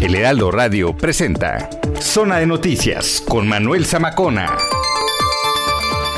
[0.00, 1.68] El Heraldo Radio presenta
[2.00, 4.56] Zona de Noticias con Manuel Zamacona.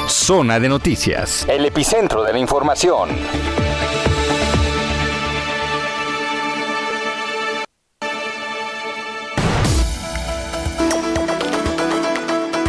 [0.06, 3.08] Zona de Noticias, el epicentro de la información.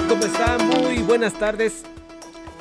[0.08, 0.58] ¿Cómo está?
[0.60, 1.84] Muy buenas tardes.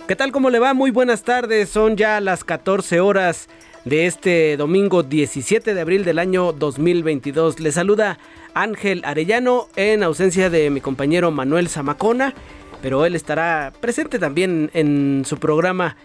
[0.09, 0.33] ¿Qué tal?
[0.33, 0.75] ¿Cómo le va?
[0.75, 1.69] Muy buenas tardes.
[1.69, 3.49] Son ya las 14 horas
[3.87, 7.61] de este domingo 17 de abril del año 2022.
[7.61, 8.19] Le saluda
[8.53, 12.35] Ángel Arellano en ausencia de mi compañero Manuel Zamacona,
[12.83, 15.97] pero él estará presente también en su programa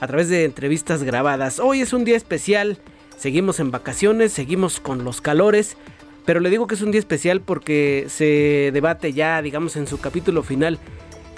[0.00, 1.60] a través de entrevistas grabadas.
[1.60, 2.78] Hoy es un día especial,
[3.18, 5.76] seguimos en vacaciones, seguimos con los calores,
[6.24, 10.00] pero le digo que es un día especial porque se debate ya, digamos, en su
[10.00, 10.78] capítulo final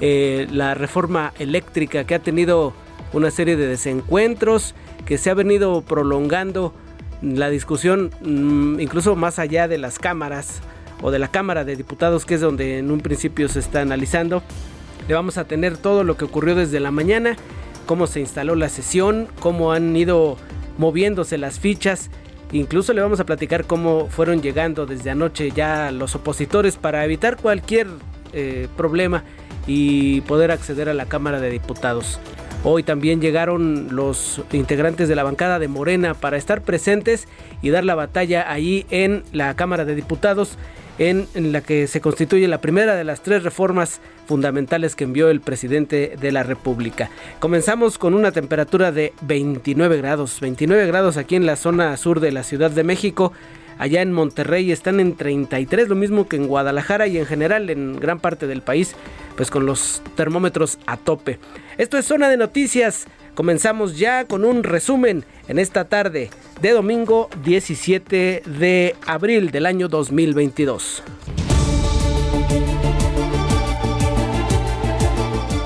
[0.00, 2.72] eh, la reforma eléctrica que ha tenido
[3.12, 4.76] una serie de desencuentros,
[5.08, 6.74] que se ha venido prolongando
[7.22, 10.60] la discusión mm, incluso más allá de las cámaras
[11.00, 14.42] o de la Cámara de Diputados, que es donde en un principio se está analizando.
[15.08, 17.36] Le vamos a tener todo lo que ocurrió desde la mañana,
[17.86, 20.36] cómo se instaló la sesión, cómo han ido
[20.76, 22.10] moviéndose las fichas.
[22.52, 27.38] Incluso le vamos a platicar cómo fueron llegando desde anoche ya los opositores para evitar
[27.38, 27.86] cualquier
[28.34, 29.24] eh, problema
[29.66, 32.20] y poder acceder a la Cámara de Diputados.
[32.64, 37.28] Hoy también llegaron los integrantes de la bancada de Morena para estar presentes
[37.62, 40.58] y dar la batalla allí en la Cámara de Diputados,
[40.98, 45.30] en, en, la que se constituye la primera de las tres reformas fundamentales que envió
[45.30, 47.10] el presidente de la República.
[47.38, 52.32] Comenzamos con una temperatura de 29 grados, 29 grados aquí en la zona sur de
[52.32, 53.32] la Ciudad de México.
[53.78, 57.98] Allá en Monterrey están en 33, lo mismo que en Guadalajara y en general en
[57.98, 58.94] gran parte del país,
[59.36, 61.38] pues con los termómetros a tope.
[61.78, 63.06] Esto es Zona de Noticias.
[63.34, 66.30] Comenzamos ya con un resumen en esta tarde
[66.60, 71.04] de domingo 17 de abril del año 2022.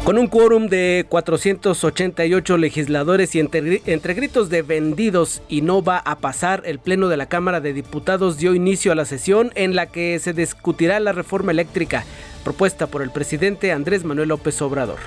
[0.04, 5.98] Con un quórum de 488 legisladores y entre, entre, gritos de vendidos y no va
[5.98, 9.76] a pasar, el Pleno de la Cámara de Diputados dio inicio a la sesión en
[9.76, 12.04] la que se discutirá la reforma eléctrica
[12.42, 14.98] propuesta por el presidente Andrés Manuel López Obrador.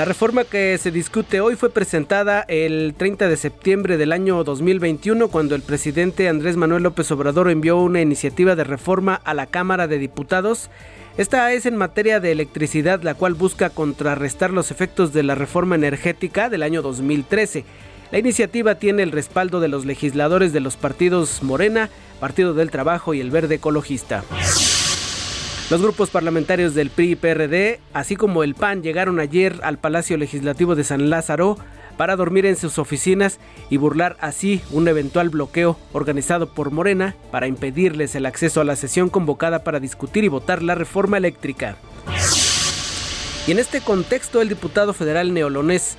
[0.00, 5.28] La reforma que se discute hoy fue presentada el 30 de septiembre del año 2021
[5.28, 9.88] cuando el presidente Andrés Manuel López Obrador envió una iniciativa de reforma a la Cámara
[9.88, 10.70] de Diputados.
[11.18, 15.74] Esta es en materia de electricidad, la cual busca contrarrestar los efectos de la reforma
[15.74, 17.66] energética del año 2013.
[18.10, 21.90] La iniciativa tiene el respaldo de los legisladores de los partidos Morena,
[22.20, 24.24] Partido del Trabajo y el Verde Ecologista.
[25.70, 30.16] Los grupos parlamentarios del PRI y PRD, así como el PAN, llegaron ayer al Palacio
[30.16, 31.56] Legislativo de San Lázaro
[31.96, 33.38] para dormir en sus oficinas
[33.68, 38.74] y burlar así un eventual bloqueo organizado por Morena para impedirles el acceso a la
[38.74, 41.76] sesión convocada para discutir y votar la reforma eléctrica.
[43.46, 45.96] Y en este contexto el diputado federal neolonés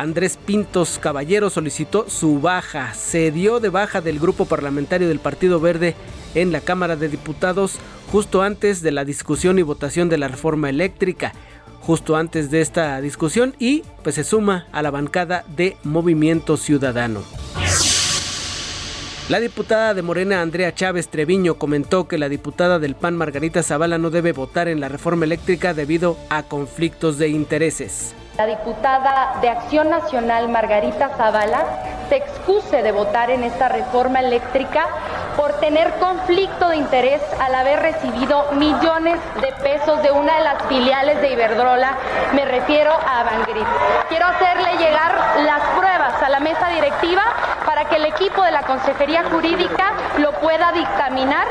[0.00, 5.60] Andrés Pintos Caballero solicitó su baja, se dio de baja del grupo parlamentario del Partido
[5.60, 5.94] Verde
[6.34, 7.78] en la Cámara de Diputados
[8.10, 11.34] justo antes de la discusión y votación de la reforma eléctrica,
[11.80, 17.22] justo antes de esta discusión y pues se suma a la bancada de Movimiento Ciudadano.
[19.28, 23.98] La diputada de Morena Andrea Chávez Treviño comentó que la diputada del PAN Margarita Zavala
[23.98, 28.14] no debe votar en la reforma eléctrica debido a conflictos de intereses.
[28.40, 31.62] La diputada de Acción Nacional Margarita Zavala
[32.08, 34.86] se excuse de votar en esta reforma eléctrica
[35.36, 40.62] por tener conflicto de interés al haber recibido millones de pesos de una de las
[40.68, 41.98] filiales de Iberdrola,
[42.34, 43.66] me refiero a Avangrid.
[44.08, 47.22] Quiero hacerle llegar las pruebas a la mesa directiva
[47.66, 51.48] para que el equipo de la Consejería Jurídica lo pueda dictaminar.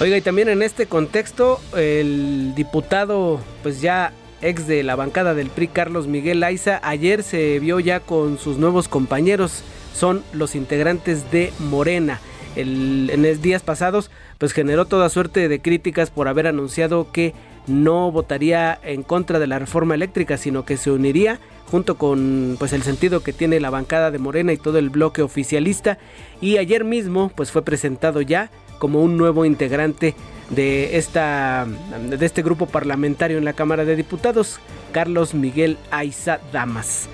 [0.00, 5.48] Oiga, y también en este contexto, el diputado, pues ya ex de la bancada del
[5.48, 9.62] PRI, Carlos Miguel Aiza, ayer se vio ya con sus nuevos compañeros,
[9.94, 12.20] son los integrantes de Morena.
[12.56, 17.32] en días pasados, pues generó toda suerte de críticas por haber anunciado que
[17.66, 21.38] no votaría en contra de la reforma eléctrica, sino que se uniría
[21.70, 25.22] junto con pues el sentido que tiene la bancada de Morena y todo el bloque
[25.22, 25.98] oficialista
[26.40, 28.50] y ayer mismo pues fue presentado ya
[28.80, 30.16] como un nuevo integrante
[30.48, 31.68] de esta
[32.08, 34.58] de este grupo parlamentario en la Cámara de Diputados,
[34.90, 37.08] Carlos Miguel Aiza Damas.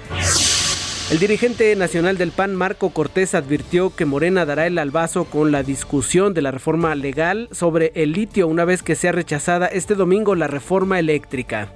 [1.10, 5.62] El dirigente nacional del PAN, Marco Cortés, advirtió que Morena dará el albazo con la
[5.62, 10.34] discusión de la reforma legal sobre el litio una vez que sea rechazada este domingo
[10.34, 11.72] la reforma eléctrica.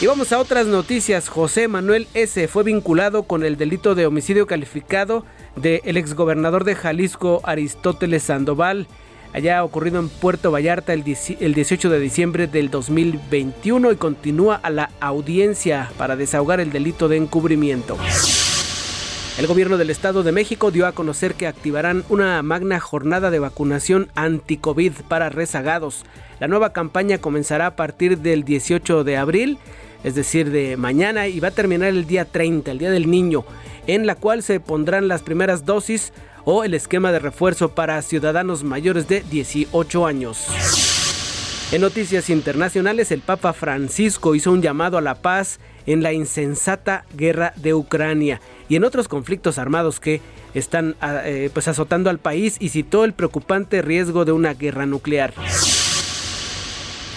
[0.00, 1.28] Y vamos a otras noticias.
[1.28, 2.46] José Manuel S.
[2.48, 5.24] fue vinculado con el delito de homicidio calificado
[5.56, 8.86] del exgobernador de Jalisco, Aristóteles Sandoval
[9.34, 14.90] allá ocurrido en Puerto Vallarta el 18 de diciembre del 2021 y continúa a la
[15.00, 17.98] audiencia para desahogar el delito de encubrimiento.
[19.36, 23.40] El gobierno del Estado de México dio a conocer que activarán una magna jornada de
[23.40, 26.04] vacunación anti-COVID para rezagados.
[26.38, 29.58] La nueva campaña comenzará a partir del 18 de abril,
[30.04, 33.44] es decir, de mañana, y va a terminar el día 30, el Día del Niño,
[33.86, 36.12] en la cual se pondrán las primeras dosis
[36.44, 40.46] o el esquema de refuerzo para ciudadanos mayores de 18 años.
[41.72, 47.04] En noticias internacionales, el Papa Francisco hizo un llamado a la paz en la insensata
[47.14, 50.20] guerra de Ucrania y en otros conflictos armados que
[50.54, 54.86] están ah, eh, pues azotando al país y citó el preocupante riesgo de una guerra
[54.86, 55.34] nuclear.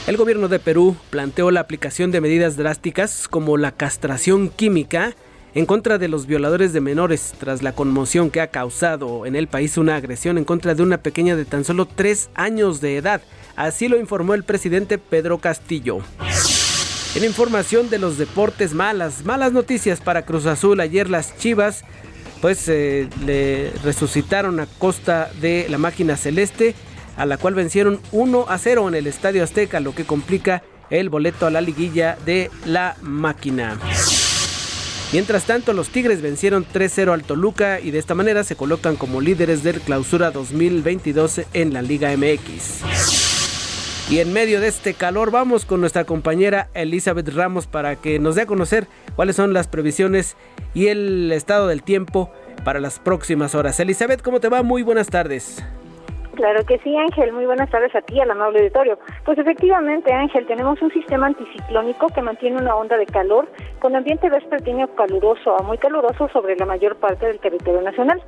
[0.07, 5.15] El gobierno de Perú planteó la aplicación de medidas drásticas como la castración química
[5.57, 9.47] en contra de los violadores de menores tras la conmoción que ha causado en el
[9.47, 13.21] país una agresión en contra de una pequeña de tan solo tres años de edad.
[13.55, 15.97] Así lo informó el presidente Pedro Castillo.
[17.15, 20.79] En información de los deportes malas, malas noticias para Cruz Azul.
[20.79, 21.83] Ayer las Chivas
[22.39, 26.75] pues eh, le resucitaron a costa de la máquina celeste,
[27.15, 30.61] a la cual vencieron 1 a 0 en el Estadio Azteca, lo que complica
[30.91, 33.79] el boleto a la liguilla de la máquina.
[35.13, 39.21] Mientras tanto, los Tigres vencieron 3-0 al Toluca y de esta manera se colocan como
[39.21, 42.83] líderes del clausura 2022 en la Liga MX.
[44.09, 48.35] Y en medio de este calor vamos con nuestra compañera Elizabeth Ramos para que nos
[48.35, 50.35] dé a conocer cuáles son las previsiones
[50.73, 52.31] y el estado del tiempo
[52.65, 53.79] para las próximas horas.
[53.79, 54.61] Elizabeth, ¿cómo te va?
[54.61, 55.63] Muy buenas tardes.
[56.37, 57.33] Claro que sí, Ángel.
[57.33, 58.99] Muy buenas tardes a ti, al amable auditorio.
[59.25, 63.49] Pues efectivamente, Ángel, tenemos un sistema anticiclónico que mantiene una onda de calor
[63.79, 68.21] con ambiente vespertino caluroso a muy caluroso sobre la mayor parte del territorio nacional.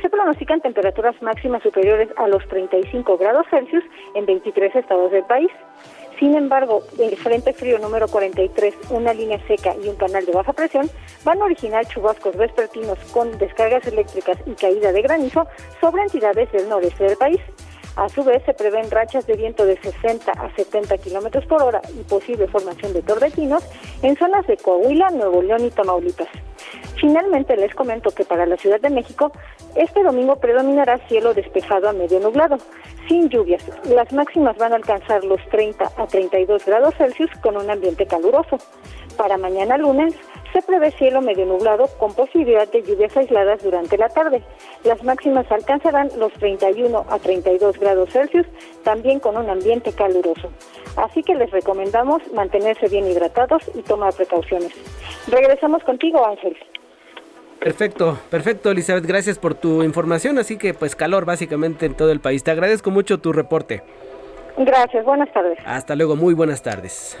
[0.00, 3.84] Se pronostican temperaturas máximas superiores a los 35 grados Celsius
[4.14, 5.50] en 23 estados del país.
[6.20, 10.52] Sin embargo, el Frente Frío número 43, una línea seca y un canal de baja
[10.52, 10.90] presión
[11.24, 15.46] van a originar chubascos vespertinos con descargas eléctricas y caída de granizo
[15.80, 17.40] sobre entidades del noreste del país.
[17.96, 21.80] A su vez, se prevén rachas de viento de 60 a 70 kilómetros por hora
[21.98, 23.64] y posible formación de torbellinos
[24.02, 26.28] en zonas de Coahuila, Nuevo León y Tamaulipas.
[27.00, 29.32] Finalmente, les comento que para la Ciudad de México,
[29.74, 32.58] este domingo predominará cielo despejado a medio nublado,
[33.08, 33.64] sin lluvias.
[33.88, 38.58] Las máximas van a alcanzar los 30 a 32 grados Celsius con un ambiente caluroso.
[39.16, 40.14] Para mañana lunes,
[40.52, 44.42] se prevé cielo medio nublado con posibilidad de lluvias aisladas durante la tarde.
[44.84, 48.46] Las máximas alcanzarán los 31 a 32 grados Celsius,
[48.84, 50.50] también con un ambiente caluroso.
[50.96, 54.72] Así que les recomendamos mantenerse bien hidratados y tomar precauciones.
[55.28, 56.56] Regresamos contigo, Ángel.
[57.60, 59.04] Perfecto, perfecto, Elizabeth.
[59.04, 60.38] Gracias por tu información.
[60.38, 62.42] Así que, pues, calor básicamente en todo el país.
[62.42, 63.82] Te agradezco mucho tu reporte.
[64.56, 65.58] Gracias, buenas tardes.
[65.64, 67.16] Hasta luego, muy buenas tardes.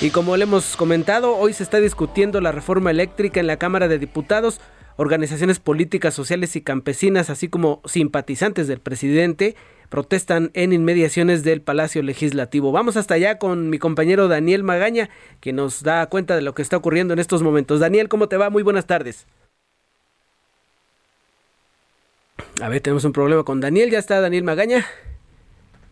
[0.00, 3.88] Y como le hemos comentado, hoy se está discutiendo la reforma eléctrica en la Cámara
[3.88, 4.60] de Diputados.
[4.96, 9.54] Organizaciones políticas, sociales y campesinas, así como simpatizantes del presidente,
[9.88, 12.72] protestan en inmediaciones del Palacio Legislativo.
[12.72, 16.62] Vamos hasta allá con mi compañero Daniel Magaña, que nos da cuenta de lo que
[16.62, 17.80] está ocurriendo en estos momentos.
[17.80, 18.50] Daniel, ¿cómo te va?
[18.50, 19.26] Muy buenas tardes.
[22.60, 23.90] A ver, tenemos un problema con Daniel.
[23.90, 24.86] ¿Ya está Daniel Magaña?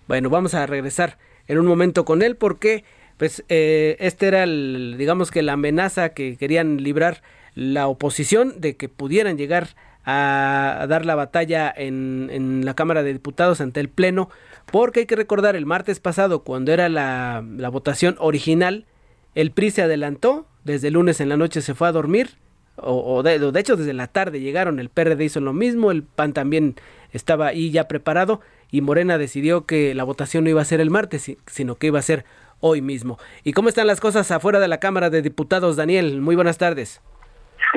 [0.08, 2.84] Bueno, vamos a regresar en un momento con él porque
[3.16, 7.22] pues eh, este era digamos que la amenaza que querían librar
[7.54, 13.12] la oposición de que pudieran llegar a, dar la batalla en, en, la Cámara de
[13.12, 14.30] Diputados ante el Pleno,
[14.70, 18.86] porque hay que recordar el martes pasado, cuando era la, la votación original,
[19.34, 22.30] el PRI se adelantó, desde el lunes en la noche se fue a dormir,
[22.76, 26.32] o, de, de, hecho desde la tarde llegaron, el PRD hizo lo mismo, el PAN
[26.32, 26.74] también
[27.12, 30.90] estaba ahí ya preparado, y Morena decidió que la votación no iba a ser el
[30.90, 32.24] martes, sino que iba a ser
[32.60, 33.18] hoy mismo.
[33.44, 36.20] ¿Y cómo están las cosas afuera de la Cámara de Diputados, Daniel?
[36.20, 37.00] Muy buenas tardes.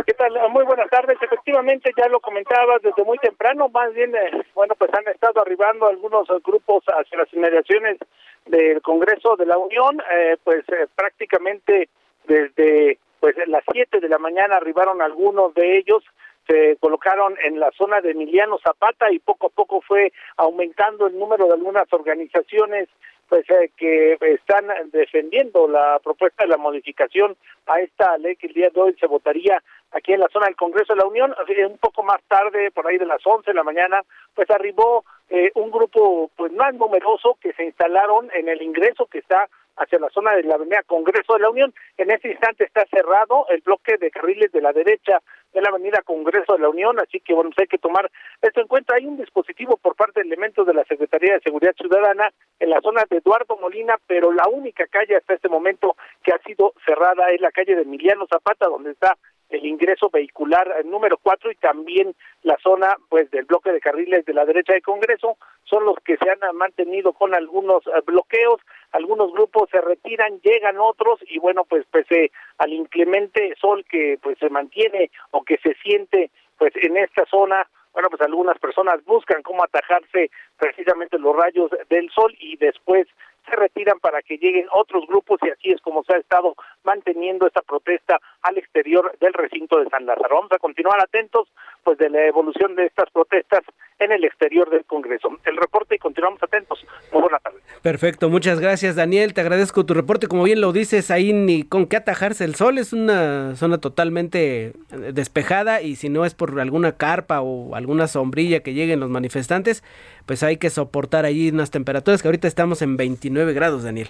[0.06, 0.34] ¿Qué tal?
[0.52, 1.18] Muy buenas tardes.
[1.22, 5.88] Efectivamente, ya lo comentabas desde muy temprano, más bien, eh, bueno, pues han estado arribando
[5.88, 7.98] algunos grupos hacia las inmediaciones
[8.46, 11.90] del Congreso de la Unión, eh, pues eh, prácticamente
[12.26, 16.04] desde pues las 7 de la mañana arribaron algunos de ellos
[16.48, 21.18] se colocaron en la zona de Emiliano Zapata y poco a poco fue aumentando el
[21.20, 22.88] número de algunas organizaciones
[23.30, 28.54] pues eh, que están defendiendo la propuesta de la modificación a esta ley que el
[28.54, 31.36] día de hoy se votaría aquí en la zona del Congreso de la Unión.
[31.70, 34.02] Un poco más tarde, por ahí de las 11 de la mañana,
[34.34, 39.20] pues arribó eh, un grupo pues más numeroso que se instalaron en el ingreso que
[39.20, 41.74] está hacia la zona de la avenida Congreso de la Unión.
[41.98, 45.22] En este instante está cerrado el bloque de carriles de la derecha
[45.54, 48.62] de la avenida Congreso de la Unión, así que bueno, pues hay que tomar esto
[48.62, 48.96] en cuenta.
[48.96, 52.82] Hay un dispositivo por parte de elementos de la Secretaría de Seguridad Ciudadana en la
[52.82, 57.30] zona de Eduardo Molina, pero la única calle hasta este momento que ha sido cerrada
[57.30, 59.18] es la calle de Emiliano Zapata, donde está
[59.50, 64.34] el ingreso vehicular número 4 y también la zona pues del bloque de carriles de
[64.34, 68.62] la derecha del Congreso son los que se han mantenido con algunos eh, bloqueos,
[68.92, 74.38] algunos grupos se retiran, llegan otros y bueno, pues pese al inclemente sol que pues
[74.40, 79.42] se mantiene o que se siente pues en esta zona bueno, pues algunas personas buscan
[79.42, 83.08] cómo atajarse precisamente los rayos del sol y después
[83.50, 87.48] se retiran para que lleguen otros grupos y así es como se ha estado manteniendo
[87.48, 90.36] esta protesta al exterior del recinto de San Lázaro.
[90.36, 91.48] Vamos a continuar atentos
[91.84, 93.62] pues de la evolución de estas protestas
[94.00, 95.30] en el exterior del Congreso.
[95.46, 96.86] El reporte y continuamos atentos.
[97.12, 97.64] Muy buenas tardes.
[97.82, 100.28] Perfecto, muchas gracias Daniel, te agradezco tu reporte.
[100.28, 104.74] Como bien lo dices, ahí ni con qué atajarse el sol, es una zona totalmente
[105.14, 109.84] despejada y si no es por alguna carpa o alguna sombrilla que lleguen los manifestantes,
[110.28, 114.10] pues hay que soportar allí unas temperaturas que ahorita estamos en 29 grados, Daniel.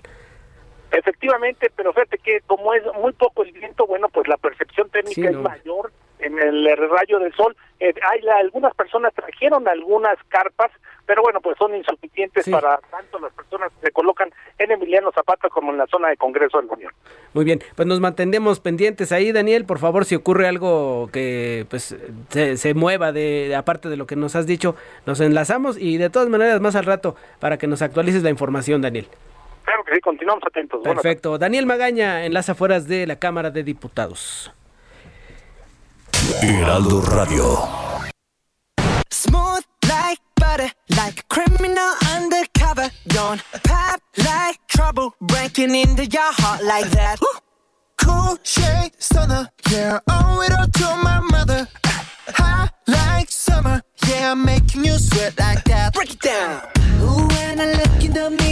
[0.91, 5.29] Efectivamente, pero fíjate que como es muy poco el viento, bueno, pues la percepción térmica
[5.29, 7.55] es mayor en el rayo del sol.
[7.79, 10.71] Eh, hay algunas personas trajeron algunas carpas,
[11.05, 15.47] pero bueno, pues son insuficientes para tanto las personas que se colocan en Emiliano Zapata
[15.49, 16.91] como en la zona de Congreso de la Unión.
[17.33, 19.65] Muy bien, pues nos mantendremos pendientes ahí, Daniel.
[19.65, 21.95] Por favor, si ocurre algo que pues
[22.29, 26.09] se, se mueva de, aparte de lo que nos has dicho, nos enlazamos y de
[26.09, 29.07] todas maneras más al rato para que nos actualices la información, Daniel.
[29.67, 30.81] Claro que sí, continuamos atentos.
[30.81, 31.37] Perfecto.
[31.37, 34.53] Daniel Magaña en las afueras de la Cámara de Diputados.
[36.41, 37.57] Heraldo Radio.
[39.09, 42.89] Smooth like butter, like a criminal undercover.
[43.07, 47.19] Don't pop like trouble, breaking into your heart like that.
[47.97, 51.67] Cool shade stunner, yeah, owe it all to my mother.
[52.35, 55.93] Hot like summer, yeah, I'm making you sweat like that.
[55.93, 56.61] Break it down.
[57.01, 58.46] Ooh, when I look in the mirror,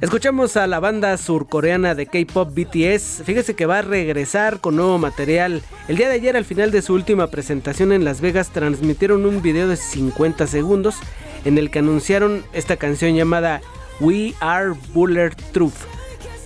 [0.00, 3.22] Escuchamos a la banda surcoreana de K-pop BTS.
[3.22, 5.60] Fíjese que va a regresar con nuevo material.
[5.88, 9.42] El día de ayer, al final de su última presentación en Las Vegas, transmitieron un
[9.42, 10.96] video de 50 segundos
[11.44, 13.60] en el que anunciaron esta canción llamada
[14.00, 15.74] We Are Bulletproof.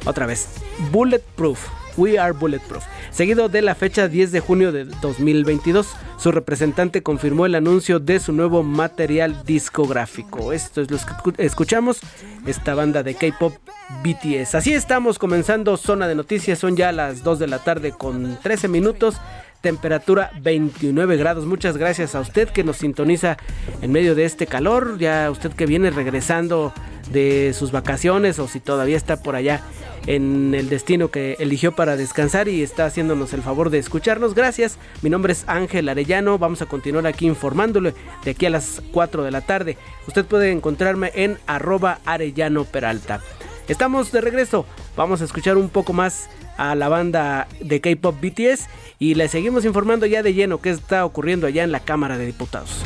[0.04, 0.48] Otra vez,
[0.90, 1.60] Bulletproof.
[1.96, 2.82] We Are Bulletproof.
[3.14, 5.86] Seguido de la fecha 10 de junio de 2022,
[6.18, 10.52] su representante confirmó el anuncio de su nuevo material discográfico.
[10.52, 12.00] Esto es lo que escuchamos,
[12.44, 13.54] esta banda de K-pop
[14.02, 14.56] BTS.
[14.56, 18.66] Así estamos comenzando Zona de Noticias, son ya las 2 de la tarde con 13
[18.66, 19.20] minutos
[19.60, 21.46] temperatura 29 grados.
[21.46, 23.38] Muchas gracias a usted que nos sintoniza
[23.80, 26.74] en medio de este calor, ya usted que viene regresando
[27.10, 29.62] de sus vacaciones o si todavía está por allá
[30.06, 34.34] en el destino que eligió para descansar y está haciéndonos el favor de escucharnos.
[34.34, 37.94] Gracias, mi nombre es Ángel Arellano, vamos a continuar aquí informándole
[38.24, 39.78] de aquí a las 4 de la tarde.
[40.06, 43.20] Usted puede encontrarme en arroba Arellano Peralta.
[43.68, 48.68] Estamos de regreso, vamos a escuchar un poco más a la banda de K-Pop BTS
[48.98, 52.26] y le seguimos informando ya de lleno qué está ocurriendo allá en la Cámara de
[52.26, 52.84] Diputados.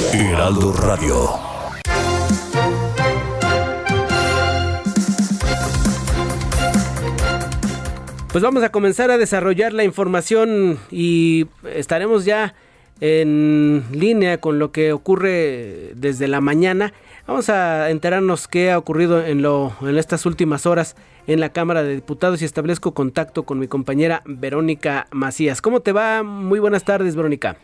[0.00, 1.28] Heraldo Radio.
[8.30, 12.54] Pues vamos a comenzar a desarrollar la información y estaremos ya
[13.00, 16.92] en línea con lo que ocurre desde la mañana.
[17.26, 20.94] Vamos a enterarnos qué ha ocurrido en, lo, en estas últimas horas
[21.26, 25.60] en la Cámara de Diputados y establezco contacto con mi compañera Verónica Macías.
[25.60, 26.22] ¿Cómo te va?
[26.22, 27.56] Muy buenas tardes, Verónica.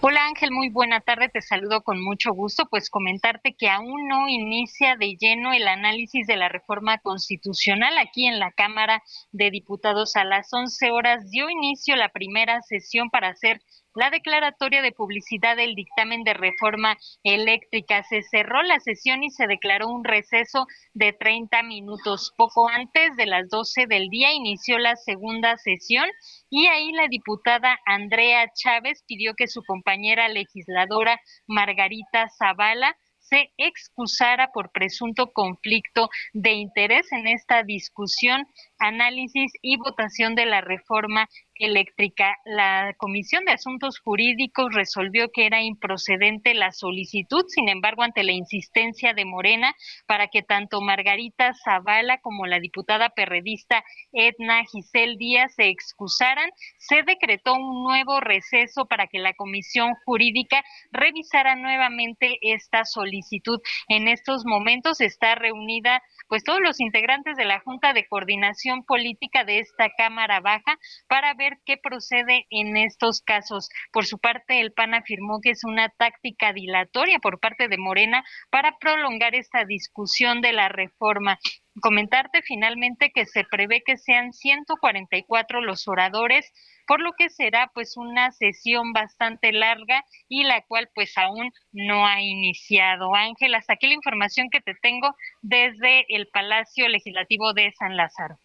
[0.00, 2.66] Hola Ángel, muy buena tarde, te saludo con mucho gusto.
[2.70, 8.26] Pues comentarte que aún no inicia de lleno el análisis de la reforma constitucional aquí
[8.26, 10.14] en la Cámara de Diputados.
[10.16, 13.60] A las 11 horas dio inicio la primera sesión para hacer
[13.96, 18.02] la declaratoria de publicidad del dictamen de reforma eléctrica.
[18.04, 22.32] Se cerró la sesión y se declaró un receso de 30 minutos.
[22.36, 26.04] Poco antes de las 12 del día inició la segunda sesión
[26.50, 34.52] y ahí la diputada Andrea Chávez pidió que su compañera legisladora Margarita Zavala se excusara
[34.52, 38.46] por presunto conflicto de interés en esta discusión,
[38.78, 42.36] análisis y votación de la reforma eléctrica.
[42.44, 48.32] La Comisión de Asuntos Jurídicos resolvió que era improcedente la solicitud, sin embargo, ante la
[48.32, 49.74] insistencia de Morena
[50.06, 57.02] para que tanto Margarita Zavala como la diputada perredista Edna Giselle Díaz se excusaran, se
[57.02, 63.60] decretó un nuevo receso para que la Comisión Jurídica revisara nuevamente esta solicitud.
[63.88, 69.44] En estos momentos está reunida pues todos los integrantes de la Junta de Coordinación Política
[69.44, 73.68] de esta Cámara Baja para ver qué procede en estos casos.
[73.92, 78.24] Por su parte, el PAN afirmó que es una táctica dilatoria por parte de Morena
[78.50, 81.38] para prolongar esta discusión de la reforma.
[81.80, 86.50] Comentarte finalmente que se prevé que sean 144 los oradores,
[86.86, 92.06] por lo que será pues una sesión bastante larga y la cual pues aún no
[92.06, 93.14] ha iniciado.
[93.14, 98.38] Ángel, hasta aquí la información que te tengo desde el Palacio Legislativo de San Lázaro.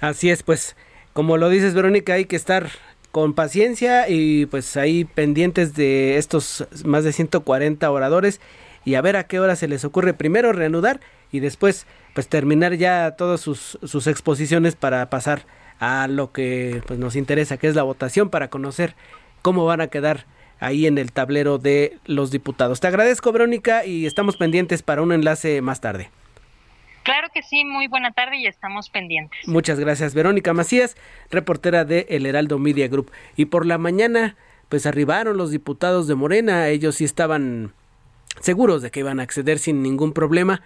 [0.00, 0.76] Así es, pues
[1.16, 2.68] como lo dices Verónica, hay que estar
[3.10, 8.38] con paciencia y pues ahí pendientes de estos más de 140 oradores
[8.84, 11.00] y a ver a qué hora se les ocurre primero reanudar
[11.32, 15.46] y después pues terminar ya todas sus, sus exposiciones para pasar
[15.78, 18.94] a lo que pues nos interesa que es la votación para conocer
[19.40, 20.26] cómo van a quedar
[20.60, 22.80] ahí en el tablero de los diputados.
[22.80, 26.10] Te agradezco Verónica y estamos pendientes para un enlace más tarde.
[27.06, 29.38] Claro que sí, muy buena tarde y estamos pendientes.
[29.46, 30.96] Muchas gracias, Verónica Macías,
[31.30, 33.12] reportera de El Heraldo Media Group.
[33.36, 34.34] Y por la mañana,
[34.68, 37.72] pues arribaron los diputados de Morena, ellos sí estaban
[38.40, 40.62] seguros de que iban a acceder sin ningún problema.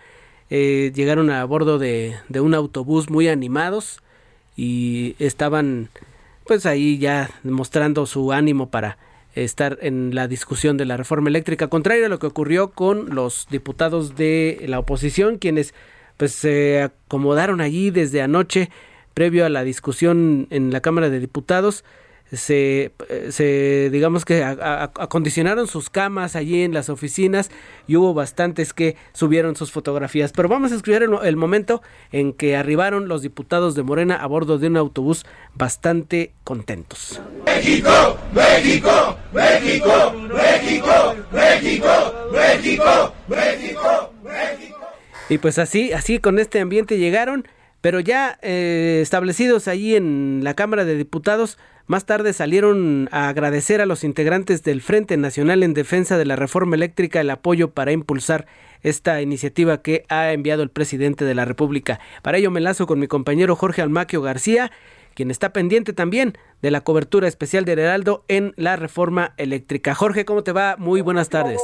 [0.49, 4.01] Eh, llegaron a bordo de, de un autobús muy animados
[4.57, 5.91] y estaban
[6.47, 8.97] pues ahí ya mostrando su ánimo para
[9.35, 13.47] estar en la discusión de la reforma eléctrica, contrario a lo que ocurrió con los
[13.51, 15.75] diputados de la oposición, quienes
[16.21, 18.69] pues se acomodaron allí desde anoche
[19.15, 21.83] previo a la discusión en la Cámara de Diputados
[22.31, 22.93] se,
[23.91, 27.51] digamos que acondicionaron sus camas allí en las oficinas
[27.89, 30.33] y hubo bastantes que subieron sus fotografías.
[30.37, 31.81] Pero vamos a escuchar el, momento
[32.13, 37.19] en que arribaron los diputados de Morena a bordo de un autobús bastante contentos.
[37.47, 41.89] México, México, México, México, México,
[42.31, 44.80] México, México, México.
[45.31, 47.47] Y pues así, así con este ambiente llegaron,
[47.81, 53.81] pero ya eh, establecidos allí en la Cámara de Diputados, más tarde salieron a agradecer
[53.81, 57.93] a los integrantes del Frente Nacional en Defensa de la Reforma Eléctrica el apoyo para
[57.93, 58.47] impulsar
[58.83, 62.01] esta iniciativa que ha enviado el presidente de la República.
[62.23, 64.73] Para ello me enlazo con mi compañero Jorge Almaquio García,
[65.15, 69.95] quien está pendiente también de la cobertura especial de Heraldo en la reforma eléctrica.
[69.95, 70.75] Jorge, ¿cómo te va?
[70.77, 71.61] Muy buenas tardes.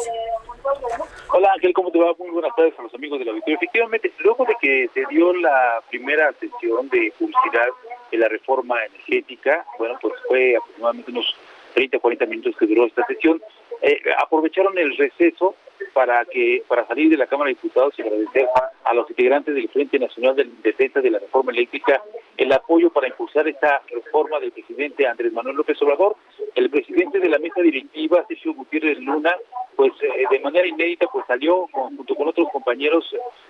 [1.39, 2.15] Hola Ángel, ¿cómo te va?
[2.19, 3.57] Muy buenas tardes a los amigos de la auditorio.
[3.57, 7.69] Efectivamente, luego de que se dio la primera sesión de publicidad
[8.11, 11.37] de la reforma energética, bueno, pues fue aproximadamente unos
[11.75, 13.43] 30 40 minutos que duró esta sesión,
[13.83, 15.55] eh, aprovecharon el receso
[15.93, 18.47] para que para salir de la Cámara de Diputados y agradecer
[18.85, 22.03] a los integrantes del Frente Nacional de Defensa de la Reforma Eléctrica
[22.37, 26.17] el apoyo para impulsar esta reforma del presidente Andrés Manuel López Obrador.
[26.55, 29.35] El presidente de la mesa directiva, Sergio Gutiérrez Luna,
[29.75, 33.05] pues eh, de manera inédita pues salió junto con otros compañeros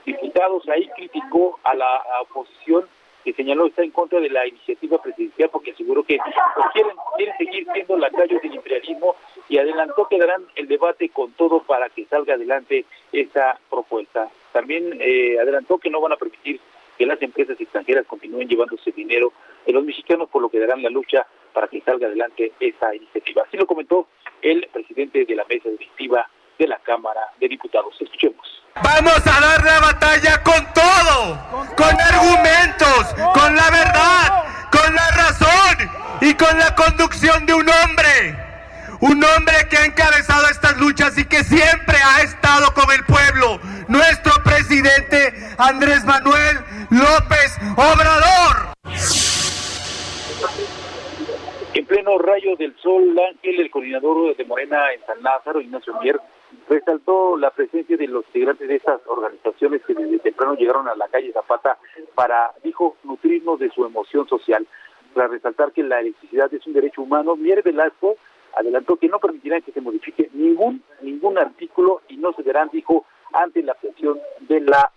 [0.05, 2.87] diputados, ahí criticó a la oposición
[3.27, 7.37] que señaló está en contra de la iniciativa presidencial porque aseguró que pues, quieren, quieren
[7.37, 9.17] seguir siendo lacayos del imperialismo
[9.49, 14.29] y adelantó que darán el debate con todo para que salga adelante esa propuesta.
[14.53, 16.61] También eh, adelantó que no van a permitir
[16.97, 19.33] que las empresas extranjeras continúen llevándose dinero
[19.67, 23.43] de los mexicanos, por lo que darán la lucha para que salga adelante esa iniciativa.
[23.43, 24.07] Así lo comentó
[24.41, 27.93] el presidente de la mesa directiva de la Cámara de Diputados.
[28.01, 28.63] Escuchemos.
[28.83, 31.39] Vamos a dar la batalla con todo,
[31.77, 32.66] con argumentos,
[33.35, 38.47] con la verdad, con la razón y con la conducción de un hombre.
[39.01, 43.61] Un hombre que ha encabezado estas luchas y que siempre ha estado con el pueblo.
[43.89, 46.59] Nuestro presidente Andrés Manuel
[46.91, 48.75] López Obrador.
[51.75, 56.19] En pleno rayo del sol, Ángel, el coordinador de Morena en San Lázaro, Ignacio Mier,
[56.69, 61.07] resaltó la presencia de los integrantes de estas organizaciones que desde temprano llegaron a la
[61.09, 61.77] calle Zapata
[62.15, 64.67] para, dijo, nutrirnos de su emoción social.
[65.15, 68.17] Para resaltar que la electricidad es un derecho humano, Mier Velasco
[68.55, 73.05] adelantó que no permitirán que se modifique ningún ningún artículo y no se verán, dijo,
[73.33, 74.93] ante la presión de la.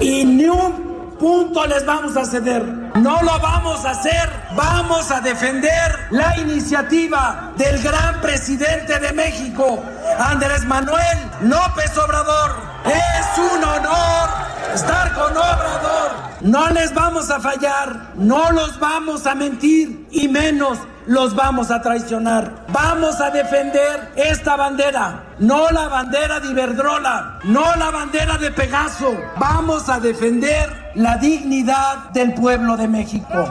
[0.00, 2.62] Y ni un punto les vamos a ceder.
[2.96, 4.30] No lo vamos a hacer.
[4.54, 9.82] Vamos a defender la iniciativa del gran presidente de México,
[10.18, 12.52] Andrés Manuel López Obrador.
[12.86, 14.28] Es un honor
[14.74, 16.12] estar con Obrador.
[16.40, 21.82] No les vamos a fallar, no los vamos a mentir y menos los vamos a
[21.82, 22.50] traicionar.
[22.72, 29.14] Vamos a defender esta bandera, no la bandera de Iberdrola, no la bandera de Pegaso.
[29.38, 33.50] Vamos a defender la dignidad del pueblo de México.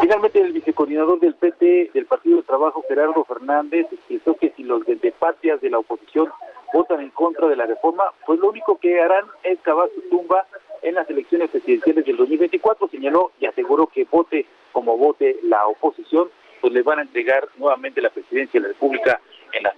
[0.00, 4.84] Finalmente, el vicecoordinador del PT del Partido de Trabajo, Gerardo Fernández, expresó que si los
[4.84, 6.28] de patias de la oposición
[6.72, 10.44] votan en contra de la reforma, pues lo único que harán es cavar su tumba
[10.82, 16.28] en las elecciones presidenciales del 2024, señaló y aseguró que vote como vote la oposición,
[16.60, 19.20] pues le van a entregar nuevamente la presidencia de la República
[19.52, 19.74] en las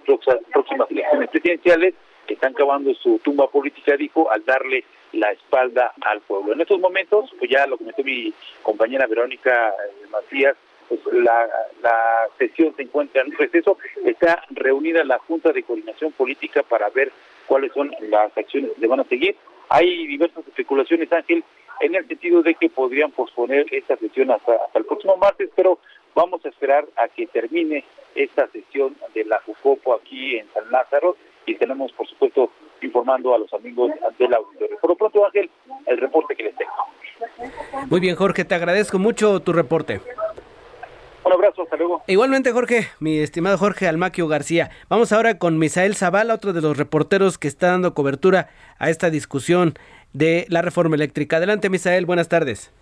[0.51, 1.93] próximas elecciones presidenciales,
[2.25, 4.83] que están cavando su tumba política, dijo, al darle
[5.13, 6.53] la espalda al pueblo.
[6.53, 8.33] En estos momentos, pues ya lo comentó mi
[8.63, 10.57] compañera Verónica eh, Macías,
[10.89, 11.47] pues la,
[12.37, 17.11] sesión se encuentra en receso, está reunida la Junta de Coordinación Política para ver
[17.45, 19.35] cuáles son las acciones que van a seguir.
[19.69, 21.43] Hay diversas especulaciones, Ángel,
[21.81, 25.79] en el sentido de que podrían posponer esta sesión hasta, el próximo martes, pero
[26.15, 27.83] vamos a esperar a que termine
[28.15, 33.39] esta sesión de la JUCOPO aquí en San Lázaro y tenemos, por supuesto, informando a
[33.39, 34.77] los amigos del auditorio.
[34.79, 35.49] Por lo pronto, Ángel,
[35.85, 36.71] el reporte que les tengo.
[37.89, 40.01] Muy bien, Jorge, te agradezco mucho tu reporte.
[41.23, 42.03] Un abrazo, hasta luego.
[42.07, 44.69] Igualmente, Jorge, mi estimado Jorge Almaquio García.
[44.87, 49.09] Vamos ahora con Misael Zavala, otro de los reporteros que está dando cobertura a esta
[49.09, 49.73] discusión
[50.13, 51.37] de la reforma eléctrica.
[51.37, 52.73] Adelante, Misael, buenas tardes.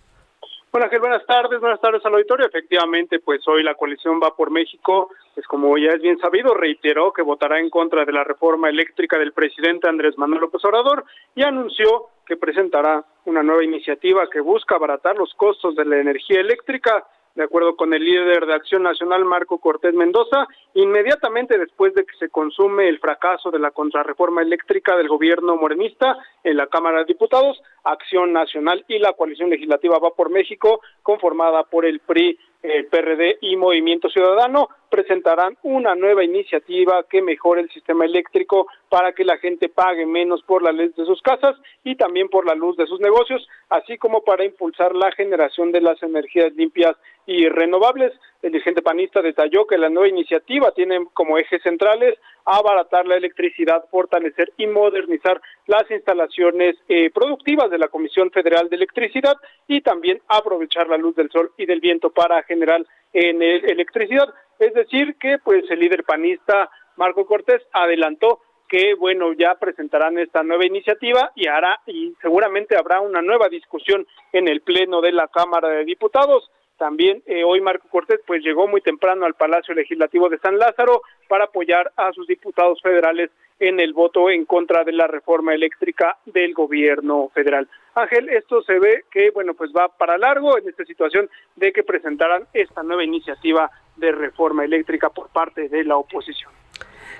[0.76, 2.46] Bueno, Ángel, buenas tardes, buenas tardes al auditorio.
[2.46, 7.14] Efectivamente, pues hoy la coalición va por México, pues como ya es bien sabido, reiteró
[7.14, 11.44] que votará en contra de la reforma eléctrica del presidente Andrés Manuel López Obrador y
[11.44, 17.06] anunció que presentará una nueva iniciativa que busca abaratar los costos de la energía eléctrica
[17.36, 22.16] de acuerdo con el líder de Acción Nacional, Marco Cortés Mendoza, inmediatamente después de que
[22.18, 27.04] se consume el fracaso de la contrarreforma eléctrica del gobierno morenista en la Cámara de
[27.04, 32.86] Diputados, Acción Nacional y la coalición legislativa Va por México, conformada por el PRI, el
[32.86, 39.26] PRD y Movimiento Ciudadano, presentarán una nueva iniciativa que mejore el sistema eléctrico para que
[39.26, 41.54] la gente pague menos por la luz de sus casas
[41.84, 45.82] y también por la luz de sus negocios, así como para impulsar la generación de
[45.82, 48.14] las energías limpias y renovables.
[48.46, 53.86] El dirigente panista detalló que la nueva iniciativa tiene como ejes centrales abaratar la electricidad,
[53.90, 59.34] fortalecer y modernizar las instalaciones eh, productivas de la Comisión Federal de Electricidad
[59.66, 64.32] y también aprovechar la luz del sol y del viento para generar en electricidad.
[64.60, 70.44] Es decir, que pues el líder panista Marco Cortés adelantó que bueno ya presentarán esta
[70.44, 75.26] nueva iniciativa y hará y seguramente habrá una nueva discusión en el pleno de la
[75.26, 76.48] Cámara de Diputados.
[76.78, 81.02] También eh, hoy Marco Cortés pues llegó muy temprano al Palacio Legislativo de San Lázaro
[81.28, 86.18] para apoyar a sus diputados federales en el voto en contra de la reforma eléctrica
[86.26, 87.66] del gobierno federal.
[87.94, 91.82] Ángel, esto se ve que bueno pues va para largo en esta situación de que
[91.82, 96.52] presentaran esta nueva iniciativa de reforma eléctrica por parte de la oposición.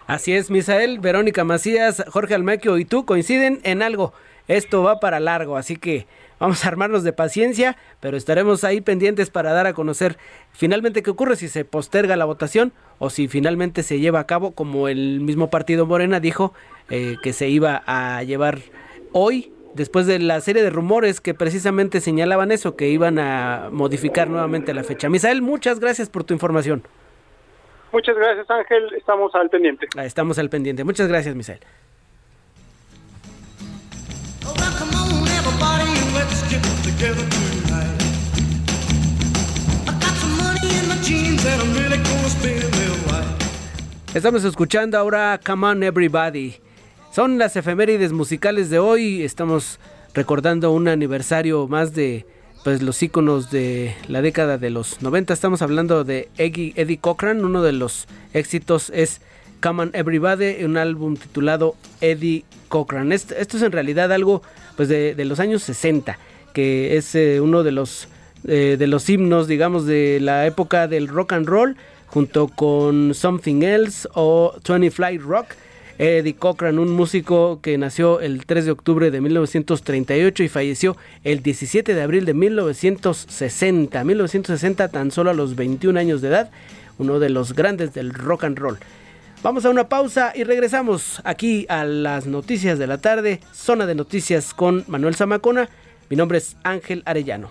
[0.07, 4.12] Así es, Misael, Verónica Macías, Jorge Almaquio y tú coinciden en algo.
[4.47, 6.07] Esto va para largo, así que
[6.38, 10.18] vamos a armarnos de paciencia, pero estaremos ahí pendientes para dar a conocer
[10.53, 14.53] finalmente qué ocurre si se posterga la votación o si finalmente se lleva a cabo,
[14.53, 16.55] como el mismo partido Morena dijo
[16.90, 18.59] eh, que se iba a llevar
[19.12, 24.29] hoy después de la serie de rumores que precisamente señalaban eso, que iban a modificar
[24.29, 25.09] nuevamente la fecha.
[25.09, 26.83] Misael, muchas gracias por tu información.
[27.92, 29.87] Muchas gracias Ángel, estamos al pendiente.
[30.03, 30.85] Estamos al pendiente.
[30.85, 31.61] Muchas gracias Misael.
[44.15, 46.55] Estamos escuchando ahora Come On Everybody.
[47.13, 49.23] Son las efemérides musicales de hoy.
[49.23, 49.79] Estamos
[50.15, 52.25] recordando un aniversario más de
[52.65, 55.35] pues los íconos de la década de los 90.
[55.35, 57.45] Estamos hablando de Eddie, Cochran.
[57.45, 59.21] Uno de los éxitos es
[59.63, 63.13] Come On Everybody, un álbum titulado Eddie Cochran.
[63.13, 64.43] Esto, es en realidad algo
[64.77, 66.19] pues de, los años 60,
[66.57, 68.09] que es eh, uno de los,
[68.49, 73.61] eh, de los himnos, digamos, de la época del rock and roll, junto con Something
[73.61, 75.49] Else o 20 Flight Rock.
[75.99, 81.42] Eddie Cochran, un músico que nació el 3 de octubre de 1938 y falleció el
[81.42, 84.03] 17 de abril de 1960.
[84.03, 86.51] 1960 tan solo a los 21 años de edad,
[86.97, 88.79] uno de los grandes del rock and roll.
[89.42, 93.95] Vamos a una pausa y regresamos aquí a las noticias de la tarde, zona de
[93.95, 95.69] noticias con Manuel Zamacona.
[96.09, 97.51] Mi nombre es Ángel Arellano.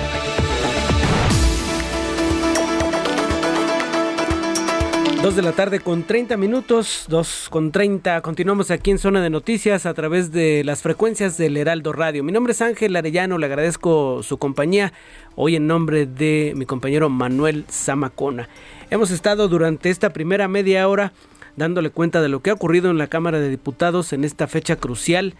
[5.21, 8.21] Dos de la tarde con 30 minutos, dos con 30.
[8.21, 12.23] Continuamos aquí en Zona de Noticias a través de las frecuencias del Heraldo Radio.
[12.23, 14.93] Mi nombre es Ángel Arellano, le agradezco su compañía
[15.35, 18.49] hoy en nombre de mi compañero Manuel Zamacona.
[18.89, 21.13] Hemos estado durante esta primera media hora
[21.55, 24.77] dándole cuenta de lo que ha ocurrido en la Cámara de Diputados en esta fecha
[24.77, 25.35] crucial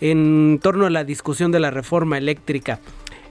[0.00, 2.78] en torno a la discusión de la reforma eléctrica.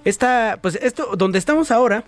[0.04, 2.04] Esta, pues esto, donde estamos ahora,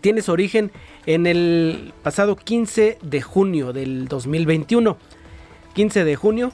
[0.00, 0.72] tiene su origen
[1.06, 4.96] en el pasado 15 de junio del 2021.
[5.74, 6.52] 15 de junio.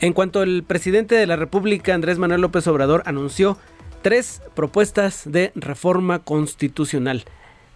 [0.00, 3.58] En cuanto el presidente de la República, Andrés Manuel López Obrador, anunció
[4.02, 7.24] tres propuestas de reforma constitucional.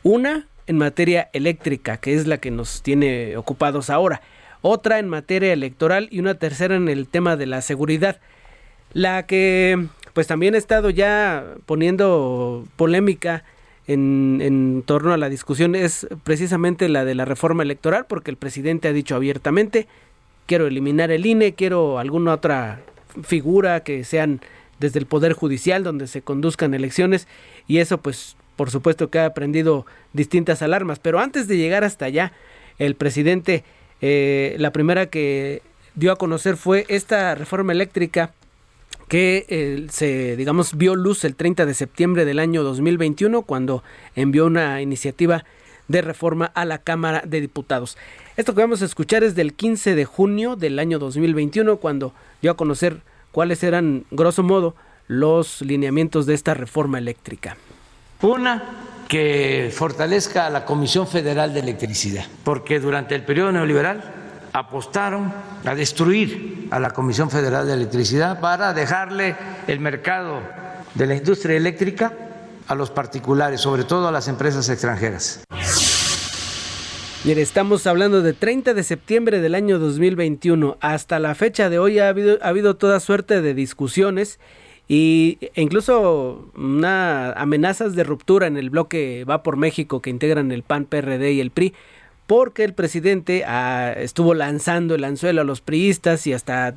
[0.04, 4.22] Una en materia eléctrica, que es la que nos tiene ocupados ahora
[4.62, 8.20] otra en materia electoral y una tercera en el tema de la seguridad.
[8.92, 13.44] La que pues también ha estado ya poniendo polémica
[13.87, 18.37] en, en, torno a la discusión es precisamente la de la reforma electoral, porque el
[18.37, 19.88] presidente ha dicho abiertamente,
[20.46, 22.81] quiero eliminar el INE, quiero alguna otra
[23.22, 24.40] figura que sean
[24.79, 27.29] desde el Poder Judicial donde se conduzcan elecciones
[27.66, 32.05] y eso pues por supuesto que ha prendido distintas alarmas, pero antes de llegar hasta
[32.05, 32.33] allá,
[32.79, 33.64] el presidente
[34.01, 35.62] eh, la primera que
[35.94, 38.35] dio a conocer fue esta reforma eléctrica
[39.08, 43.82] que eh, se, digamos, vio luz el 30 de septiembre del año 2021 cuando
[44.14, 45.44] envió una iniciativa
[45.88, 47.96] de reforma a la Cámara de Diputados.
[48.36, 52.52] Esto que vamos a escuchar es del 15 de junio del año 2021 cuando dio
[52.52, 54.74] a conocer cuáles eran, grosso modo,
[55.08, 57.56] los lineamientos de esta reforma eléctrica.
[58.22, 58.62] Una,
[59.08, 64.21] que fortalezca a la Comisión Federal de Electricidad, porque durante el periodo neoliberal
[64.52, 65.32] apostaron
[65.64, 69.36] a destruir a la Comisión Federal de Electricidad para dejarle
[69.66, 70.40] el mercado
[70.94, 72.12] de la industria eléctrica
[72.66, 75.44] a los particulares, sobre todo a las empresas extranjeras.
[77.24, 80.76] Mire, estamos hablando de 30 de septiembre del año 2021.
[80.80, 84.40] Hasta la fecha de hoy ha habido, ha habido toda suerte de discusiones
[84.88, 90.50] y e incluso una amenazas de ruptura en el bloque Va por México que integran
[90.50, 91.74] el PAN, PRD y el PRI,
[92.32, 96.74] porque el presidente ah, estuvo lanzando el anzuelo a los priistas y hasta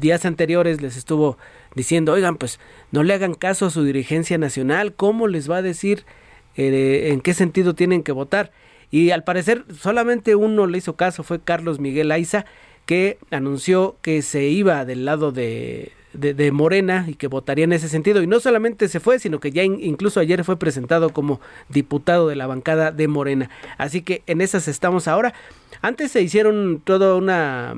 [0.00, 1.36] días anteriores les estuvo
[1.74, 2.58] diciendo, oigan, pues
[2.90, 6.06] no le hagan caso a su dirigencia nacional, ¿cómo les va a decir
[6.56, 8.50] eh, en qué sentido tienen que votar?
[8.90, 12.46] Y al parecer solamente uno le hizo caso, fue Carlos Miguel Aiza,
[12.86, 17.88] que anunció que se iba del lado de, de, Morena y que votaría en ese
[17.88, 18.22] sentido.
[18.22, 22.36] Y no solamente se fue, sino que ya incluso ayer fue presentado como diputado de
[22.36, 23.50] la bancada de Morena.
[23.78, 25.34] Así que en esas estamos ahora.
[25.82, 27.74] Antes se hicieron todo una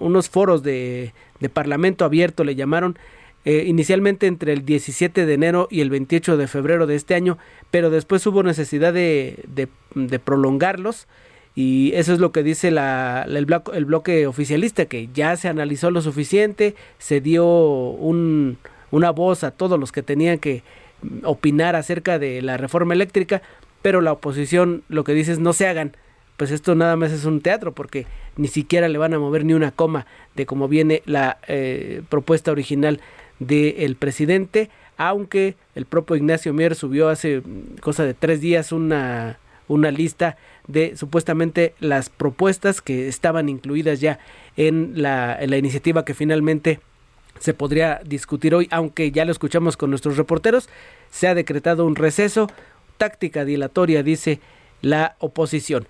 [0.00, 2.98] unos foros de, de parlamento abierto, le llamaron,
[3.44, 7.38] eh, inicialmente entre el 17 de enero y el 28 de febrero de este año,
[7.70, 11.06] pero después hubo necesidad de, de, de prolongarlos
[11.54, 15.48] y eso es lo que dice la, el, bloque, el, bloque, oficialista, que ya se
[15.48, 18.58] analizó lo suficiente, se dio un,
[18.90, 20.62] una voz a todos los que tenían que
[21.22, 23.42] opinar acerca de la reforma eléctrica,
[23.82, 25.96] pero la oposición lo que dice es no se hagan.
[26.36, 29.52] Pues esto nada más es un teatro porque ni siquiera le van a mover ni
[29.52, 33.00] una coma de cómo viene la eh, propuesta original
[33.38, 37.42] del presidente, aunque el propio Ignacio Mier subió hace
[37.80, 39.38] cosa de tres días una,
[39.68, 44.18] una lista de supuestamente las propuestas que estaban incluidas ya
[44.56, 46.80] en la, en la iniciativa que finalmente
[47.38, 50.68] se podría discutir hoy, aunque ya lo escuchamos con nuestros reporteros,
[51.10, 52.48] se ha decretado un receso,
[52.96, 54.40] táctica dilatoria, dice
[54.80, 55.86] la oposición.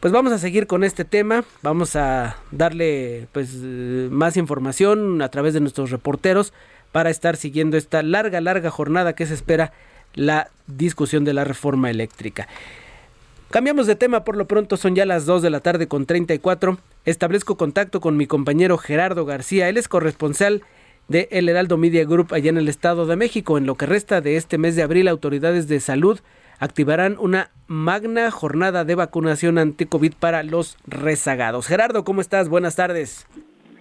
[0.00, 5.54] Pues vamos a seguir con este tema, vamos a darle pues más información a través
[5.54, 6.52] de nuestros reporteros
[6.92, 9.72] para estar siguiendo esta larga, larga jornada que se espera
[10.14, 12.48] la discusión de la reforma eléctrica.
[13.50, 16.76] Cambiamos de tema, por lo pronto son ya las 2 de la tarde con 34.
[17.06, 20.62] Establezco contacto con mi compañero Gerardo García, él es corresponsal
[21.08, 23.56] de El Heraldo Media Group allá en el Estado de México.
[23.56, 26.20] En lo que resta de este mes de abril, autoridades de salud
[26.58, 31.68] activarán una magna jornada de vacunación anti-COVID para los rezagados.
[31.68, 32.50] Gerardo, ¿cómo estás?
[32.50, 33.26] Buenas tardes.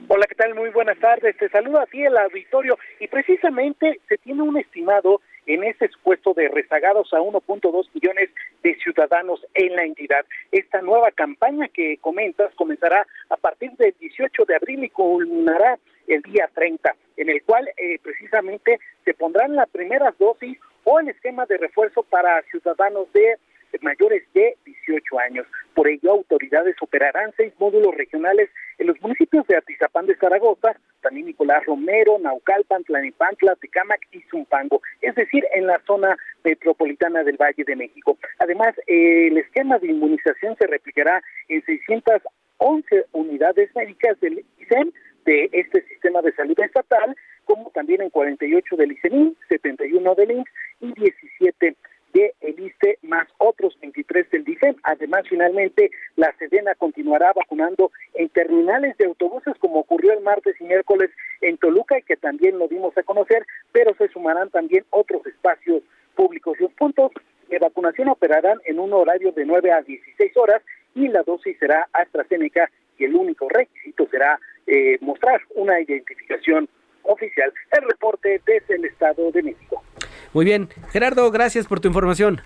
[0.07, 0.55] Hola, ¿qué tal?
[0.55, 1.35] Muy buenas tardes.
[1.35, 6.49] Te saludo aquí el auditorio y precisamente se tiene un estimado en este supuesto de
[6.49, 8.29] rezagados a 1.2 millones
[8.63, 10.25] de ciudadanos en la entidad.
[10.51, 16.21] Esta nueva campaña que comentas comenzará a partir del 18 de abril y culminará el
[16.21, 21.45] día 30, en el cual eh, precisamente se pondrán las primeras dosis o el esquema
[21.45, 23.37] de refuerzo para ciudadanos de
[23.81, 25.47] mayores de 18 años.
[25.73, 31.27] Por ello, autoridades operarán seis módulos regionales en los municipios de Atizapán de Zaragoza, también
[31.27, 37.63] Nicolás Romero, Naucalpan, Tlanipantla, Tecámac y Zumpango, es decir, en la zona metropolitana del Valle
[37.63, 38.17] de México.
[38.39, 44.91] Además, el esquema de inmunización se replicará en 611 unidades médicas del ICEM
[45.25, 50.49] de este sistema de salud estatal, como también en 48 del ICENIM, 71 del INSS
[50.81, 51.75] y 17
[52.17, 54.75] de el ISTE más otros 23 del DIFEM.
[54.83, 60.63] Además, finalmente, la Sedena continuará vacunando en terminales de autobuses como ocurrió el martes y
[60.63, 65.25] miércoles en Toluca y que también lo dimos a conocer, pero se sumarán también otros
[65.27, 65.83] espacios
[66.15, 66.59] públicos.
[66.59, 67.11] Los puntos
[67.49, 70.63] de vacunación operarán en un horario de 9 a 16 horas
[70.95, 76.67] y la dosis será AstraZeneca y el único requisito será eh, mostrar una identificación
[77.03, 77.53] oficial.
[77.71, 79.83] El reporte desde el Estado de México.
[80.33, 82.41] Muy bien, Gerardo, gracias por tu información.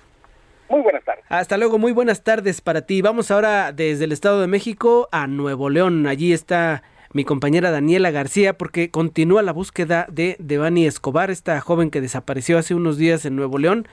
[0.70, 1.26] Muy buenas tardes.
[1.28, 3.02] Hasta luego, muy buenas tardes para ti.
[3.02, 6.08] Vamos ahora desde el Estado de México a Nuevo León.
[6.08, 11.89] Allí está mi compañera Daniela García porque continúa la búsqueda de Devani Escobar, esta joven
[11.89, 13.88] que desapareció hace unos días en Nuevo León.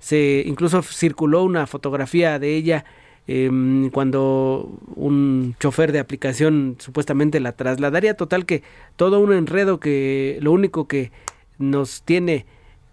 [0.00, 2.84] Se incluso circuló una fotografía de ella
[3.28, 8.14] em, cuando un chofer de aplicación supuestamente la trasladaría.
[8.14, 8.62] Total que
[8.96, 11.12] todo un enredo que lo único que
[11.58, 12.46] nos tiene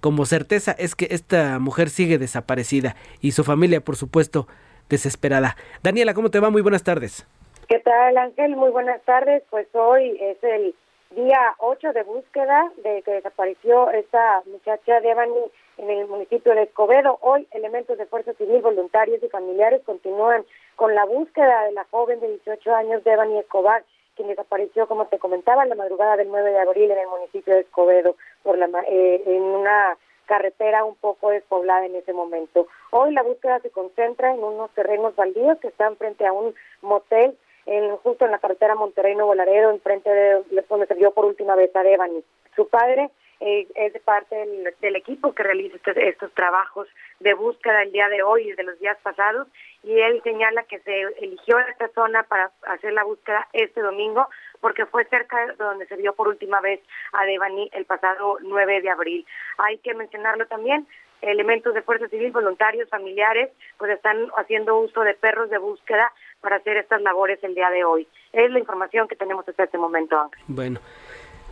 [0.04, 4.48] como certeza es que esta mujer sigue desaparecida y su familia, por supuesto,
[4.90, 5.56] desesperada.
[5.82, 6.50] Daniela, ¿cómo te va?
[6.50, 7.26] Muy buenas tardes.
[7.70, 8.58] ¿Qué tal, Ángel?
[8.58, 9.44] Muy buenas tardes.
[9.50, 10.76] Pues hoy es el
[11.16, 15.40] día 8 de búsqueda de que desapareció esta muchacha de Devani
[15.78, 17.18] en el municipio de Escobedo.
[17.22, 20.44] Hoy elementos de Fuerza Civil, voluntarios y familiares continúan
[20.76, 25.20] con la búsqueda de la joven de 18 años, Devani Escobar, quien desapareció, como te
[25.20, 29.24] comentaba, la madrugada del 9 de abril en el municipio de Escobedo, por la, eh,
[29.26, 32.68] en una carretera un poco despoblada en ese momento.
[32.92, 37.38] Hoy la búsqueda se concentra en unos terrenos baldíos que están frente a un motel
[37.66, 41.76] en, justo en la carretera Monterrey-Nuevo Laredo, enfrente de donde se vio por última vez
[41.76, 42.24] a Devani.
[42.56, 43.10] Su padre
[43.46, 44.34] eh, es de parte
[44.80, 46.88] del, equipo que realiza estos trabajos
[47.20, 49.50] de búsqueda el día de hoy y de los días pasados
[49.84, 54.30] y él señala que se eligió esta zona para hacer la búsqueda este domingo
[54.62, 56.80] porque fue cerca de donde se vio por última vez
[57.12, 59.26] a Devani el pasado 9 de abril.
[59.58, 60.88] Hay que mencionarlo también,
[61.22, 66.58] elementos de Fuerza Civil, voluntarios, familiares, pues están haciendo uso de perros de búsqueda para
[66.58, 68.08] hacer estas labores el día de hoy.
[68.32, 70.44] Es la información que tenemos hasta este momento, Ángel.
[70.48, 70.80] Bueno,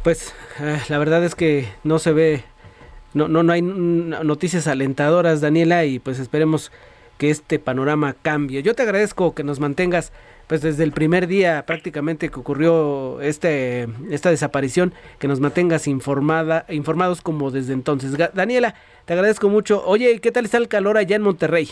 [0.03, 2.43] pues eh, la verdad es que no se ve,
[3.13, 6.71] no, no, no hay noticias alentadoras, Daniela, y pues esperemos
[7.17, 8.63] que este panorama cambie.
[8.63, 10.11] Yo te agradezco que nos mantengas
[10.47, 16.65] pues desde el primer día prácticamente que ocurrió este esta desaparición, que nos mantengas informada,
[16.69, 18.17] informados como desde entonces.
[18.33, 19.83] Daniela, te agradezco mucho.
[19.85, 21.69] Oye, ¿qué tal está el calor allá en Monterrey?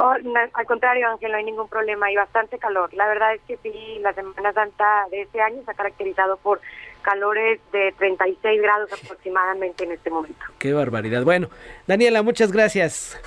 [0.00, 2.92] al contrario, Ángel, no hay ningún problema, hay bastante calor.
[2.94, 6.60] La verdad es que sí, la Semana Santa de este año se ha caracterizado por
[7.08, 10.38] calores de 36 grados aproximadamente en este momento.
[10.58, 11.24] Qué barbaridad.
[11.24, 11.48] Bueno,
[11.86, 13.18] Daniela, muchas gracias.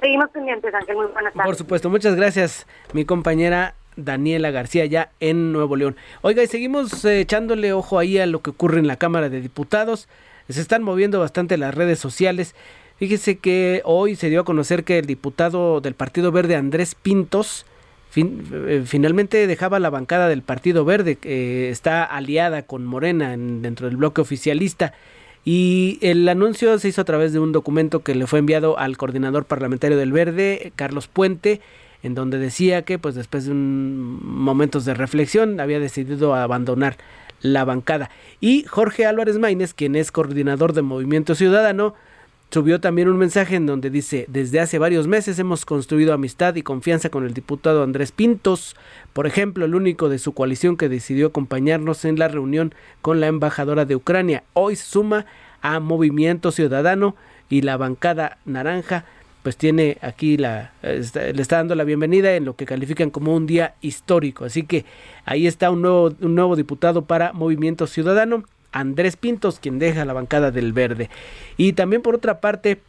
[0.00, 0.96] Seguimos pendientes, Ángel.
[0.96, 1.46] Muy buenas tardes.
[1.46, 5.96] Por supuesto, muchas gracias, mi compañera Daniela García, ya en Nuevo León.
[6.22, 9.42] Oiga, y seguimos eh, echándole ojo ahí a lo que ocurre en la Cámara de
[9.42, 10.08] Diputados.
[10.48, 12.54] Se están moviendo bastante las redes sociales.
[12.96, 17.66] Fíjese que hoy se dio a conocer que el diputado del Partido Verde, Andrés Pintos,
[18.14, 23.96] eh, finalmente dejaba la bancada del Partido Verde, que está aliada con Morena dentro del
[23.96, 24.92] bloque oficialista.
[25.44, 28.96] Y el anuncio se hizo a través de un documento que le fue enviado al
[28.96, 31.60] coordinador parlamentario del Verde, Carlos Puente,
[32.02, 36.96] en donde decía que pues después de un momentos de reflexión había decidido abandonar
[37.40, 38.10] la bancada.
[38.40, 41.94] Y Jorge Álvarez Maínez, quien es coordinador de Movimiento Ciudadano,
[42.52, 46.62] subió también un mensaje en donde dice, desde hace varios meses hemos construido amistad y
[46.62, 48.76] confianza con el diputado Andrés Pintos,
[49.14, 53.28] por ejemplo, el único de su coalición que decidió acompañarnos en la reunión con la
[53.28, 54.44] embajadora de Ucrania.
[54.52, 55.24] Hoy se suma
[55.62, 57.16] a Movimiento Ciudadano
[57.48, 59.06] y la bancada naranja
[59.42, 63.46] pues tiene aquí la le está dando la bienvenida en lo que califican como un
[63.46, 64.44] día histórico.
[64.44, 64.84] Así que
[65.24, 70.12] ahí está un nuevo un nuevo diputado para Movimiento Ciudadano, Andrés Pintos, quien deja la
[70.12, 71.10] bancada del Verde.
[71.56, 72.80] Y también por otra parte,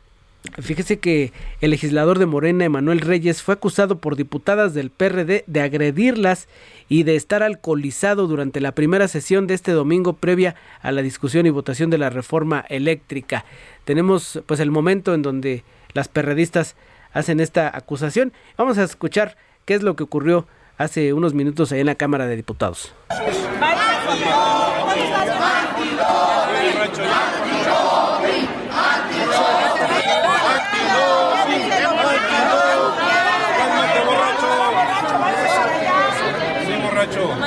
[0.61, 1.31] Fíjese que
[1.61, 6.49] el legislador de Morena, Emanuel Reyes, fue acusado por diputadas del PRD de agredirlas
[6.89, 11.45] y de estar alcoholizado durante la primera sesión de este domingo previa a la discusión
[11.45, 13.45] y votación de la reforma eléctrica.
[13.85, 15.63] Tenemos pues el momento en donde
[15.93, 16.75] las perredistas
[17.13, 18.33] hacen esta acusación.
[18.57, 20.45] Vamos a escuchar qué es lo que ocurrió
[20.77, 22.93] hace unos minutos ahí en la Cámara de Diputados.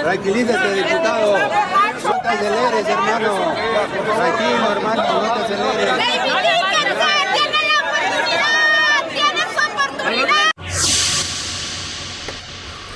[0.03, 1.39] Tranquilízate, diputado.
[1.39, 3.55] No te aceleres, hermano.
[4.17, 5.95] Tranquilo, hermano, no te aceleres.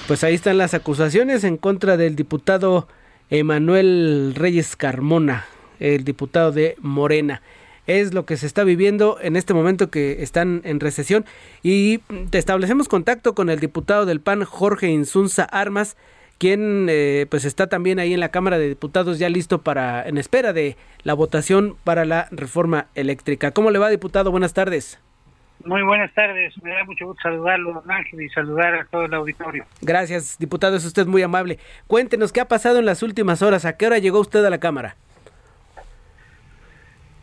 [0.06, 2.88] Pues ahí están las acusaciones en contra del diputado
[3.30, 5.46] Emanuel Reyes Carmona,
[5.80, 7.42] el diputado de Morena.
[7.86, 11.24] Es lo que se está viviendo en este momento que están en recesión
[11.62, 12.00] y
[12.30, 15.96] establecemos contacto con el diputado del PAN Jorge Insunza Armas,
[16.38, 20.18] quien eh, pues está también ahí en la Cámara de Diputados ya listo para en
[20.18, 23.50] espera de la votación para la reforma eléctrica.
[23.50, 24.30] ¿Cómo le va, diputado?
[24.30, 25.00] Buenas tardes.
[25.64, 29.66] Muy buenas tardes, me da mucho gusto saludarlo, Ángel, y saludar a todo el auditorio.
[29.82, 31.58] Gracias, diputado, es usted muy amable.
[31.86, 34.58] Cuéntenos qué ha pasado en las últimas horas, ¿a qué hora llegó usted a la
[34.58, 34.96] Cámara?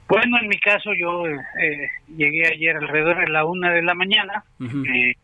[0.07, 4.43] Bueno, en mi caso yo eh, llegué ayer alrededor de la una de la mañana
[4.59, 5.15] eh,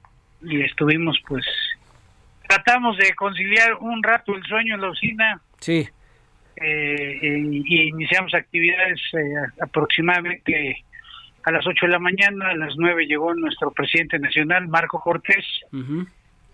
[0.41, 1.45] y estuvimos pues,
[2.47, 5.41] tratamos de conciliar un rato el sueño en la oficina.
[5.59, 5.87] Sí.
[6.55, 8.99] Eh, y iniciamos actividades
[9.61, 10.83] aproximadamente
[11.43, 15.45] a las 8 de la mañana, a las 9 llegó nuestro presidente nacional, Marco Cortés,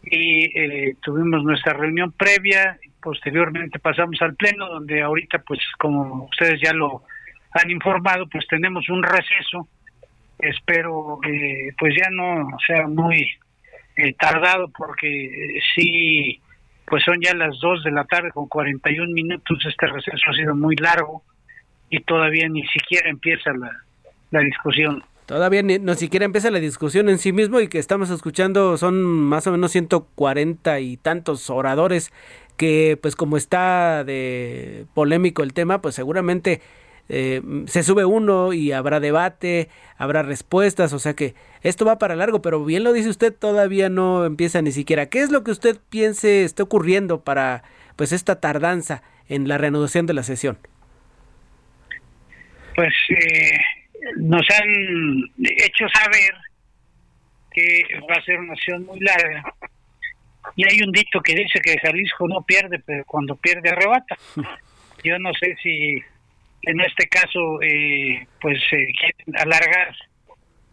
[0.04, 6.60] y eh, tuvimos nuestra reunión previa, posteriormente pasamos al pleno, donde ahorita, pues como ustedes
[6.62, 7.04] ya lo
[7.52, 9.68] han informado, pues tenemos un receso,
[10.38, 13.28] espero eh, pues ya no sea muy
[13.98, 16.42] eh, tardado, porque sí,
[16.86, 20.56] pues son ya las 2 de la tarde con 41 minutos, este receso ha sido
[20.56, 21.24] muy largo
[21.90, 23.72] y todavía ni siquiera empieza la
[24.32, 25.04] la discusión.
[25.26, 29.04] Todavía ni, no siquiera empieza la discusión en sí mismo y que estamos escuchando son
[29.04, 32.12] más o menos 140 y tantos oradores
[32.58, 36.62] que pues como está de polémico el tema pues seguramente
[37.10, 41.34] eh, se sube uno y habrá debate, habrá respuestas, o sea que
[41.64, 45.10] esto va para largo, pero bien lo dice usted, todavía no empieza ni siquiera.
[45.10, 47.64] ¿Qué es lo que usted piense está ocurriendo para
[47.96, 50.60] pues esta tardanza en la reanudación de la sesión?
[52.76, 53.58] Pues eh,
[54.18, 54.70] nos han
[55.40, 56.36] hecho saber
[57.52, 59.44] que va a ser una acción muy larga.
[60.56, 64.16] Y hay un dicho que dice que Jalisco no pierde, pero cuando pierde arrebata.
[65.04, 66.04] Yo no sé si
[66.62, 69.96] en este caso eh, pues quieren alargar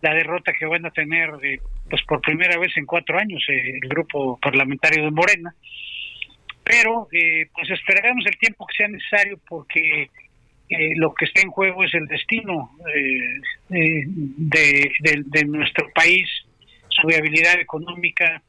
[0.02, 3.78] la derrota que van a tener eh, pues por primera vez en cuatro años eh,
[3.82, 5.54] el grupo parlamentario de Morena.
[6.64, 7.08] Pero
[7.54, 10.10] pues esperaremos el tiempo que sea necesario porque
[10.68, 16.28] eh, lo que está en juego es el destino eh, de, nuestro país,
[16.88, 18.42] su viabilidad económica,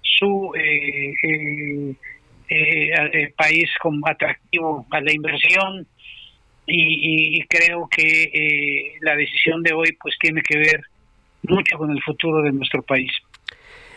[0.00, 1.14] su eh,
[3.36, 5.86] país como atractivo a la inversión
[6.68, 10.82] y, creo que la decisión de hoy pues tiene que ver
[11.42, 13.10] mucho con el futuro de nuestro país.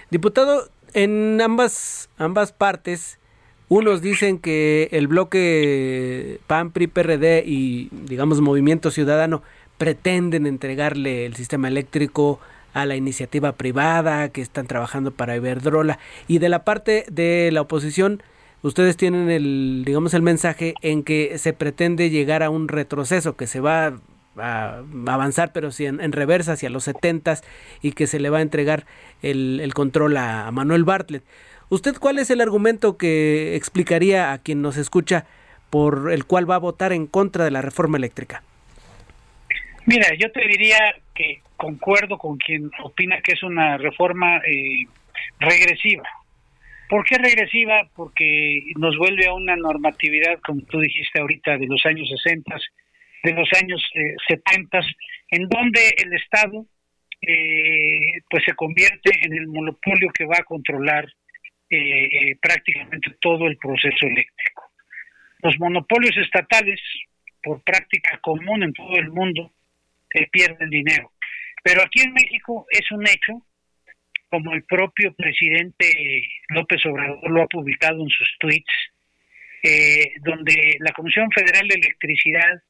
[0.10, 3.20] Diputado, en ambas ambas partes
[3.72, 9.44] unos dicen que el bloque PAN, PRI, PRD y, digamos, Movimiento Ciudadano
[9.78, 12.42] pretenden entregarle el sistema eléctrico
[12.74, 16.00] a la iniciativa privada, que están trabajando para Iberdrola.
[16.28, 18.22] Y de la parte de la oposición,
[18.62, 23.48] ustedes tienen el, digamos, el mensaje en que se pretende llegar a un retroceso, que
[23.48, 24.00] se va
[24.38, 27.44] a avanzar, pero sí en, reversa hacia los setentas
[27.82, 28.86] y que se le va a entregar
[29.22, 31.24] el, el control a Manuel Bartlett.
[31.70, 35.26] ¿Usted cuál es el argumento que explicaría a quien nos escucha
[35.70, 38.44] por el cual va a votar en contra de la reforma eléctrica?
[39.86, 40.78] Mira, yo te diría
[41.16, 44.86] que concuerdo con quien opina que es una reforma eh,
[45.40, 46.04] regresiva.
[46.92, 47.90] ¿Por qué regresiva?
[47.96, 52.54] Porque nos vuelve a una normatividad, como tú dijiste ahorita, de los años 60,
[53.24, 54.82] de los años eh, 70,
[55.30, 56.66] en donde el Estado
[57.22, 61.08] eh, pues se convierte en el monopolio que va a controlar
[61.70, 64.70] eh, prácticamente todo el proceso eléctrico.
[65.44, 66.82] Los monopolios estatales,
[67.42, 69.54] por práctica común en todo el mundo,
[70.30, 71.14] pierden dinero.
[71.64, 73.46] Pero aquí en México es un hecho,
[74.32, 75.86] como el propio presidente
[76.50, 78.74] López Obrador lo ha publicado en sus tweets,
[79.62, 82.64] eh, donde la Comisión Federal de Electricidad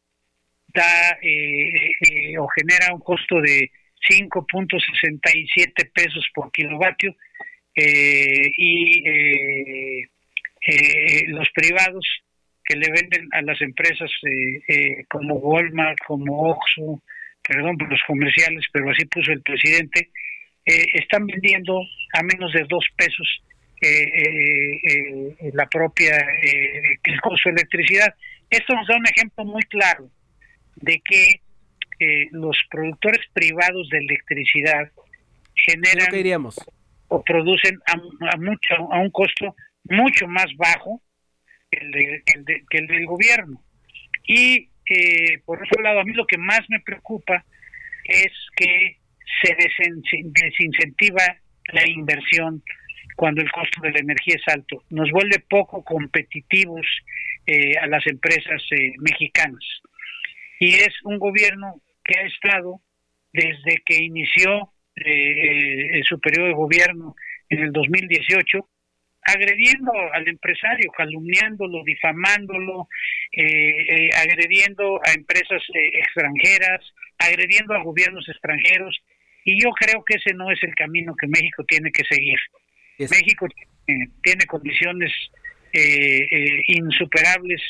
[0.74, 3.70] da eh, eh, o genera un costo de
[4.10, 7.16] 5.67 pesos por kilovatio
[7.76, 9.04] y
[11.28, 12.06] los privados
[12.66, 14.10] que le venden a las empresas
[15.10, 17.04] como Walmart, como Oxxo,
[17.48, 20.10] perdón por los comerciales, pero así puso el presidente,
[20.94, 21.82] están vendiendo
[22.14, 23.42] a menos de dos pesos
[23.84, 28.14] eh, eh, eh, la propia eh, el costo de electricidad.
[28.48, 30.08] Esto nos da un ejemplo muy claro
[30.76, 31.42] de que
[32.32, 34.92] los productores privados de electricidad
[35.54, 36.50] generan
[37.10, 41.00] o producen a, mucho a un costo mucho más bajo
[41.70, 43.64] que el, que el del gobierno.
[44.28, 44.68] Y
[45.46, 47.46] por otro lado, a mí lo que más me preocupa
[48.06, 48.98] es que
[49.42, 51.24] se desincentiva
[51.74, 52.64] la inversión
[53.16, 54.84] cuando el costo de la energía es alto.
[54.90, 56.86] Nos vuelve poco competitivos
[57.46, 59.64] eh, a las empresas eh, mexicanas.
[60.60, 62.82] Y es un gobierno que ha estado
[63.34, 67.16] desde que inició eh, su periodo de gobierno
[67.50, 68.68] en el 2018
[69.24, 72.88] agrediendo al empresario, calumniándolo, difamándolo,
[74.18, 75.62] agrediendo a empresas
[75.94, 76.82] extranjeras,
[77.20, 79.00] agrediendo a gobiernos extranjeros.
[79.44, 82.38] Y yo creo que ese no es el camino que México tiene que seguir.
[82.98, 83.48] México
[84.22, 85.12] tiene, condiciones
[85.74, 87.62] eh, eh, insuperables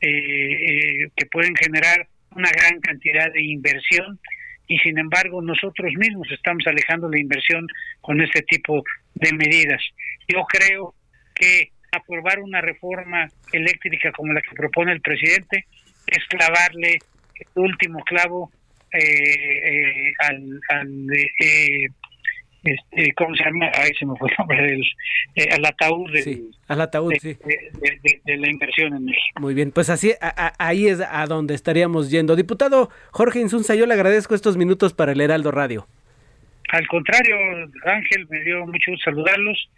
[0.00, 4.20] eh, que pueden generar una gran cantidad de inversión
[4.68, 7.66] y sin embargo nosotros mismos estamos alejando la inversión
[8.00, 9.82] con este tipo de medidas.
[10.28, 10.94] Yo creo
[11.34, 15.66] que aprobar una reforma eléctrica como la que propone el presidente
[16.06, 16.98] es clavarle
[17.34, 18.50] el último clavo
[18.92, 21.06] al, al
[22.66, 23.70] este, ¿cómo se llama?
[23.74, 24.82] Ahí se me fue el nombre del
[25.36, 26.10] eh, al ataúd,
[26.66, 27.38] al ataúd de, sí.
[28.24, 29.40] de, la inversión en México.
[29.40, 30.14] Muy bien, pues así
[30.58, 32.34] ahí es a donde estaríamos yendo.
[32.34, 35.86] Diputado Jorge Insunza, yo le agradezco estos minutos para el Heraldo Radio.
[36.70, 37.36] Al contrario,
[37.84, 39.68] Ángel, me dio mucho gusto saludarlos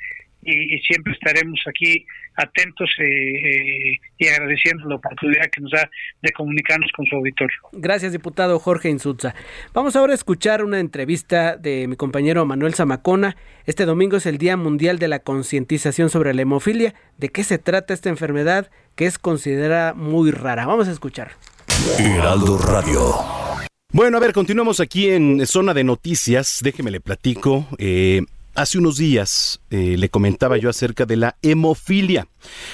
[0.42, 5.90] y, siempre estaremos aquí atentos eh, eh, y agradeciendo la oportunidad que nos da
[6.22, 7.56] de comunicarnos con su auditorio.
[7.72, 9.34] Gracias, diputado Jorge Insulza.
[9.74, 13.36] Vamos ahora a escuchar una entrevista de mi compañero Manuel Zamacona.
[13.66, 16.94] Este domingo es el Día Mundial de la Concientización sobre la Hemofilia.
[17.16, 20.66] ¿De qué se trata esta enfermedad que es considerada muy rara?
[20.66, 21.32] Vamos a escuchar.
[21.98, 23.14] Heraldo Radio.
[23.90, 26.60] Bueno, a ver, continuamos aquí en Zona de Noticias.
[26.62, 27.66] Déjeme le platico.
[27.78, 28.22] Eh,
[28.58, 32.26] Hace unos días eh, le comentaba yo acerca de la hemofilia.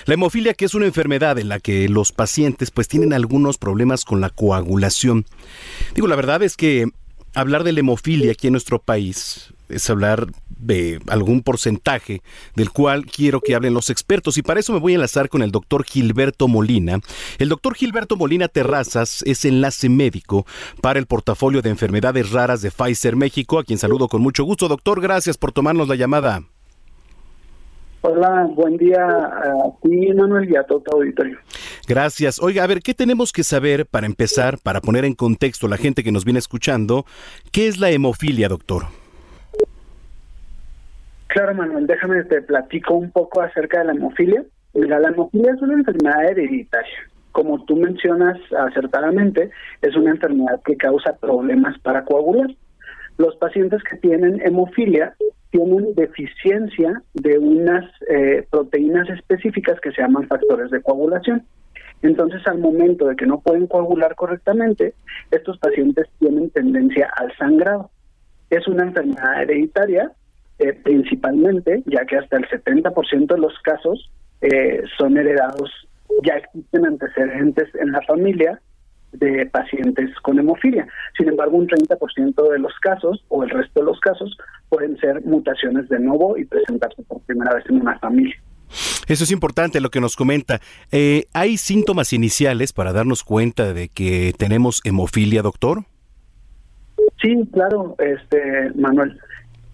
[0.07, 4.07] La hemofilia que es una enfermedad en la que los pacientes pues tienen algunos problemas
[4.07, 5.27] con la coagulación.
[5.95, 6.87] Digo, la verdad es que
[7.35, 10.29] hablar de la hemofilia aquí en nuestro país es hablar
[10.59, 12.23] de algún porcentaje
[12.55, 15.43] del cual quiero que hablen los expertos y para eso me voy a enlazar con
[15.43, 17.01] el doctor Gilberto Molina.
[17.39, 20.47] El doctor Gilberto Molina Terrazas es enlace médico
[20.81, 24.69] para el portafolio de enfermedades raras de Pfizer México, a quien saludo con mucho gusto.
[24.69, 26.43] Doctor, gracias por tomarnos la llamada.
[28.07, 31.39] Hola, buen día a ti, Manuel, y a todo tu auditorio.
[31.89, 32.39] Gracias.
[32.39, 35.79] Oiga, a ver, ¿qué tenemos que saber para empezar, para poner en contexto a la
[35.79, 37.07] gente que nos viene escuchando?
[37.51, 38.89] ¿Qué es la hemofilia, doctor?
[41.35, 44.45] Claro, Manuel, déjame te platico un poco acerca de la hemofilia.
[44.73, 47.11] Mira, la hemofilia es una enfermedad hereditaria.
[47.33, 49.51] Como tú mencionas acertadamente,
[49.83, 52.55] es una enfermedad que causa problemas para coagular.
[53.19, 55.17] Los pacientes que tienen hemofilia
[55.51, 61.45] tienen deficiencia de unas eh, proteínas específicas que se llaman factores de coagulación.
[62.03, 64.95] Entonces, al momento de que no pueden coagular correctamente,
[65.33, 67.91] estos pacientes tienen tendencia al sangrado.
[68.51, 70.13] Es una enfermedad hereditaria
[70.59, 75.71] eh, principalmente, ya que hasta el 70% de los casos eh, son heredados,
[76.23, 78.61] ya existen antecedentes en la familia
[79.13, 80.87] de pacientes con hemofilia.
[81.17, 84.37] Sin embargo, un 30% de los casos o el resto de los casos
[84.69, 88.37] pueden ser mutaciones de nuevo y presentarse por primera vez en una familia.
[89.07, 90.61] Eso es importante lo que nos comenta.
[90.91, 95.85] Eh, ¿Hay síntomas iniciales para darnos cuenta de que tenemos hemofilia, doctor?
[97.21, 99.19] Sí, claro, este Manuel.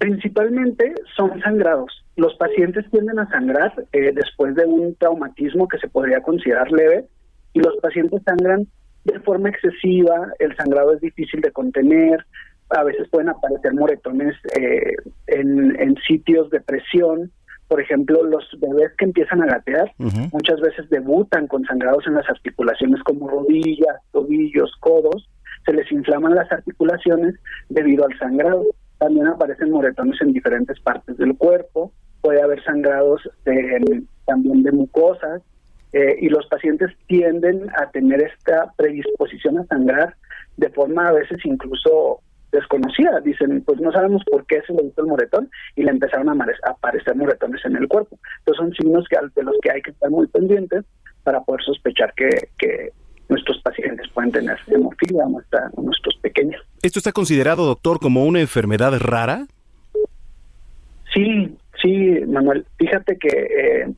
[0.01, 2.05] Principalmente son sangrados.
[2.16, 7.05] Los pacientes tienden a sangrar eh, después de un traumatismo que se podría considerar leve
[7.53, 8.66] y los pacientes sangran
[9.05, 12.24] de forma excesiva, el sangrado es difícil de contener,
[12.70, 14.96] a veces pueden aparecer moretones eh,
[15.26, 17.30] en, en sitios de presión,
[17.68, 19.92] por ejemplo, los bebés que empiezan a gatear
[20.32, 25.28] muchas veces debutan con sangrados en las articulaciones como rodillas, tobillos, codos,
[25.66, 27.34] se les inflaman las articulaciones
[27.68, 28.64] debido al sangrado.
[29.01, 31.90] También aparecen moretones en diferentes partes del cuerpo,
[32.20, 33.22] puede haber sangrados
[34.26, 35.40] también de mucosas
[35.94, 40.14] eh, y los pacientes tienden a tener esta predisposición a sangrar
[40.59, 42.20] de forma a veces incluso
[42.53, 43.20] desconocida.
[43.20, 46.46] Dicen, pues no sabemos por qué se le hizo el moretón y le empezaron a
[46.64, 48.18] aparecer moretones en el cuerpo.
[48.40, 50.84] Entonces son signos que, de los que hay que estar muy pendientes
[51.24, 52.28] para poder sospechar que,
[52.59, 52.92] que
[53.31, 56.61] nuestros pacientes pueden tener hemofilia o, nuestros pequeños.
[56.83, 59.47] ¿Esto está considerado, doctor, como una enfermedad rara?
[61.14, 62.66] Sí, sí, Manuel.
[62.76, 63.93] Fíjate que, eh,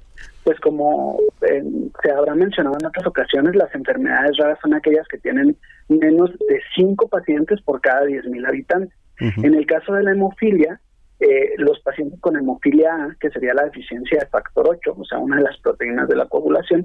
[0.44, 1.62] pues como eh,
[2.02, 5.56] se habrá mencionado en otras ocasiones, las enfermedades raras son aquellas que tienen
[5.88, 8.96] menos de 5 pacientes por cada 10.000 habitantes.
[9.18, 10.80] En el caso de la hemofilia,
[11.20, 15.18] eh, los pacientes con hemofilia A, que sería la deficiencia de factor 8, o sea,
[15.18, 16.82] una de las proteínas de la coagulación,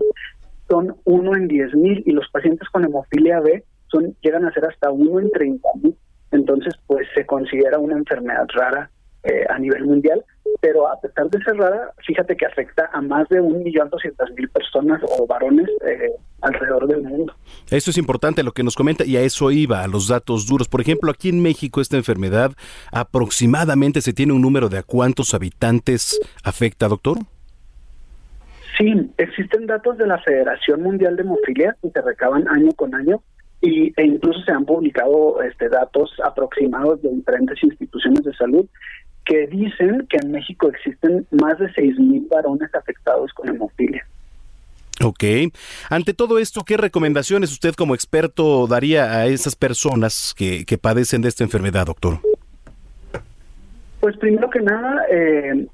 [0.69, 4.91] son 1 en 10.000 y los pacientes con hemofilia B son llegan a ser hasta
[4.91, 5.95] 1 en 30.000.
[6.31, 8.89] Entonces, pues se considera una enfermedad rara
[9.23, 10.23] eh, a nivel mundial,
[10.61, 15.25] pero a pesar de ser rara, fíjate que afecta a más de 1.200.000 personas o
[15.25, 16.11] varones eh,
[16.41, 17.33] alrededor del mundo.
[17.69, 20.67] Eso es importante lo que nos comenta y a eso iba, a los datos duros.
[20.67, 22.51] Por ejemplo, aquí en México esta enfermedad
[22.91, 27.17] aproximadamente se tiene un número de a cuántos habitantes afecta, doctor.
[28.77, 33.21] Sí, existen datos de la Federación Mundial de Hemofilia que se recaban año con año
[33.61, 38.67] y, e incluso se han publicado este, datos aproximados de diferentes instituciones de salud
[39.25, 44.05] que dicen que en México existen más de 6.000 varones afectados con hemofilia.
[45.03, 45.23] Ok.
[45.89, 51.21] Ante todo esto, ¿qué recomendaciones usted como experto daría a esas personas que, que padecen
[51.21, 52.19] de esta enfermedad, doctor?
[53.99, 55.67] Pues primero que nada, eh,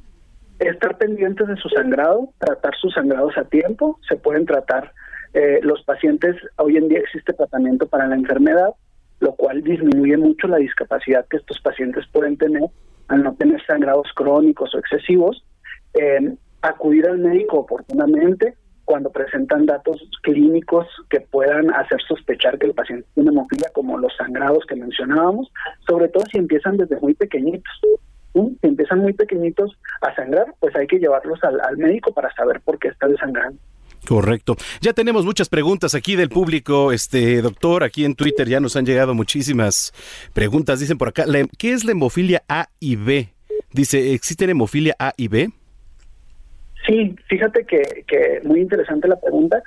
[0.59, 3.99] estar pendientes de su sangrado, tratar sus sangrados a tiempo.
[4.07, 4.91] Se pueden tratar
[5.33, 8.69] eh, los pacientes, hoy en día existe tratamiento para la enfermedad,
[9.19, 12.63] lo cual disminuye mucho la discapacidad que estos pacientes pueden tener
[13.07, 15.43] al no tener sangrados crónicos o excesivos,
[15.93, 22.73] eh, acudir al médico oportunamente cuando presentan datos clínicos que puedan hacer sospechar que el
[22.73, 25.51] paciente tiene hemofilia, como los sangrados que mencionábamos,
[25.87, 27.71] sobre todo si empiezan desde muy pequeñitos.
[28.33, 32.61] Si empiezan muy pequeñitos a sangrar, pues hay que llevarlos al, al médico para saber
[32.61, 33.59] por qué están sangrando.
[34.07, 34.57] Correcto.
[34.81, 38.85] Ya tenemos muchas preguntas aquí del público, este doctor, aquí en Twitter ya nos han
[38.85, 39.93] llegado muchísimas
[40.33, 40.79] preguntas.
[40.79, 41.25] Dicen por acá,
[41.57, 43.29] ¿qué es la hemofilia A y B?
[43.71, 45.49] Dice, ¿existen hemofilia A y B?
[46.85, 49.63] Sí, fíjate que, que muy interesante la pregunta.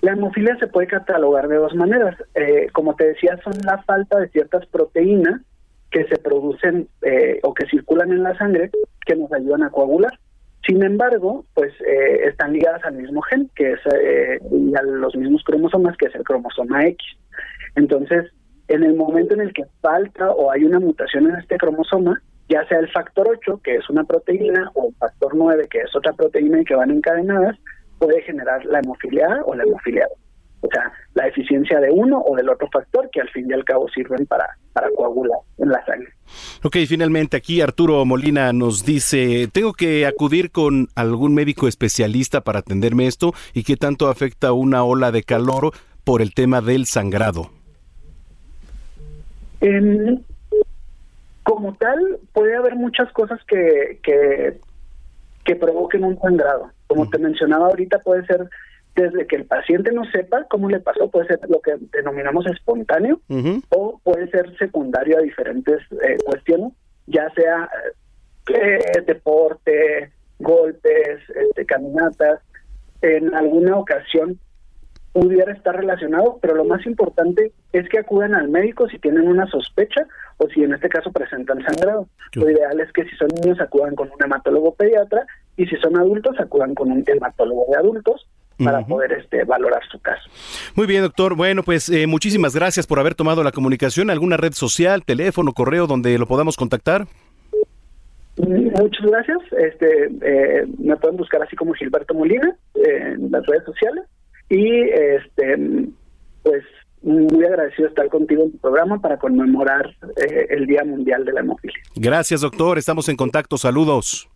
[0.00, 2.16] La hemofilia se puede catalogar de dos maneras.
[2.34, 5.42] Eh, como te decía, son la falta de ciertas proteínas
[5.90, 8.70] que se producen eh, o que circulan en la sangre
[9.04, 10.12] que nos ayudan a coagular.
[10.66, 15.16] Sin embargo, pues eh, están ligadas al mismo gen, que es eh, y a los
[15.16, 17.16] mismos cromosomas, que es el cromosoma X.
[17.76, 18.30] Entonces,
[18.68, 22.66] en el momento en el que falta o hay una mutación en este cromosoma, ya
[22.66, 26.12] sea el factor 8, que es una proteína, o el factor 9, que es otra
[26.12, 27.56] proteína y que van encadenadas,
[27.98, 30.06] puede generar la hemofilia o la hemofilia.
[30.62, 33.64] O sea, la eficiencia de uno o del otro factor que al fin y al
[33.64, 36.12] cabo sirven para, para coagular en la sangre.
[36.62, 42.60] Ok, finalmente aquí Arturo Molina nos dice, ¿tengo que acudir con algún médico especialista para
[42.60, 43.32] atenderme esto?
[43.54, 45.72] ¿Y qué tanto afecta una ola de calor
[46.04, 47.50] por el tema del sangrado?
[51.42, 54.58] como tal, puede haber muchas cosas que, que,
[55.44, 56.70] que provoquen un sangrado.
[56.86, 58.48] Como te mencionaba ahorita, puede ser
[58.94, 63.20] desde que el paciente no sepa cómo le pasó, puede ser lo que denominamos espontáneo
[63.70, 66.72] o puede ser secundario a diferentes eh, cuestiones,
[67.06, 67.68] ya sea
[68.52, 72.40] eh, deporte, golpes, este, caminatas,
[73.02, 74.38] en alguna ocasión
[75.12, 79.46] pudiera estar relacionado, pero lo más importante es que acudan al médico si tienen una
[79.46, 82.06] sospecha o si en este caso presentan sangrado.
[82.34, 85.26] Lo ideal es que si son niños acudan con un hematólogo pediatra
[85.56, 88.28] y si son adultos acudan con un hematólogo de adultos
[88.64, 90.28] para poder este, valorar su caso.
[90.74, 91.34] Muy bien, doctor.
[91.34, 94.10] Bueno, pues eh, muchísimas gracias por haber tomado la comunicación.
[94.10, 97.06] ¿Alguna red social, teléfono, correo donde lo podamos contactar?
[98.36, 99.38] Muchas gracias.
[99.58, 104.04] Este, eh, me pueden buscar así como Gilberto Molina en las redes sociales
[104.48, 105.88] y este,
[106.42, 106.64] pues
[107.02, 111.40] muy agradecido estar contigo en tu programa para conmemorar eh, el Día Mundial de la
[111.40, 111.78] Hemofilia.
[111.96, 112.78] Gracias, doctor.
[112.78, 113.56] Estamos en contacto.
[113.56, 114.29] Saludos.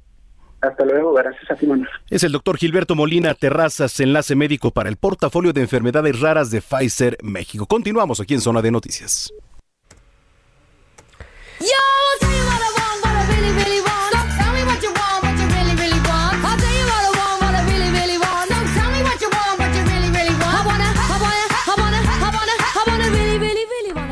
[0.65, 1.89] Hasta luego, gracias a ti, Manuel.
[2.09, 6.63] Es el doctor Gilberto Molina Terrazas, enlace médico para el portafolio de enfermedades raras de
[6.63, 7.67] Pfizer México.
[7.67, 9.33] Continuamos aquí en Zona de Noticias.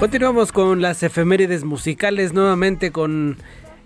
[0.02, 3.36] Continuamos con las efemérides musicales nuevamente con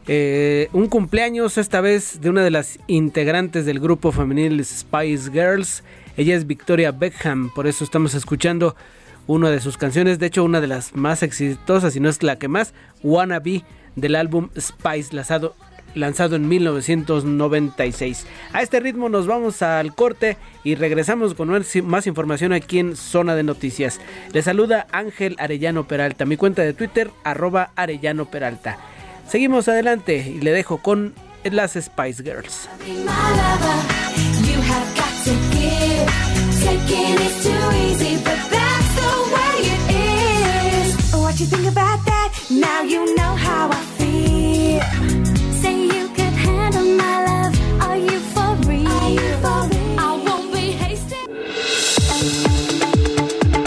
[0.09, 5.83] eh, un cumpleaños esta vez de una de las integrantes del grupo femenil Spice Girls.
[6.17, 8.77] Ella es Victoria Beckham, por eso estamos escuchando
[9.27, 12.39] una de sus canciones, de hecho una de las más exitosas, si no es la
[12.39, 13.65] que más, Wanna Be
[13.97, 15.57] del álbum Spice lanzado,
[15.97, 18.27] lanzado en 1996.
[18.53, 21.51] A este ritmo nos vamos al corte y regresamos con
[21.85, 24.01] más información aquí en Zona de Noticias.
[24.33, 28.79] Le saluda Ángel Arellano Peralta, mi cuenta de Twitter arroba Arellano Peralta.
[29.29, 31.15] Seguimos adelante y le dejo con
[31.45, 32.69] las Spice Girls.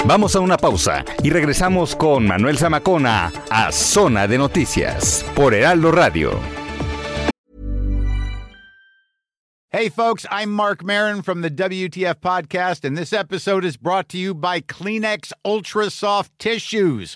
[0.10, 5.92] Vamos a una pausa y regresamos con Manuel Zamacona a Zona de Noticias por Heraldo
[5.92, 6.32] Radio.
[9.70, 14.18] Hey folks, I'm Mark Marin from the WTF podcast and this episode is brought to
[14.18, 17.16] you by Kleenex Ultra Soft Tissues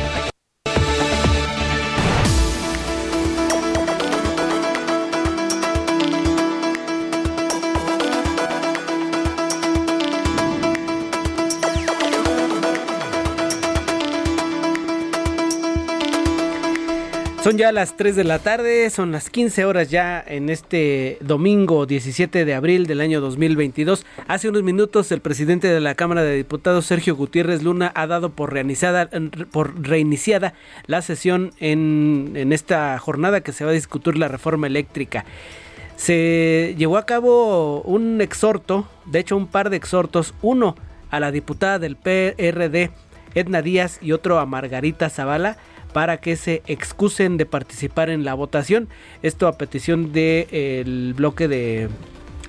[17.43, 21.87] Son ya las 3 de la tarde, son las 15 horas ya en este domingo
[21.87, 24.05] 17 de abril del año 2022.
[24.27, 28.29] Hace unos minutos el presidente de la Cámara de Diputados, Sergio Gutiérrez Luna, ha dado
[28.29, 28.53] por,
[29.49, 30.53] por reiniciada
[30.85, 35.25] la sesión en, en esta jornada que se va a discutir la reforma eléctrica.
[35.95, 40.75] Se llevó a cabo un exhorto, de hecho un par de exhortos, uno
[41.09, 42.91] a la diputada del PRD,
[43.33, 45.57] Edna Díaz, y otro a Margarita Zavala
[45.93, 48.87] para que se excusen de participar en la votación.
[49.21, 51.89] Esto a petición del bloque de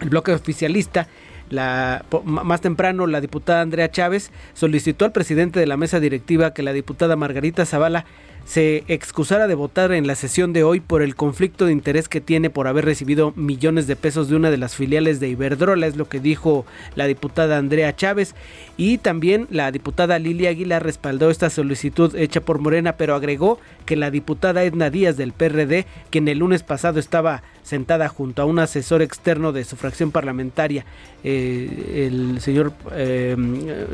[0.01, 1.09] el bloque oficialista.
[1.49, 6.62] La, más temprano, la diputada Andrea Chávez solicitó al presidente de la mesa directiva que
[6.62, 8.07] la diputada Margarita Zavala
[8.45, 12.20] se excusara de votar en la sesión de hoy por el conflicto de interés que
[12.20, 15.97] tiene por haber recibido millones de pesos de una de las filiales de Iberdrola, es
[15.97, 18.34] lo que dijo la diputada Andrea Chávez.
[18.76, 23.97] Y también la diputada Lilia Aguilar respaldó esta solicitud hecha por Morena, pero agregó que
[23.97, 28.59] la diputada Edna Díaz del PRD, quien el lunes pasado estaba sentada junto a un
[28.59, 30.84] asesor externo de su fracción parlamentaria,
[31.24, 33.36] eh, el señor eh,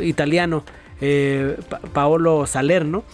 [0.03, 0.65] italiano
[1.01, 1.57] eh,
[1.93, 3.05] Paolo Salerno,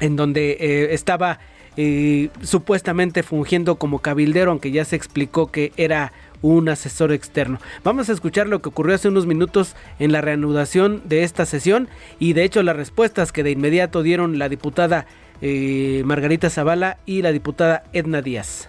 [0.00, 1.38] en donde eh, estaba
[1.76, 7.58] eh, supuestamente fungiendo como cabildero, aunque ya se explicó que era un asesor externo.
[7.84, 11.88] Vamos a escuchar lo que ocurrió hace unos minutos en la reanudación de esta sesión
[12.18, 15.06] y de hecho las respuestas que de inmediato dieron la diputada
[15.42, 18.68] eh, Margarita Zavala y la diputada Edna Díaz.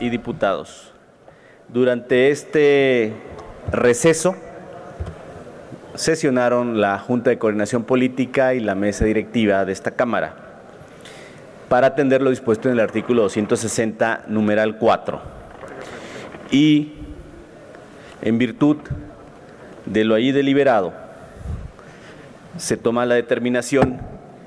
[0.00, 0.94] Y diputados,
[1.68, 3.12] durante este
[3.70, 4.36] receso
[5.96, 10.46] sesionaron la Junta de Coordinación Política y la mesa directiva de esta Cámara
[11.68, 15.20] para atender lo dispuesto en el artículo 260, numeral 4.
[16.50, 16.92] Y
[18.22, 18.76] en virtud
[19.84, 20.92] de lo allí deliberado,
[22.56, 24.00] se toma la determinación,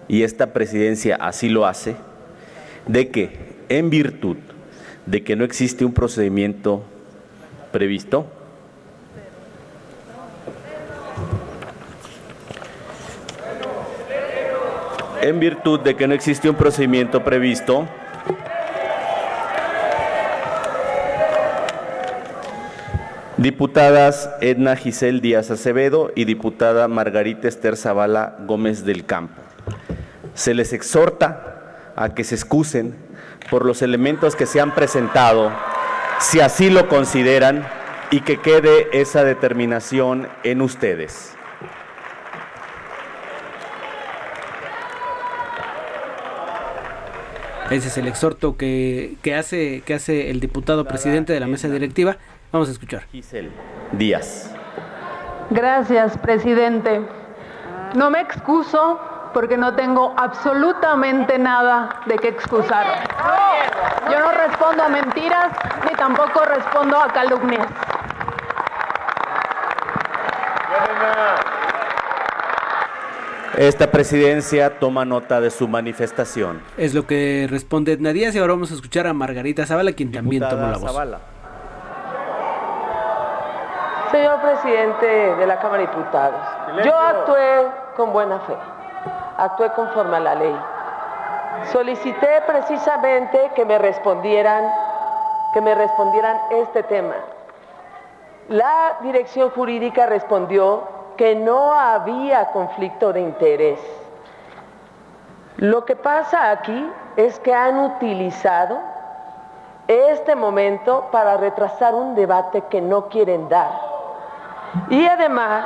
[0.08, 1.96] y esta presidencia así lo hace,
[2.88, 3.38] de que
[3.70, 4.38] en virtud
[5.06, 6.84] de que no existe un procedimiento
[7.72, 8.26] previsto,
[15.22, 17.88] en virtud de que no existe un procedimiento previsto,
[23.40, 29.42] Diputadas Edna Giselle Díaz Acevedo y diputada Margarita Esther Zavala Gómez del Campo.
[30.34, 32.98] Se les exhorta a que se excusen
[33.50, 35.54] por los elementos que se han presentado,
[36.20, 37.66] si así lo consideran,
[38.12, 41.39] y que quede esa determinación en ustedes.
[47.70, 51.68] Ese es el exhorto que, que, hace, que hace el diputado presidente de la mesa
[51.68, 52.18] directiva.
[52.52, 53.04] Vamos a escuchar.
[53.12, 53.52] Giselle
[53.92, 54.52] Díaz.
[55.52, 57.02] Gracias, presidente.
[57.96, 59.00] No me excuso
[59.34, 62.86] porque no tengo absolutamente nada de qué excusar.
[64.12, 65.50] Yo no respondo a mentiras
[65.88, 67.68] ni tampoco respondo a calumnias.
[73.60, 76.64] Esta presidencia toma nota de su manifestación.
[76.78, 80.14] Es lo que responde Edna Díaz y ahora vamos a escuchar a Margarita Zavala, quien
[80.14, 80.90] también toma la voz.
[80.90, 81.20] Zavala.
[84.12, 86.42] Señor presidente de la Cámara de Diputados,
[86.86, 88.56] yo actué con buena fe,
[89.38, 90.56] actué conforme a la ley.
[91.74, 94.72] Solicité precisamente que me respondieran,
[95.54, 97.16] que me respondieran este tema.
[98.48, 103.78] La dirección jurídica respondió que no había conflicto de interés.
[105.58, 108.80] Lo que pasa aquí es que han utilizado
[109.90, 113.70] este momento para retrasar un debate que no quieren dar.
[114.90, 115.66] Y además,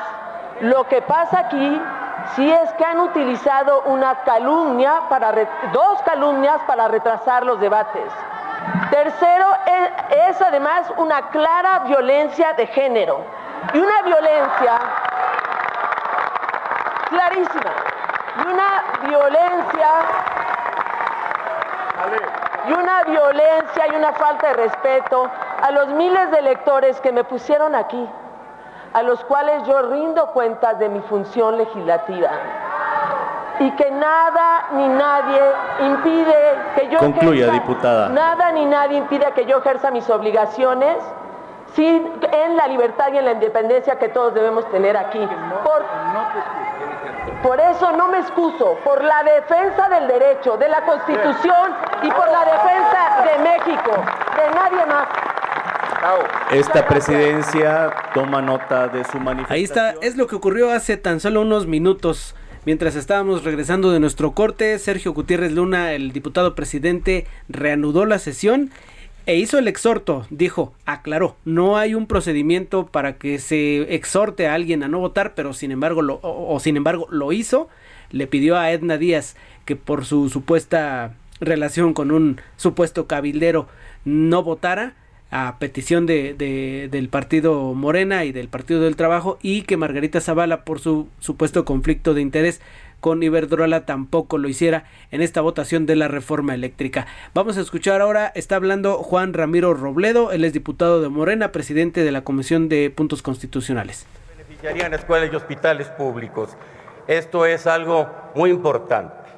[0.61, 1.81] lo que pasa aquí
[2.35, 5.31] sí es que han utilizado una calumnia para
[5.71, 8.11] dos calumnias para retrasar los debates.
[8.89, 13.19] Tercero, es, es además una clara violencia de género
[13.71, 14.79] y una violencia
[17.13, 17.71] clarísima
[18.43, 19.89] y una violencia
[22.67, 25.29] y una violencia y una falta de respeto
[25.61, 28.09] a los miles de electores que me pusieron aquí
[28.93, 32.29] a los cuales yo rindo cuentas de mi función legislativa
[33.59, 35.41] y que nada ni nadie
[35.81, 36.35] impide
[36.75, 38.09] que yo Concluya, ejerza, diputada.
[38.09, 40.97] nada ni nadie impide que yo ejerza mis obligaciones
[41.73, 45.19] sin, en la libertad y en la independencia que todos debemos tener aquí.
[45.63, 45.83] Por,
[47.43, 52.25] por eso no me excuso, por la defensa del derecho, de la Constitución y por
[52.31, 55.07] la defensa de México, de nadie más.
[56.51, 59.55] Esta presidencia toma nota de su manifestación.
[59.55, 62.35] Ahí está, es lo que ocurrió hace tan solo unos minutos.
[62.65, 68.71] Mientras estábamos regresando de nuestro corte, Sergio Gutiérrez Luna, el diputado presidente, reanudó la sesión
[69.25, 70.25] e hizo el exhorto.
[70.29, 75.33] Dijo, aclaró, no hay un procedimiento para que se exhorte a alguien a no votar,
[75.35, 77.69] pero sin embargo lo, o, sin embargo lo hizo.
[78.11, 83.67] Le pidió a Edna Díaz que por su supuesta relación con un supuesto cabildero
[84.05, 84.93] no votara
[85.31, 86.35] a petición de,
[86.91, 91.65] del partido Morena y del Partido del Trabajo y que Margarita Zavala por su supuesto
[91.65, 92.61] conflicto de interés
[93.03, 97.05] con Iberdrola tampoco lo hiciera en esta votación de la reforma eléctrica.
[97.33, 102.05] Vamos a escuchar ahora, está hablando Juan Ramiro Robledo, él es diputado de Morena, presidente
[102.05, 104.07] de la Comisión de Puntos Constitucionales.
[104.37, 106.55] Beneficiarían escuelas y hospitales públicos.
[107.05, 109.29] Esto es algo muy importante.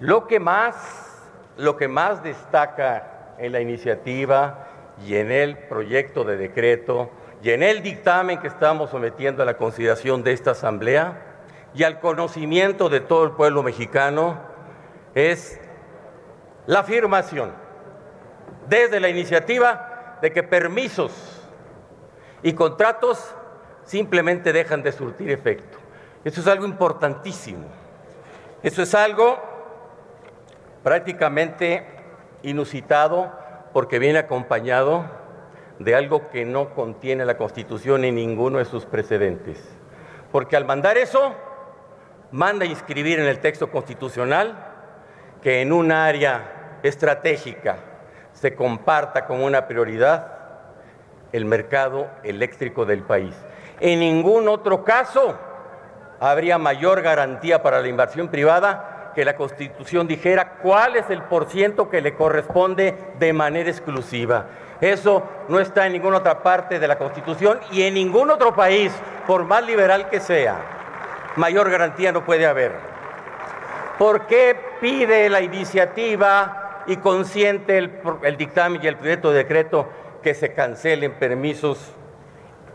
[0.00, 0.76] Lo que más,
[1.56, 4.68] lo que más destaca en la iniciativa
[5.06, 7.10] y en el proyecto de decreto
[7.42, 11.33] y en el dictamen que estamos sometiendo a la consideración de esta Asamblea
[11.74, 14.38] y al conocimiento de todo el pueblo mexicano
[15.14, 15.60] es
[16.66, 17.52] la afirmación
[18.68, 21.42] desde la iniciativa de que permisos
[22.42, 23.34] y contratos
[23.84, 25.78] simplemente dejan de surtir efecto.
[26.24, 27.66] Eso es algo importantísimo.
[28.62, 29.38] Eso es algo
[30.82, 31.86] prácticamente
[32.42, 33.32] inusitado
[33.72, 35.04] porque viene acompañado
[35.78, 39.62] de algo que no contiene la Constitución ni ninguno de sus precedentes.
[40.30, 41.34] Porque al mandar eso,
[42.32, 44.56] manda inscribir en el texto constitucional
[45.42, 47.76] que en un área estratégica
[48.32, 50.32] se comparta como una prioridad
[51.32, 53.34] el mercado eléctrico del país.
[53.80, 55.36] En ningún otro caso
[56.20, 61.88] habría mayor garantía para la inversión privada que la Constitución dijera cuál es el porciento
[61.88, 64.46] que le corresponde de manera exclusiva.
[64.80, 68.92] Eso no está en ninguna otra parte de la Constitución y en ningún otro país,
[69.26, 70.83] por más liberal que sea.
[71.36, 72.72] Mayor garantía no puede haber.
[73.98, 79.88] ¿Por qué pide la iniciativa y consiente el, el dictamen y el proyecto de decreto
[80.22, 81.92] que se cancelen permisos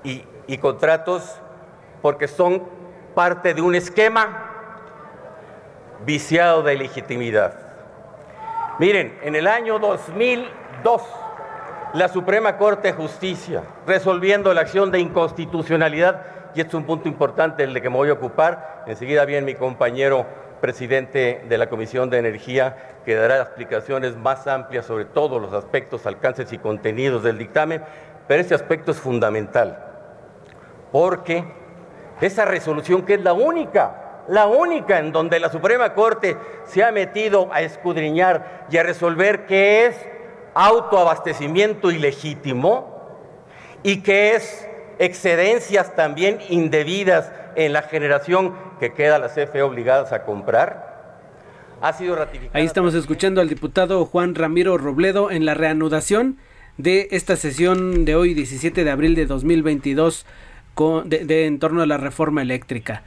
[0.03, 1.39] y, y contratos?
[2.01, 2.63] Porque son
[3.15, 4.45] parte de un esquema
[6.05, 7.53] viciado de legitimidad.
[8.79, 11.01] Miren, en el año 2002
[11.93, 16.21] la Suprema Corte de Justicia, resolviendo la acción de inconstitucionalidad,
[16.55, 18.83] y este es un punto importante el que me voy a ocupar.
[18.87, 20.25] Enseguida viene mi compañero
[20.59, 26.05] presidente de la Comisión de Energía, que dará explicaciones más amplias sobre todos los aspectos,
[26.05, 27.81] alcances y contenidos del dictamen,
[28.27, 29.77] pero este aspecto es fundamental,
[30.91, 31.45] porque
[32.21, 36.91] esa resolución que es la única, la única en donde la Suprema Corte se ha
[36.91, 40.07] metido a escudriñar y a resolver que es
[40.53, 42.99] autoabastecimiento ilegítimo
[43.81, 44.68] y que es
[44.99, 50.89] excedencias también indebidas en la generación que queda la CFE obligadas a comprar,
[51.81, 52.59] ha sido ratificada.
[52.59, 56.37] Ahí estamos escuchando al diputado Juan Ramiro Robledo en la reanudación
[56.77, 60.25] de esta sesión de hoy, 17 de abril de 2022,
[60.75, 63.03] con, de, de, en torno a la reforma eléctrica.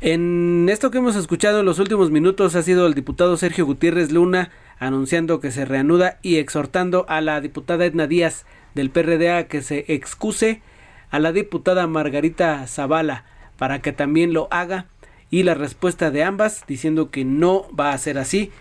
[0.00, 4.12] En esto que hemos escuchado en los últimos minutos ha sido el diputado Sergio Gutiérrez
[4.12, 8.44] Luna anunciando que se reanuda y exhortando a la diputada Edna Díaz
[8.78, 10.62] del PRD a que se excuse
[11.10, 13.24] a la diputada Margarita Zavala
[13.58, 14.86] para que también lo haga
[15.30, 18.52] y la respuesta de ambas diciendo que no va a ser así,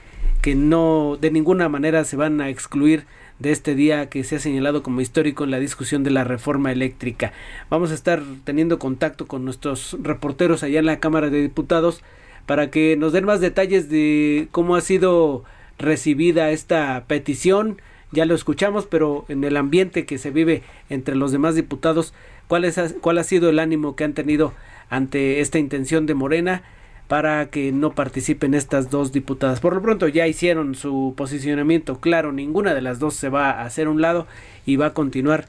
[0.41, 3.05] que no de ninguna manera se van a excluir
[3.38, 6.72] de este día que se ha señalado como histórico en la discusión de la reforma
[6.72, 7.32] eléctrica.
[7.70, 12.01] Vamos a estar teniendo contacto con nuestros reporteros allá en la Cámara de Diputados
[12.47, 15.43] para que nos den más detalles de cómo ha sido
[15.78, 17.80] recibida esta petición.
[18.12, 22.14] Ya lo escuchamos, pero en el ambiente que se vive entre los demás diputados,
[22.47, 24.53] ¿cuál, es, cuál ha sido el ánimo que han tenido
[24.89, 26.64] ante esta intención de Morena
[27.08, 29.60] para que no participen estas dos diputadas.
[29.60, 33.66] Por lo pronto ya hicieron su posicionamiento claro, ninguna de las dos se va a
[33.66, 34.28] hacer un lado
[34.66, 35.47] y va a continuar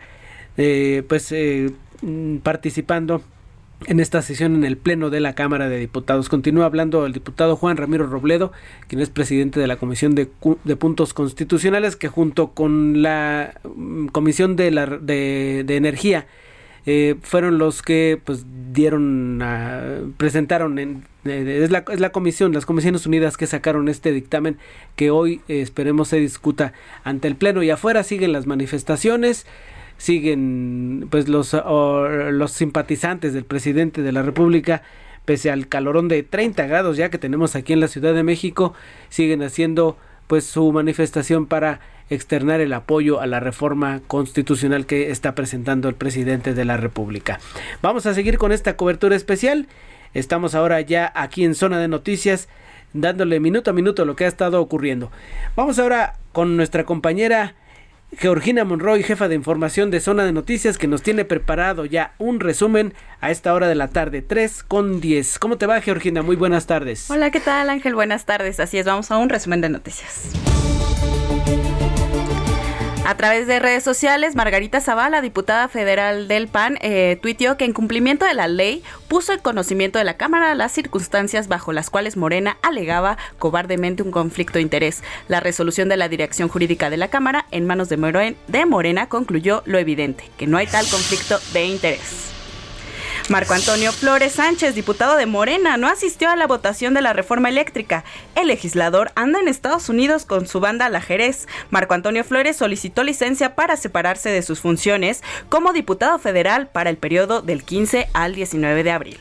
[0.56, 1.72] eh, pues eh,
[2.42, 3.22] participando
[3.86, 6.28] en esta sesión en el Pleno de la Cámara de Diputados.
[6.28, 8.52] Continúa hablando el diputado Juan Ramiro Robledo,
[8.88, 13.54] quien es presidente de la Comisión de, Puntos Constitucionales, que junto con la
[14.12, 16.26] Comisión de, la, de, Energía
[16.86, 22.52] eh, fueron los que pues dieron a, presentaron en, eh, es, la, es la comisión
[22.52, 24.56] las comisiones unidas que sacaron este dictamen
[24.96, 26.72] que hoy eh, esperemos se discuta
[27.04, 29.44] ante el pleno y afuera siguen las manifestaciones
[29.98, 34.82] siguen pues los los simpatizantes del presidente de la república
[35.24, 38.72] pese al calorón de 30 grados ya que tenemos aquí en la Ciudad de México
[39.10, 41.80] siguen haciendo pues su manifestación para
[42.10, 47.38] externar el apoyo a la reforma constitucional que está presentando el presidente de la República.
[47.82, 49.66] Vamos a seguir con esta cobertura especial.
[50.14, 52.48] Estamos ahora ya aquí en zona de noticias
[52.94, 55.10] dándole minuto a minuto lo que ha estado ocurriendo.
[55.56, 57.54] Vamos ahora con nuestra compañera
[58.16, 62.40] Georgina Monroy, jefa de información de Zona de Noticias, que nos tiene preparado ya un
[62.40, 65.38] resumen a esta hora de la tarde, 3 con 10.
[65.38, 66.22] ¿Cómo te va, Georgina?
[66.22, 67.10] Muy buenas tardes.
[67.10, 67.94] Hola, ¿qué tal, Ángel?
[67.94, 68.60] Buenas tardes.
[68.60, 70.32] Así es, vamos a un resumen de noticias.
[73.08, 77.72] A través de redes sociales, Margarita Zavala, diputada federal del PAN, eh, tuiteó que en
[77.72, 82.18] cumplimiento de la ley puso en conocimiento de la Cámara las circunstancias bajo las cuales
[82.18, 85.02] Morena alegaba cobardemente un conflicto de interés.
[85.26, 89.08] La resolución de la dirección jurídica de la Cámara en manos de, Moren de Morena
[89.08, 92.37] concluyó lo evidente, que no hay tal conflicto de interés.
[93.28, 97.50] Marco Antonio Flores Sánchez, diputado de Morena, no asistió a la votación de la reforma
[97.50, 98.04] eléctrica.
[98.34, 101.46] El legislador anda en Estados Unidos con su banda La Jerez.
[101.70, 106.96] Marco Antonio Flores solicitó licencia para separarse de sus funciones como diputado federal para el
[106.96, 109.20] periodo del 15 al 19 de abril.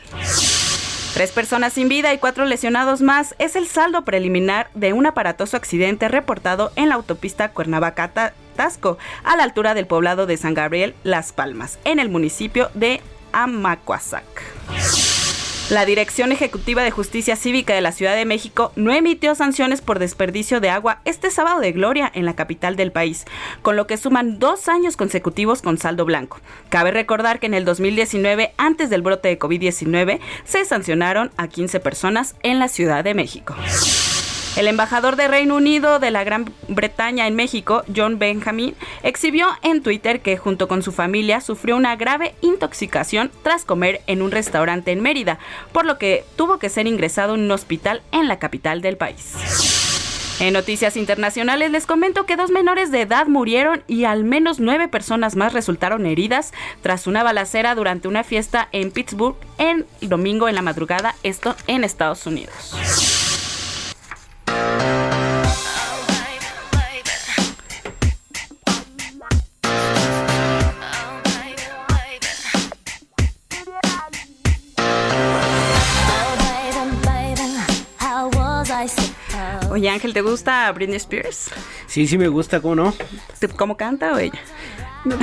[1.14, 5.56] Tres personas sin vida y cuatro lesionados más es el saldo preliminar de un aparatoso
[5.56, 11.32] accidente reportado en la autopista Cuernavaca-Tasco, a la altura del poblado de San Gabriel, Las
[11.32, 13.00] Palmas, en el municipio de
[13.32, 14.24] Amacuazac.
[15.70, 19.98] La Dirección Ejecutiva de Justicia Cívica de la Ciudad de México no emitió sanciones por
[19.98, 23.26] desperdicio de agua este sábado de gloria en la capital del país,
[23.60, 26.40] con lo que suman dos años consecutivos con saldo blanco.
[26.70, 31.80] Cabe recordar que en el 2019, antes del brote de COVID-19, se sancionaron a 15
[31.80, 33.54] personas en la Ciudad de México.
[34.56, 39.82] El embajador de Reino Unido de la Gran Bretaña en México, John Benjamin, exhibió en
[39.82, 44.90] Twitter que junto con su familia sufrió una grave intoxicación tras comer en un restaurante
[44.90, 45.38] en Mérida,
[45.72, 49.34] por lo que tuvo que ser ingresado en un hospital en la capital del país.
[50.40, 54.86] En noticias internacionales les comento que dos menores de edad murieron y al menos nueve
[54.86, 60.54] personas más resultaron heridas tras una balacera durante una fiesta en Pittsburgh el domingo en
[60.54, 63.27] la madrugada, esto en Estados Unidos.
[79.78, 81.50] Oye, Ángel, ¿te gusta Britney Spears?
[81.86, 82.94] Sí, sí me gusta, ¿cómo no?
[83.56, 84.40] ¿Cómo canta o ella?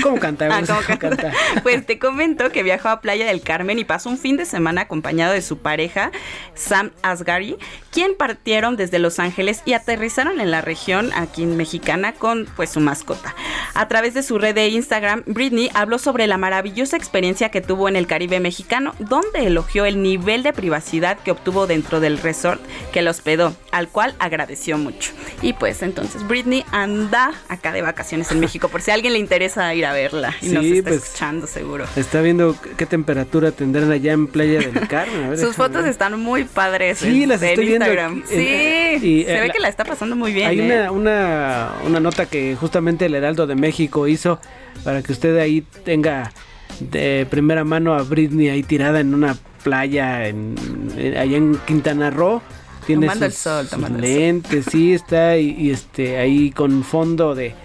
[0.01, 0.45] ¿Cómo canta?
[0.55, 1.31] Ah, ¿cómo canta?
[1.63, 4.81] Pues te comento que viajó a Playa del Carmen y pasó un fin de semana
[4.81, 6.11] acompañado de su pareja,
[6.53, 7.57] Sam Asghari,
[7.91, 12.79] quien partieron desde Los Ángeles y aterrizaron en la región aquí mexicana con pues su
[12.79, 13.35] mascota.
[13.73, 17.89] A través de su red de Instagram, Britney habló sobre la maravillosa experiencia que tuvo
[17.89, 22.61] en el Caribe mexicano, donde elogió el nivel de privacidad que obtuvo dentro del resort
[22.93, 25.11] que lo hospedó, al cual agradeció mucho.
[25.41, 29.19] Y pues entonces Britney anda acá de vacaciones en México, por si a alguien le
[29.19, 31.85] interesa ir a verla y nos está pues, escuchando seguro.
[31.95, 35.37] Está viendo qué temperatura tendrán allá en Playa del Carmen.
[35.37, 36.99] Sus fotos están muy padres.
[36.99, 38.23] Sí, en, las estoy Instagram.
[38.29, 38.99] viendo.
[39.01, 40.49] sí, se ve que la está pasando muy bien.
[40.49, 40.63] Hay ¿eh?
[40.63, 44.39] una, una, una nota que justamente el Heraldo de México hizo
[44.83, 46.31] para que usted ahí tenga
[46.79, 50.55] de primera mano a Britney ahí tirada en una playa en,
[50.97, 52.41] en allá en Quintana Roo.
[52.85, 56.83] Tiene tomando sus, el sol, tomando sus lentes, sí, está y, y, este ahí con
[56.83, 57.55] fondo de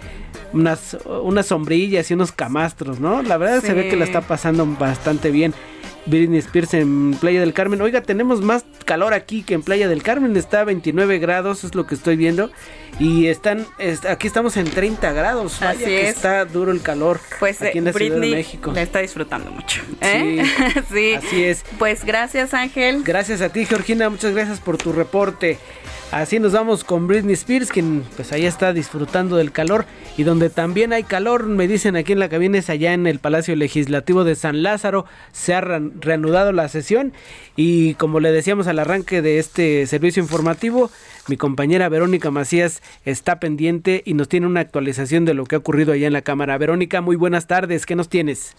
[0.53, 3.23] unas, unas sombrillas y unos camastros, ¿no?
[3.23, 3.69] La verdad Sí.
[3.69, 5.55] se ve que la está pasando bastante bien.
[6.07, 7.81] Britney Spears en Playa del Carmen.
[7.83, 10.35] Oiga, tenemos más calor aquí que en Playa del Carmen.
[10.35, 12.51] Está a 29 grados, es lo que estoy viendo.
[12.99, 15.59] Y están, es- aquí estamos en 30 grados.
[15.61, 16.17] Vaya Así que es.
[16.17, 18.73] está duro el calor Pues aquí en la Ciudad Britney de México.
[18.73, 19.83] la está disfrutando mucho.
[20.01, 20.43] ¿eh?
[20.93, 21.13] Sí.
[21.15, 21.65] Así es.
[21.79, 23.03] Pues gracias, Ángel.
[23.05, 24.09] Gracias a ti, Georgina.
[24.09, 25.59] Muchas gracias por tu reporte.
[26.13, 29.85] Así nos vamos con Britney Spears, quien pues ahí está disfrutando del calor.
[30.17, 33.21] Y donde también hay calor, me dicen aquí en la cabina, es allá en el
[33.21, 35.07] Palacio Legislativo de San Lázaro.
[35.31, 37.13] Se ha re- reanudado la sesión.
[37.55, 40.91] Y como le decíamos al arranque de este servicio informativo,
[41.29, 45.59] mi compañera Verónica Macías está pendiente y nos tiene una actualización de lo que ha
[45.59, 46.59] ocurrido allá en la Cámara.
[46.59, 47.87] Verónica, muy buenas tardes.
[47.87, 48.57] ¿Qué nos tienes?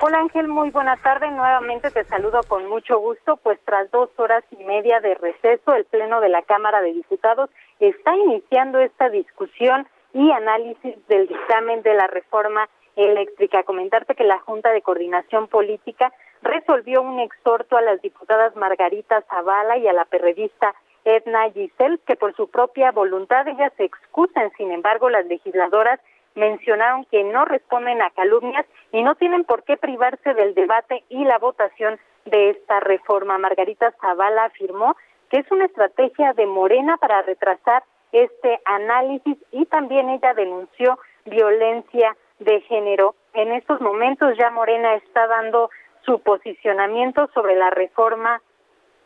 [0.00, 1.30] Hola Ángel, muy buena tarde.
[1.30, 5.84] Nuevamente te saludo con mucho gusto, pues tras dos horas y media de receso, el
[5.84, 11.94] Pleno de la Cámara de Diputados está iniciando esta discusión y análisis del dictamen de
[11.94, 13.62] la reforma eléctrica.
[13.62, 19.78] Comentarte que la Junta de Coordinación Política resolvió un exhorto a las diputadas Margarita Zavala
[19.78, 20.74] y a la periodista
[21.04, 24.50] Edna Giselle, que por su propia voluntad ellas se excusan.
[24.56, 26.00] Sin embargo, las legisladoras
[26.34, 31.24] mencionaron que no responden a calumnias y no tienen por qué privarse del debate y
[31.24, 33.38] la votación de esta reforma.
[33.38, 34.96] Margarita Zavala afirmó
[35.30, 42.16] que es una estrategia de Morena para retrasar este análisis y también ella denunció violencia
[42.38, 43.14] de género.
[43.32, 45.70] En estos momentos ya Morena está dando
[46.04, 48.40] su posicionamiento sobre la reforma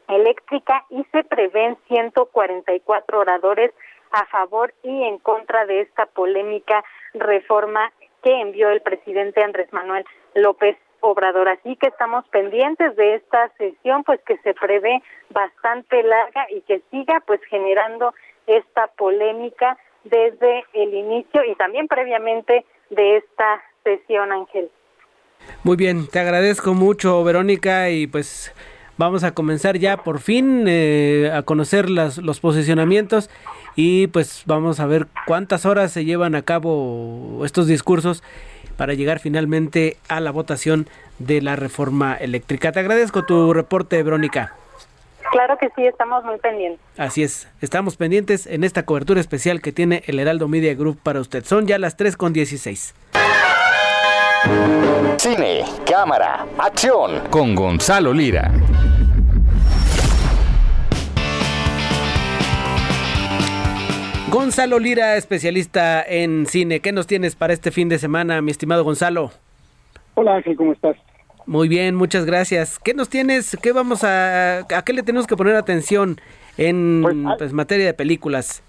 [0.08, 3.72] eléctrica y se prevén 144 oradores
[4.10, 6.82] a favor y en contra de esta polémica
[7.14, 7.92] reforma
[8.22, 10.04] que envió el presidente Andrés Manuel
[10.34, 11.48] López Obrador.
[11.48, 16.82] Así que estamos pendientes de esta sesión, pues que se prevé bastante larga y que
[16.90, 18.14] siga pues generando
[18.46, 24.70] esta polémica desde el inicio y también previamente de esta sesión, Ángel.
[25.62, 28.54] Muy bien, te agradezco mucho, Verónica, y pues
[28.99, 33.30] vamos a comenzar ya por fin eh, a conocer las, los posicionamientos
[33.76, 38.22] y pues vamos a ver cuántas horas se llevan a cabo estos discursos
[38.76, 40.88] para llegar finalmente a la votación
[41.18, 42.72] de la reforma eléctrica.
[42.72, 44.55] Te agradezco tu reporte, Verónica.
[45.30, 46.80] Claro que sí, estamos muy pendientes.
[46.96, 51.20] Así es, estamos pendientes en esta cobertura especial que tiene el Heraldo Media Group para
[51.20, 51.44] usted.
[51.44, 52.94] Son ya las 3 con 16.
[55.18, 57.28] Cine, cámara, acción.
[57.30, 58.51] Con Gonzalo Lira.
[64.30, 66.80] Gonzalo Lira, especialista en cine.
[66.80, 69.30] ¿Qué nos tienes para este fin de semana, mi estimado Gonzalo?
[70.14, 70.96] Hola Ángel, ¿cómo estás?
[71.46, 72.78] Muy bien, muchas gracias.
[72.78, 73.56] ¿Qué nos tienes?
[73.62, 76.20] ¿Qué vamos a, a qué le tenemos que poner atención
[76.58, 77.04] en
[77.38, 78.62] pues, materia de películas?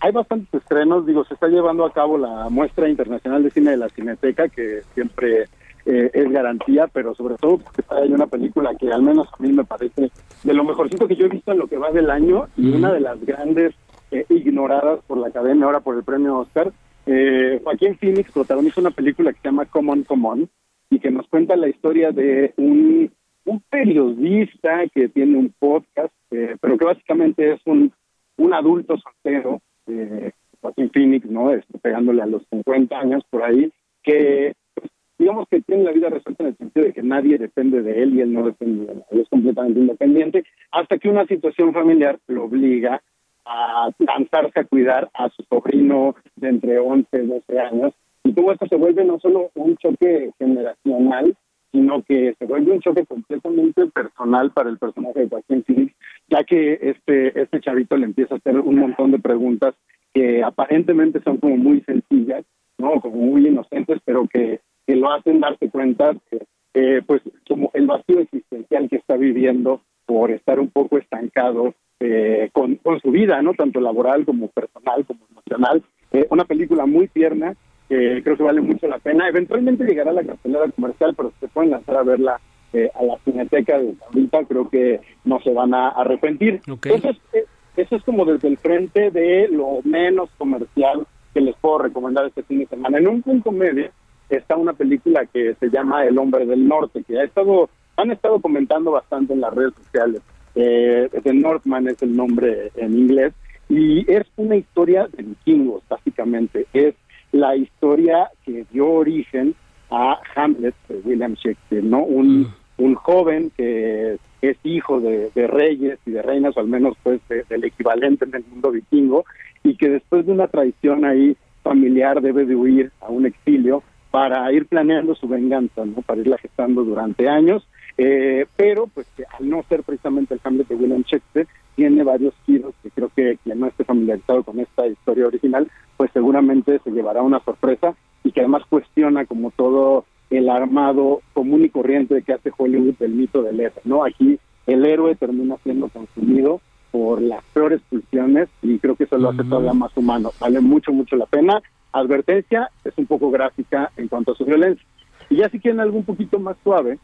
[0.00, 3.76] Hay bastantes estrenos, digo, se está llevando a cabo la muestra internacional de cine de
[3.76, 5.44] la Cineteca, que siempre
[5.86, 9.52] eh, es garantía, pero sobre todo porque hay una película que al menos a mí
[9.52, 10.10] me parece
[10.42, 12.92] de lo mejorcito que yo he visto en lo que va del año y una
[12.92, 13.74] de las grandes
[14.10, 16.72] eh, ignoradas por la academia, ahora por el premio Oscar.
[17.06, 20.48] Eh, Joaquín Phoenix protagoniza una película que se llama Common Common
[20.90, 23.10] y que nos cuenta la historia de un,
[23.44, 27.92] un periodista que tiene un podcast, eh, pero que básicamente es un,
[28.36, 31.52] un adulto soltero, eh, Joaquín Phoenix, ¿no?
[31.52, 33.70] Este, pegándole a los 50 años por ahí,
[34.02, 37.82] que pues, digamos que tiene la vida resuelta en el sentido de que nadie depende
[37.82, 41.74] de él y él no depende de nadie, es completamente independiente, hasta que una situación
[41.74, 43.02] familiar lo obliga
[43.44, 47.92] a lanzarse a cuidar a su sobrino de entre 11 y 12 años.
[48.24, 51.36] Y todo esto se vuelve no solo un choque generacional,
[51.72, 55.94] sino que se vuelve un choque completamente personal para el personaje de Joaquín Phoenix,
[56.28, 59.74] ya que este, este chavito le empieza a hacer un montón de preguntas
[60.14, 62.44] que aparentemente son como muy sencillas,
[62.78, 63.00] ¿no?
[63.00, 67.86] Como muy inocentes, pero que, que lo hacen darse cuenta que, eh, pues, como el
[67.86, 71.74] vacío existencial que está viviendo por estar un poco estancado
[72.04, 73.54] eh, con, con su vida, ¿no?
[73.54, 75.82] Tanto laboral como personal, como emocional.
[76.12, 77.54] Eh, una película muy tierna
[77.88, 79.28] que creo que vale mucho la pena.
[79.28, 82.40] Eventualmente llegará a la cartelera comercial, pero se pueden lanzar a verla
[82.72, 86.60] eh, a la cineteca de ahorita, creo que no se van a arrepentir.
[86.66, 87.44] Eso, es, eh,
[87.76, 92.42] eso es como desde el frente de lo menos comercial que les puedo recomendar este
[92.42, 92.98] fin de semana.
[92.98, 93.90] En un punto medio
[94.28, 98.40] está una película que se llama El Hombre del Norte, que ha estado, han estado
[98.40, 100.22] comentando bastante en las redes sociales.
[100.54, 103.32] Eh, The Northman es el nombre en inglés,
[103.68, 106.66] y es una historia de vikingos, básicamente.
[106.72, 106.94] Es
[107.32, 109.54] la historia que dio origen
[109.90, 112.04] a Hamlet de William Shakespeare, ¿no?
[112.04, 112.54] Un, mm.
[112.78, 117.64] un joven que es hijo de, reyes y de reinas, o al menos pues del
[117.64, 119.24] equivalente en el mundo vikingo,
[119.62, 123.82] y que después de una traición ahí familiar debe de huir a un exilio
[124.14, 126.00] para ir planeando su venganza, ¿no?
[126.02, 127.66] Para irla gestando durante años,
[127.98, 132.32] eh, pero pues que al no ser precisamente el Hamlet de William Shakespeare, tiene varios
[132.46, 136.92] giros que creo que quien no esté familiarizado con esta historia original, pues seguramente se
[136.92, 142.34] llevará una sorpresa y que además cuestiona como todo el armado común y corriente que
[142.34, 144.04] hace Hollywood del mito del héroe, ¿no?
[144.04, 144.38] Aquí
[144.68, 146.60] el héroe termina siendo consumido
[146.92, 150.30] por las peores pulsiones y creo que eso lo hace todavía más humano.
[150.38, 151.60] Vale mucho, mucho la pena.
[151.94, 154.84] Advertencia, es un poco gráfica en cuanto a su violencia.
[155.30, 156.98] Y ya si quieren algo un poquito más suave,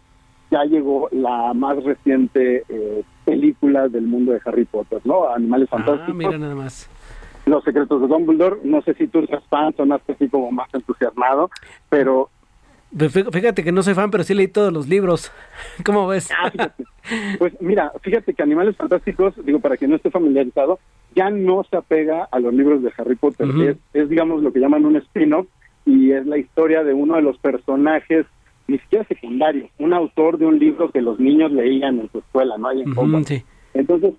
[0.50, 5.32] ya llegó la más reciente eh, película del mundo de Harry Potter, ¿no?
[5.32, 6.14] Animales ah, Fantásticos.
[6.14, 6.90] mira nada más.
[7.46, 8.58] Los secretos de Dumbledore.
[8.64, 11.50] No sé si tú eres fan, sonaste así como más entusiasmado,
[11.88, 12.28] pero...
[13.32, 15.30] Fíjate que no soy fan, pero sí leí todos los libros.
[15.84, 16.28] ¿Cómo ves?
[16.36, 16.50] Ah,
[17.38, 20.80] pues mira, fíjate que Animales Fantásticos, digo, para quien no esté familiarizado,
[21.14, 23.48] ya no se apega a los libros de Harry Potter.
[23.62, 25.46] es, es, digamos, lo que llaman un spin-off
[25.84, 28.26] y es la historia de uno de los personajes
[28.70, 32.56] ni siquiera secundario, un autor de un libro que los niños leían en su escuela,
[32.56, 32.68] ¿no?
[32.68, 32.94] Hay en
[33.74, 34.14] Entonces,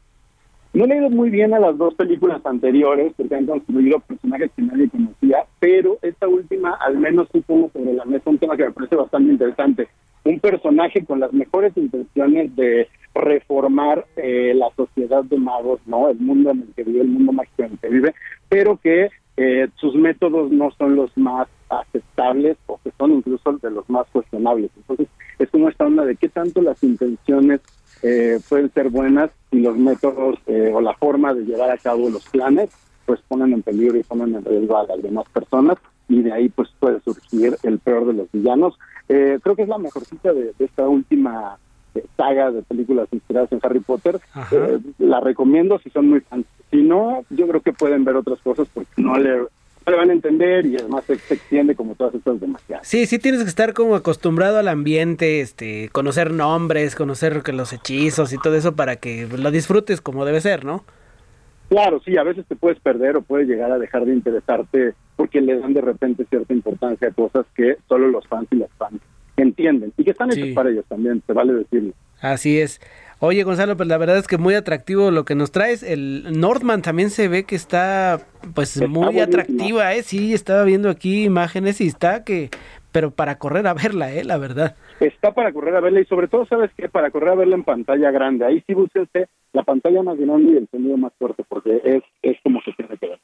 [0.73, 4.61] no he leído muy bien a las dos películas anteriores, porque han construido personajes que
[4.61, 8.65] nadie conocía, pero esta última al menos sí pongo sobre la mesa un tema que
[8.65, 9.87] me parece bastante interesante.
[10.23, 16.09] Un personaje con las mejores intenciones de reformar eh, la sociedad de magos, ¿no?
[16.09, 18.15] El mundo en el que vive, el mundo mágico en el que vive,
[18.49, 23.71] pero que eh, sus métodos no son los más aceptables o que son incluso de
[23.71, 24.71] los más cuestionables.
[24.75, 25.07] Entonces,
[25.39, 27.61] es como esta onda de qué tanto las intenciones
[28.03, 32.09] eh, pueden ser buenas y los métodos eh, o la forma de llevar a cabo
[32.09, 32.69] los planes
[33.05, 35.77] pues ponen en peligro y ponen en riesgo a las demás personas
[36.07, 38.77] y de ahí pues puede surgir el peor de los villanos.
[39.09, 41.57] Eh, creo que es la mejorcita de, de esta última
[42.17, 44.19] saga de películas inspiradas en Harry Potter.
[44.99, 46.45] la recomiendo si son muy fans.
[46.69, 49.47] Si no, yo creo que pueden ver otras cosas porque no le
[49.89, 52.87] le van a entender y además se, extiende como todas estas demasiadas.
[52.87, 58.31] Sí, sí tienes que estar como acostumbrado al ambiente, este, conocer nombres, conocer los hechizos
[58.33, 60.83] y todo eso para que lo disfrutes como debe ser, ¿no?
[61.69, 65.41] Claro, sí, a veces te puedes perder o puedes llegar a dejar de interesarte porque
[65.41, 69.01] le dan de repente cierta importancia a cosas que solo los fans y las fans
[69.37, 71.93] entienden y que están hechos para ellos también, te vale decirlo.
[72.19, 72.79] Así es.
[73.19, 75.83] Oye, Gonzalo, pues la verdad es que muy atractivo lo que nos traes.
[75.83, 78.19] El Northman también se ve que está
[78.55, 80.01] pues muy atractiva, ¿eh?
[80.01, 82.49] Sí, estaba viendo aquí imágenes y está que
[82.91, 84.23] pero para correr a verla, ¿eh?
[84.23, 84.75] La verdad.
[84.99, 86.89] Está para correr a verla y sobre todo, ¿sabes qué?
[86.89, 88.45] Para correr a verla en pantalla grande.
[88.45, 92.37] Ahí sí búsquense la pantalla más grande y el sonido más fuerte porque es, es
[92.43, 93.19] como se tiene que ver.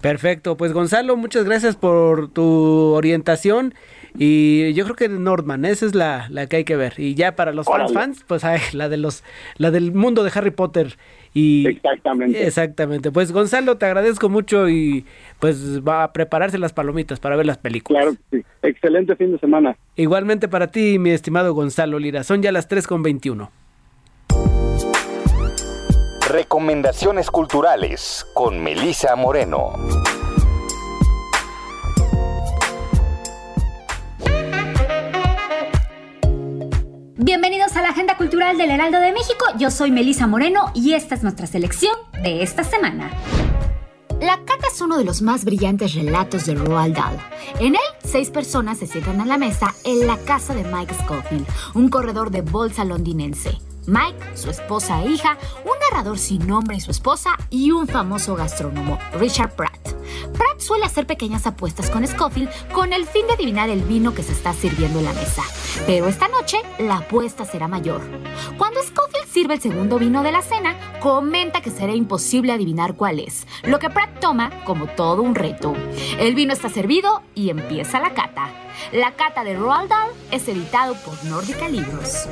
[0.00, 3.74] Perfecto, pues Gonzalo, muchas gracias por tu orientación
[4.18, 6.94] y yo creo que Nordman, esa es la, la que hay que ver.
[6.98, 9.24] Y ya para los fans, fans, pues hay la de los,
[9.56, 10.96] la del mundo de Harry Potter.
[11.32, 12.44] Y, exactamente.
[12.44, 13.12] Exactamente.
[13.12, 15.04] Pues Gonzalo, te agradezco mucho y
[15.38, 18.02] pues va a prepararse las palomitas para ver las películas.
[18.02, 18.44] Claro sí.
[18.62, 19.76] Excelente fin de semana.
[19.96, 22.24] Igualmente para ti, mi estimado Gonzalo Lira.
[22.24, 23.50] Son ya las 3 con 21.
[26.28, 29.72] Recomendaciones culturales con Melisa Moreno.
[37.22, 39.44] Bienvenidos a la Agenda Cultural del Heraldo de México.
[39.58, 43.10] Yo soy Melisa Moreno y esta es nuestra selección de esta semana.
[44.22, 47.18] La Cata es uno de los más brillantes relatos de Roald Dahl.
[47.60, 51.46] En él, seis personas se sientan a la mesa en la casa de Mike Scofield,
[51.74, 53.58] un corredor de bolsa londinense.
[53.86, 58.36] Mike, su esposa e hija, un narrador sin nombre y su esposa y un famoso
[58.36, 60.00] gastrónomo, Richard Pratt.
[60.32, 64.22] Pratt suele hacer pequeñas apuestas con Scofield con el fin de adivinar el vino que
[64.22, 65.42] se está sirviendo en la mesa.
[65.86, 68.00] Pero esta noche la apuesta será mayor.
[68.58, 73.20] Cuando Scofield sirve el segundo vino de la cena, comenta que será imposible adivinar cuál
[73.20, 75.74] es, lo que Pratt toma como todo un reto.
[76.18, 78.48] El vino está servido y empieza la cata.
[78.92, 82.26] La cata de Roald Dahl es editado por Nórdica Libros.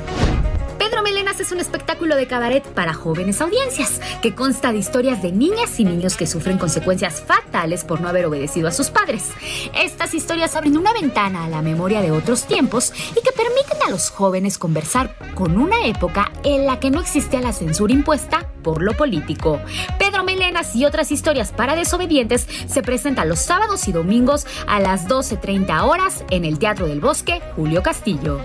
[0.89, 5.31] Pedro Melenas es un espectáculo de cabaret para jóvenes audiencias que consta de historias de
[5.31, 9.29] niñas y niños que sufren consecuencias fatales por no haber obedecido a sus padres.
[9.75, 13.91] Estas historias abren una ventana a la memoria de otros tiempos y que permiten a
[13.91, 18.81] los jóvenes conversar con una época en la que no existía la censura impuesta por
[18.81, 19.61] lo político.
[19.99, 25.07] Pedro Melenas y otras historias para desobedientes se presentan los sábados y domingos a las
[25.07, 28.41] 12.30 horas en el Teatro del Bosque Julio Castillo.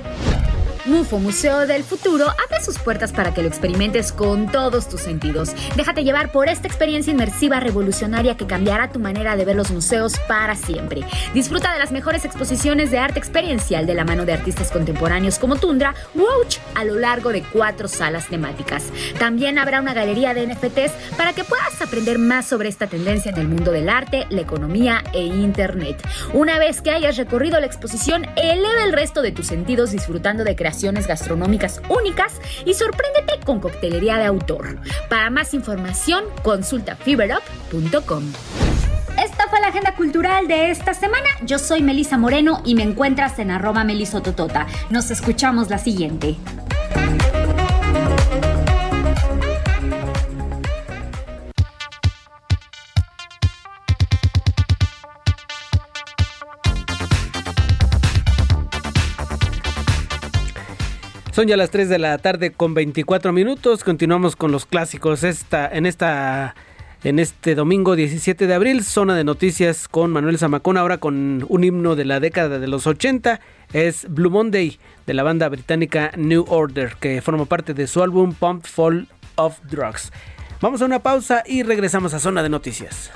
[0.87, 5.55] MUFO Museo del Futuro abre sus puertas para que lo experimentes con todos tus sentidos.
[5.77, 10.13] Déjate llevar por esta experiencia inmersiva revolucionaria que cambiará tu manera de ver los museos
[10.29, 11.01] para siempre.
[11.33, 15.57] Disfruta de las mejores exposiciones de arte experiencial de la mano de artistas contemporáneos como
[15.57, 18.85] Tundra, Roach, a lo largo de cuatro salas temáticas.
[19.19, 23.39] También habrá una galería de NFTs para que puedas aprender más sobre esta tendencia en
[23.39, 25.97] el mundo del arte, la economía e Internet.
[26.35, 30.55] Una vez que hayas recorrido la exposición, eleva el resto de tus sentidos disfrutando de
[30.55, 34.79] creación gastronómicas únicas y sorpréndete con coctelería de autor.
[35.09, 38.25] Para más información, consulta fiberup.com.
[39.23, 41.29] Esta fue la agenda cultural de esta semana.
[41.45, 44.67] Yo soy Melisa Moreno y me encuentras en arroba melisototota.
[44.91, 46.37] Nos escuchamos la siguiente.
[61.35, 63.83] Son ya las 3 de la tarde con 24 minutos.
[63.83, 66.55] Continuamos con los clásicos esta, en esta
[67.03, 68.85] en este domingo 17 de abril.
[68.85, 72.87] Zona de noticias con Manuel Zamacón, ahora con un himno de la década de los
[72.87, 73.41] 80.
[73.73, 74.79] Es Blue Monday
[75.09, 79.03] de la banda británica New Order, que forma parte de su álbum Pumped Full
[79.35, 80.13] of Drugs.
[80.61, 83.11] Vamos a una pausa y regresamos a Zona de Noticias.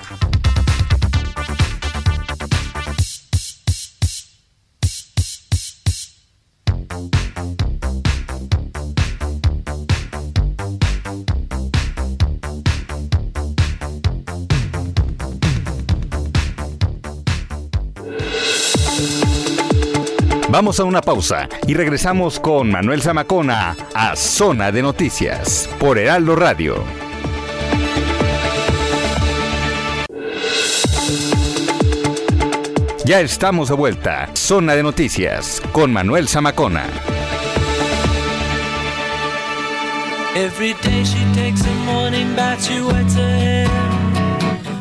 [20.59, 26.35] Vamos a una pausa y regresamos con Manuel Zamacona a Zona de Noticias por Heraldo
[26.35, 26.82] Radio.
[33.05, 34.30] Ya estamos de vuelta.
[34.35, 36.86] Zona de Noticias con Manuel Zamacona.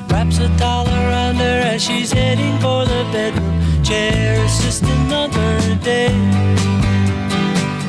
[0.09, 3.36] Wraps a towel around her as she's heading for the bedroom.
[3.87, 4.43] Chair.
[4.43, 6.11] It's just another day.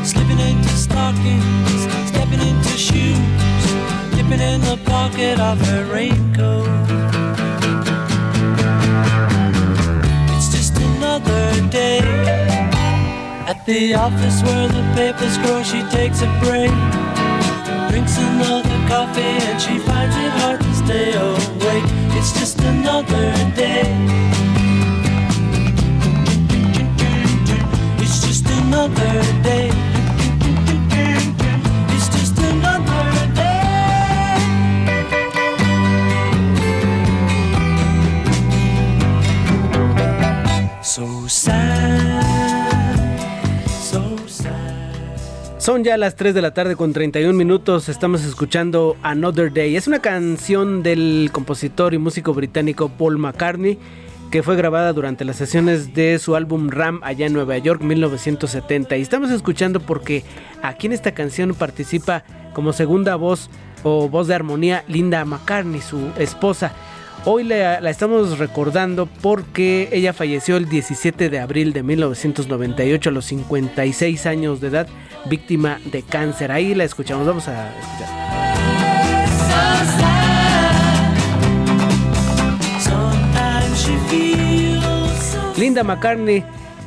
[0.05, 3.65] Slipping into stockings, stepping into shoes,
[4.15, 6.69] dipping in the pocket of her raincoat.
[10.37, 11.99] It's just another day.
[13.51, 16.71] At the office where the papers grow, she takes a break.
[17.91, 21.89] Drinks another coffee and she finds it hard to stay awake.
[22.17, 24.28] It's just another day.
[45.69, 49.77] Son ya las 3 de la tarde con 31 minutos, estamos escuchando Another Day.
[49.77, 53.79] Es una canción del compositor y músico británico Paul McCartney
[54.31, 58.97] que fue grabada durante las sesiones de su álbum Ram allá en Nueva York 1970.
[58.97, 60.25] Y estamos escuchando porque
[60.63, 63.49] aquí en esta canción participa como segunda voz
[63.85, 66.73] o voz de armonía Linda McCartney, su esposa.
[67.25, 73.25] Hoy la, estamos recordando porque ella falleció el 17 de abril de 1998 a los
[73.25, 74.89] 56 años de edad,
[75.27, 76.53] víctima de cáncer.
[76.53, 78.09] Ahí la escuchamos, vamos a escuchar.
[85.59, 86.45] Linda McCartney,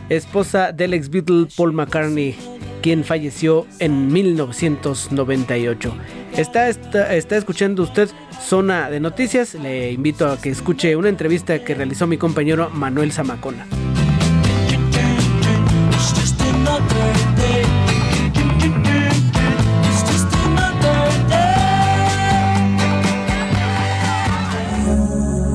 [0.10, 2.36] esposa del ex Beatle Paul McCartney,
[2.82, 5.94] quien falleció en 1998.
[6.38, 8.10] Está, está, está, escuchando usted
[8.42, 9.56] Zona de Noticias.
[9.56, 13.68] Le invito a que escuche una entrevista que realizó mi compañero Manuel Zamacona.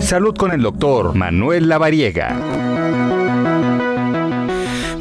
[0.06, 2.38] Salud con el doctor Manuel Lavariega.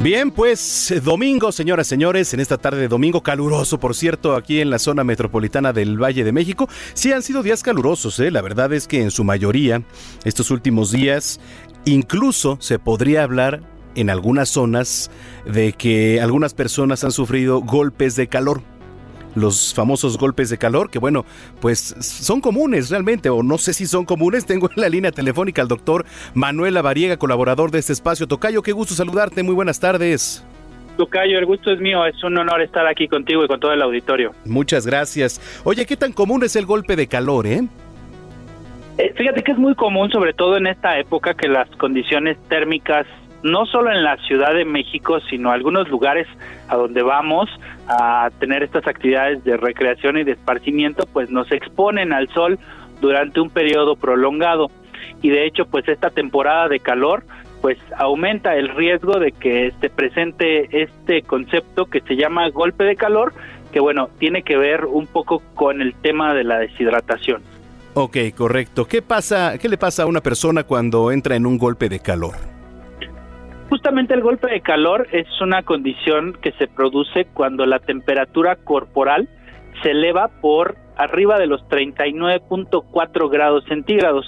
[0.00, 4.68] Bien, pues domingo, señoras, señores, en esta tarde de domingo caluroso, por cierto, aquí en
[4.68, 6.68] la zona metropolitana del Valle de México.
[6.94, 8.32] Sí han sido días calurosos, ¿eh?
[8.32, 9.84] la verdad es que en su mayoría,
[10.24, 11.38] estos últimos días,
[11.84, 13.62] incluso se podría hablar
[13.94, 15.12] en algunas zonas
[15.44, 18.60] de que algunas personas han sufrido golpes de calor
[19.36, 21.24] los famosos golpes de calor, que bueno,
[21.60, 24.46] pues son comunes realmente, o no sé si son comunes.
[24.56, 26.04] Tengo en la línea telefónica al doctor
[26.34, 28.26] Manuel Lavariega, colaborador de este espacio.
[28.26, 30.44] Tocayo, qué gusto saludarte, muy buenas tardes.
[30.96, 33.82] Tocayo, el gusto es mío, es un honor estar aquí contigo y con todo el
[33.82, 34.32] auditorio.
[34.46, 35.40] Muchas gracias.
[35.64, 37.62] Oye, ¿qué tan común es el golpe de calor, eh?
[38.96, 43.06] eh fíjate que es muy común, sobre todo en esta época, que las condiciones térmicas
[43.42, 46.26] no solo en la Ciudad de México, sino algunos lugares
[46.68, 47.48] a donde vamos
[47.86, 52.58] a tener estas actividades de recreación y de esparcimiento, pues nos exponen al sol
[53.00, 54.70] durante un periodo prolongado.
[55.22, 57.24] Y de hecho, pues esta temporada de calor
[57.60, 62.96] pues aumenta el riesgo de que se presente este concepto que se llama golpe de
[62.96, 63.32] calor,
[63.72, 67.42] que bueno, tiene que ver un poco con el tema de la deshidratación.
[67.94, 68.86] Ok, correcto.
[68.86, 72.55] ¿Qué pasa, qué le pasa a una persona cuando entra en un golpe de calor?
[73.86, 79.28] Justamente el golpe de calor es una condición que se produce cuando la temperatura corporal
[79.80, 84.26] se eleva por arriba de los 39.4 grados centígrados.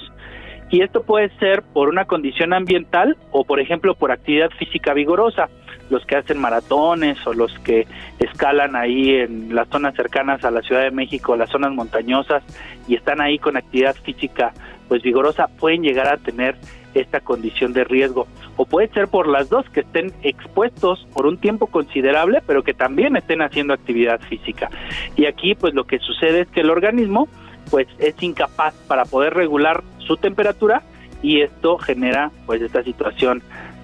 [0.70, 5.48] Y esto puede ser por una condición ambiental o, por ejemplo, por actividad física vigorosa.
[5.90, 7.88] Los que hacen maratones o los que
[8.20, 12.44] escalan ahí en las zonas cercanas a la Ciudad de México, las zonas montañosas,
[12.86, 14.52] y están ahí con actividad física
[14.86, 16.54] pues vigorosa, pueden llegar a tener
[16.94, 18.26] esta condición de riesgo.
[18.56, 22.74] O puede ser por las dos, que estén expuestos por un tiempo considerable, pero que
[22.74, 24.70] también estén haciendo actividad física.
[25.16, 27.28] Y aquí pues lo que sucede es que el organismo
[27.70, 30.82] pues es incapaz para poder regular su temperatura
[31.22, 33.42] y esto genera pues esta situación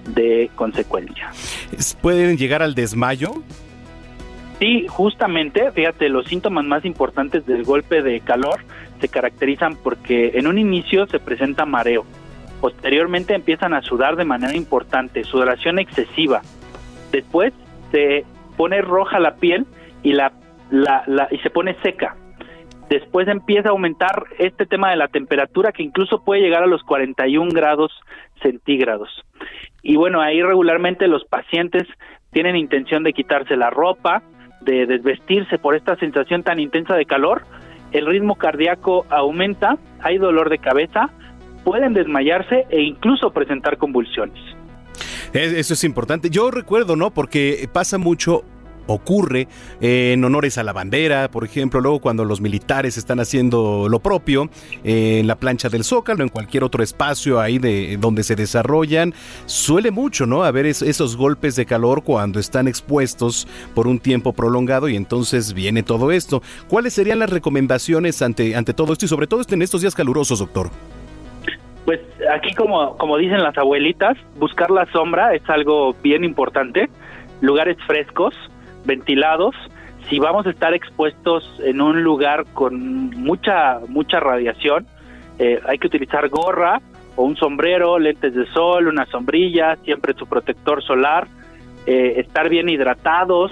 [0.09, 1.31] de consecuencia.
[2.01, 3.31] ¿Pueden llegar al desmayo?
[4.59, 8.61] Sí, justamente, fíjate, los síntomas más importantes del golpe de calor
[9.01, 12.05] se caracterizan porque en un inicio se presenta mareo,
[12.61, 16.41] Posteriormente empiezan a sudar de manera importante, sudoración excesiva.
[17.11, 17.53] Después
[17.91, 18.25] se
[18.57, 19.65] pone roja la piel
[20.03, 20.33] y, la,
[20.71, 22.15] la, y se pone seca.
[22.89, 26.83] Después empieza a aumentar este tema de la temperatura que incluso puede llegar a los
[26.83, 27.91] 41 grados
[28.41, 29.09] centígrados.
[29.81, 31.83] Y bueno, ahí regularmente los pacientes
[32.31, 34.21] tienen intención de quitarse la ropa,
[34.61, 37.43] de desvestirse por esta sensación tan intensa de calor,
[37.91, 41.09] el ritmo cardíaco aumenta, hay dolor de cabeza,
[41.65, 44.39] pueden desmayarse e incluso presentar convulsiones.
[45.33, 46.29] Eso es importante.
[46.29, 47.11] Yo recuerdo, ¿no?
[47.11, 48.45] Porque pasa mucho
[48.87, 49.47] ocurre
[49.81, 54.49] en honores a la bandera, por ejemplo, luego cuando los militares están haciendo lo propio
[54.83, 59.13] en la plancha del Zócalo, en cualquier otro espacio ahí de donde se desarrollan,
[59.45, 60.43] suele mucho, ¿no?
[60.43, 65.83] Haber esos golpes de calor cuando están expuestos por un tiempo prolongado y entonces viene
[65.83, 66.41] todo esto.
[66.67, 70.39] ¿Cuáles serían las recomendaciones ante, ante todo esto y sobre todo en estos días calurosos,
[70.39, 70.69] doctor?
[71.85, 72.01] Pues
[72.33, 76.89] aquí como, como dicen las abuelitas, buscar la sombra es algo bien importante,
[77.41, 78.33] lugares frescos,
[78.85, 79.55] ventilados,
[80.09, 84.85] si vamos a estar expuestos en un lugar con mucha, mucha radiación,
[85.39, 86.81] eh, hay que utilizar gorra
[87.15, 91.27] o un sombrero, lentes de sol, una sombrilla, siempre su protector solar,
[91.85, 93.51] eh, estar bien hidratados,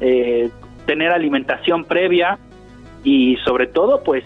[0.00, 0.50] eh,
[0.86, 2.38] tener alimentación previa
[3.02, 4.24] y sobre todo pues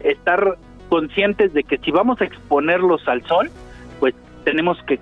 [0.00, 0.56] estar
[0.90, 3.48] conscientes de que si vamos a exponerlos al sol,
[4.00, 4.14] pues
[4.44, 4.98] tenemos que,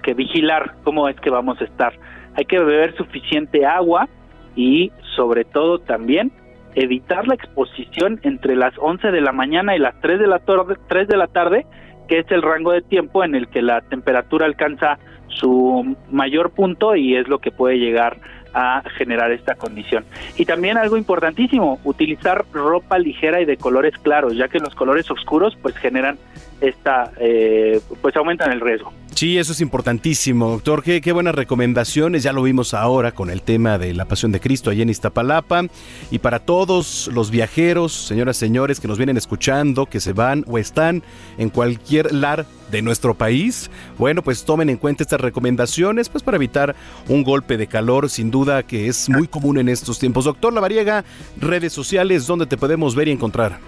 [0.00, 1.92] que, vigilar cómo es que vamos a estar.
[2.34, 4.08] Hay que beber suficiente agua
[4.56, 6.32] y sobre todo también
[6.74, 10.76] evitar la exposición entre las 11 de la mañana y las 3 de la, tarde,
[10.88, 11.66] 3 de la tarde,
[12.08, 16.94] que es el rango de tiempo en el que la temperatura alcanza su mayor punto
[16.94, 18.18] y es lo que puede llegar
[18.54, 20.04] a generar esta condición.
[20.36, 25.10] Y también algo importantísimo, utilizar ropa ligera y de colores claros, ya que los colores
[25.10, 26.18] oscuros pues generan
[26.60, 28.92] esta, eh, pues aumentan el riesgo.
[29.14, 30.82] Sí, eso es importantísimo, doctor.
[30.82, 32.22] Qué, qué, buenas recomendaciones.
[32.22, 35.64] Ya lo vimos ahora con el tema de la Pasión de Cristo allá en Iztapalapa.
[36.10, 40.58] Y para todos los viajeros, señoras señores que nos vienen escuchando, que se van o
[40.58, 41.02] están
[41.38, 46.36] en cualquier lar de nuestro país, bueno, pues tomen en cuenta estas recomendaciones, pues para
[46.36, 46.74] evitar
[47.06, 50.24] un golpe de calor, sin duda que es muy común en estos tiempos.
[50.24, 51.04] Doctor Lavariega,
[51.38, 53.58] redes sociales, ¿dónde te podemos ver y encontrar?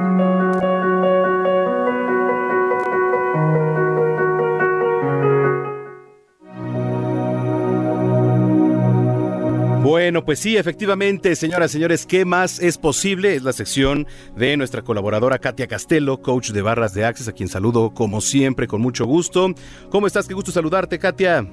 [9.82, 13.34] Bueno, pues sí, efectivamente, señoras y señores, ¿qué más es posible?
[13.34, 14.06] Es la sección
[14.36, 18.68] de nuestra colaboradora Katia Castelo, coach de barras de Access, a quien saludo como siempre
[18.68, 19.52] con mucho gusto.
[19.90, 20.28] ¿Cómo estás?
[20.28, 21.44] Qué gusto saludarte, Katia.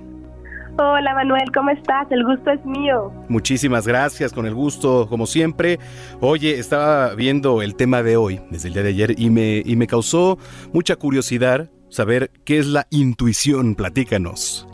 [0.77, 2.05] Hola Manuel, ¿cómo estás?
[2.11, 3.11] El gusto es mío.
[3.29, 5.79] Muchísimas gracias, con el gusto, como siempre.
[6.21, 9.75] Oye, estaba viendo el tema de hoy, desde el día de ayer, y me, y
[9.75, 10.37] me causó
[10.71, 13.73] mucha curiosidad saber qué es la intuición.
[13.73, 14.68] Platícanos.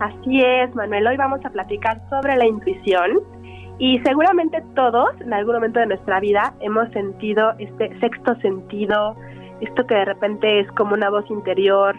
[0.00, 1.06] Así es, Manuel.
[1.06, 3.20] Hoy vamos a platicar sobre la intuición
[3.78, 9.16] y seguramente todos en algún momento de nuestra vida hemos sentido este sexto sentido,
[9.60, 11.96] esto que de repente es como una voz interior,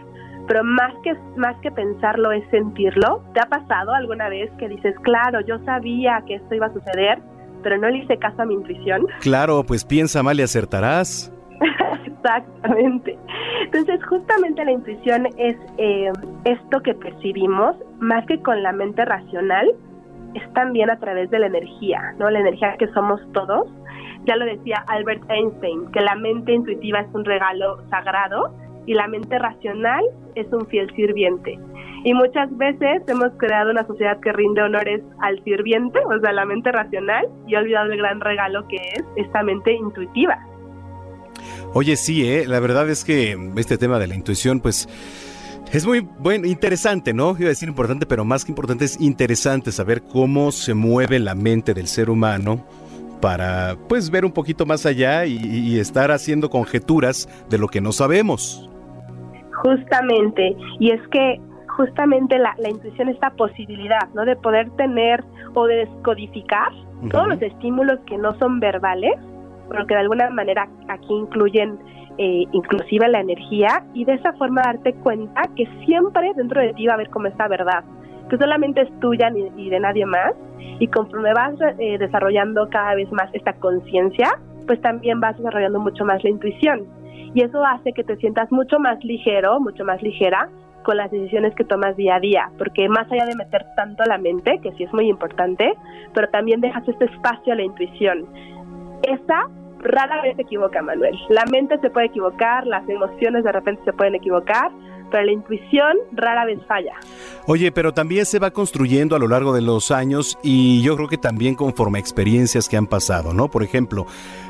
[0.47, 3.23] pero más que más que pensarlo es sentirlo.
[3.33, 7.19] ¿Te ha pasado alguna vez que dices, claro, yo sabía que esto iba a suceder,
[7.63, 9.07] pero no le hice caso a mi intuición?
[9.21, 11.34] Claro, pues piensa mal y acertarás.
[12.05, 13.17] Exactamente.
[13.65, 16.11] Entonces, justamente la intuición es eh,
[16.45, 19.73] esto que percibimos, más que con la mente racional,
[20.33, 22.29] es también a través de la energía, ¿no?
[22.29, 23.67] La energía que somos todos.
[24.25, 28.53] Ya lo decía Albert Einstein, que la mente intuitiva es un regalo sagrado
[28.85, 30.03] y la mente racional
[30.35, 31.59] es un fiel sirviente.
[32.03, 36.45] Y muchas veces hemos creado una sociedad que rinde honores al sirviente, o sea, la
[36.45, 40.37] mente racional, y ha olvidado el gran regalo que es esta mente intuitiva.
[41.73, 42.45] Oye, sí, ¿eh?
[42.47, 44.87] la verdad es que este tema de la intuición, pues...
[45.73, 47.31] Es muy bueno, interesante, ¿no?
[47.31, 51.33] Iba a decir importante, pero más que importante es interesante saber cómo se mueve la
[51.33, 52.63] mente del ser humano
[53.19, 57.81] para, pues, ver un poquito más allá y, y estar haciendo conjeturas de lo que
[57.81, 58.69] no sabemos.
[59.63, 61.41] Justamente, y es que
[61.75, 64.25] justamente la, la intuición, esta posibilidad, ¿no?
[64.25, 65.23] De poder tener
[65.53, 66.71] o de descodificar
[67.11, 69.13] todos los estímulos que no son verbales,
[69.69, 71.79] pero que de alguna manera aquí incluyen
[72.17, 76.87] eh, inclusive la energía y de esa forma darte cuenta que siempre dentro de ti
[76.87, 77.83] va a haber como esta verdad,
[78.29, 80.33] que solamente es tuya ni, y de nadie más.
[80.79, 84.29] Y conforme vas eh, desarrollando cada vez más esta conciencia,
[84.65, 86.85] pues también vas desarrollando mucho más la intuición.
[87.33, 90.49] Y eso hace que te sientas mucho más ligero, mucho más ligera
[90.83, 94.17] con las decisiones que tomas día a día, porque más allá de meter tanto la
[94.17, 95.73] mente, que sí es muy importante,
[96.13, 98.25] pero también dejas este espacio a la intuición.
[99.03, 99.49] Esa
[99.79, 101.15] rara vez se equivoca, Manuel.
[101.29, 104.71] La mente se puede equivocar, las emociones de repente se pueden equivocar,
[105.11, 106.93] pero la intuición rara vez falla.
[107.47, 111.07] Oye, pero también se va construyendo a lo largo de los años y yo creo
[111.07, 113.49] que también conforme a experiencias que han pasado, ¿no?
[113.49, 114.05] Por ejemplo,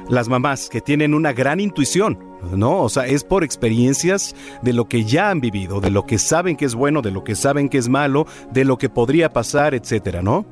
[0.09, 2.17] las mamás que tienen una gran intuición,
[2.55, 2.81] ¿no?
[2.81, 6.55] O sea, es por experiencias de lo que ya han vivido, de lo que saben
[6.55, 9.73] que es bueno, de lo que saben que es malo, de lo que podría pasar,
[9.73, 10.45] etcétera, ¿no?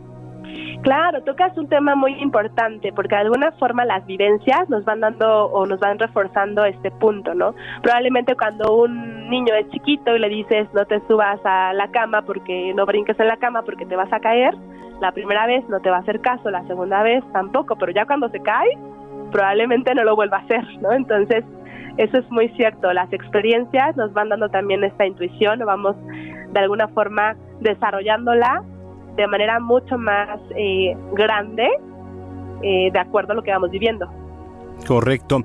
[0.83, 5.45] Claro, tocas un tema muy importante porque de alguna forma las vivencias nos van dando
[5.45, 7.55] o nos van reforzando este punto, ¿no?
[7.81, 12.23] Probablemente cuando un niño es chiquito y le dices no te subas a la cama
[12.23, 14.53] porque no brinques en la cama porque te vas a caer,
[14.99, 18.05] la primera vez no te va a hacer caso, la segunda vez tampoco, pero ya
[18.05, 18.77] cuando se cae
[19.31, 20.91] probablemente no lo vuelva a hacer, ¿no?
[20.91, 21.45] Entonces,
[21.95, 25.95] eso es muy cierto, las experiencias nos van dando también esta intuición, vamos
[26.51, 28.63] de alguna forma desarrollándola
[29.15, 31.67] de manera mucho más eh, grande
[32.61, 34.07] eh, de acuerdo a lo que vamos viviendo.
[34.87, 35.41] Correcto.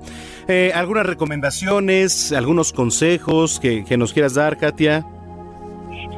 [0.47, 5.05] Eh, ¿Algunas recomendaciones, algunos consejos que, que nos quieras dar, Katia?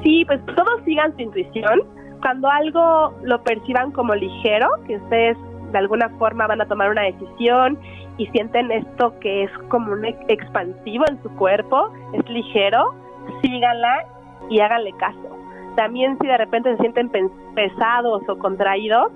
[0.03, 1.81] Sí, pues todos sigan su intuición.
[2.21, 5.37] Cuando algo lo perciban como ligero, que ustedes
[5.71, 7.77] de alguna forma van a tomar una decisión
[8.17, 12.93] y sienten esto que es como un expansivo en su cuerpo, es ligero,
[13.41, 14.05] síganla
[14.49, 15.40] y háganle caso.
[15.75, 17.09] También si de repente se sienten
[17.55, 19.11] pesados o contraídos,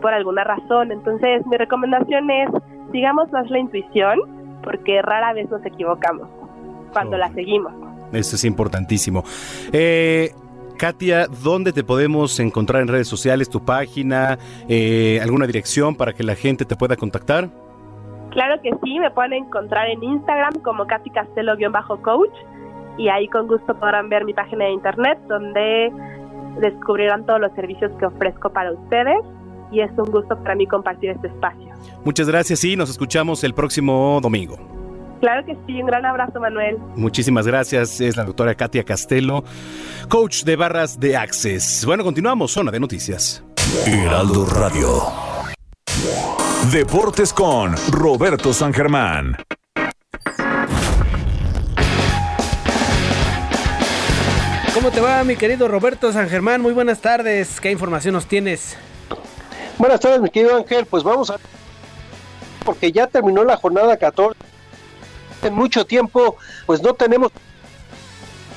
[0.00, 0.92] por alguna razón.
[0.92, 2.50] Entonces mi recomendación es,
[2.92, 4.18] sigamos más la intuición,
[4.62, 6.28] porque rara vez nos equivocamos
[6.92, 7.72] cuando la seguimos.
[8.12, 9.24] Eso es importantísimo.
[9.72, 10.30] Eh,
[10.78, 13.48] Katia, ¿dónde te podemos encontrar en redes sociales?
[13.48, 14.38] ¿Tu página?
[14.68, 17.48] Eh, ¿Alguna dirección para que la gente te pueda contactar?
[18.30, 22.34] Claro que sí, me pueden encontrar en Instagram como Katy Castelo-coach
[22.98, 25.92] y ahí con gusto podrán ver mi página de internet donde
[26.60, 29.18] descubrirán todos los servicios que ofrezco para ustedes
[29.70, 31.72] y es un gusto para mí compartir este espacio.
[32.04, 34.56] Muchas gracias y nos escuchamos el próximo domingo.
[35.20, 36.76] Claro que sí, un gran abrazo Manuel.
[36.96, 39.42] Muchísimas gracias, es la doctora Katia Castelo,
[40.08, 41.84] coach de barras de Access.
[41.86, 43.42] Bueno, continuamos, zona de noticias.
[43.86, 44.88] Heraldo Radio.
[46.70, 49.36] Deportes con Roberto San Germán.
[54.74, 56.60] ¿Cómo te va, mi querido Roberto San Germán?
[56.60, 57.60] Muy buenas tardes.
[57.60, 58.76] ¿Qué información nos tienes?
[59.78, 60.84] Buenas tardes, mi querido Ángel.
[60.84, 61.36] Pues vamos a.
[62.64, 64.36] Porque ya terminó la jornada 14.
[65.42, 66.36] En mucho tiempo,
[66.66, 67.30] pues no tenemos.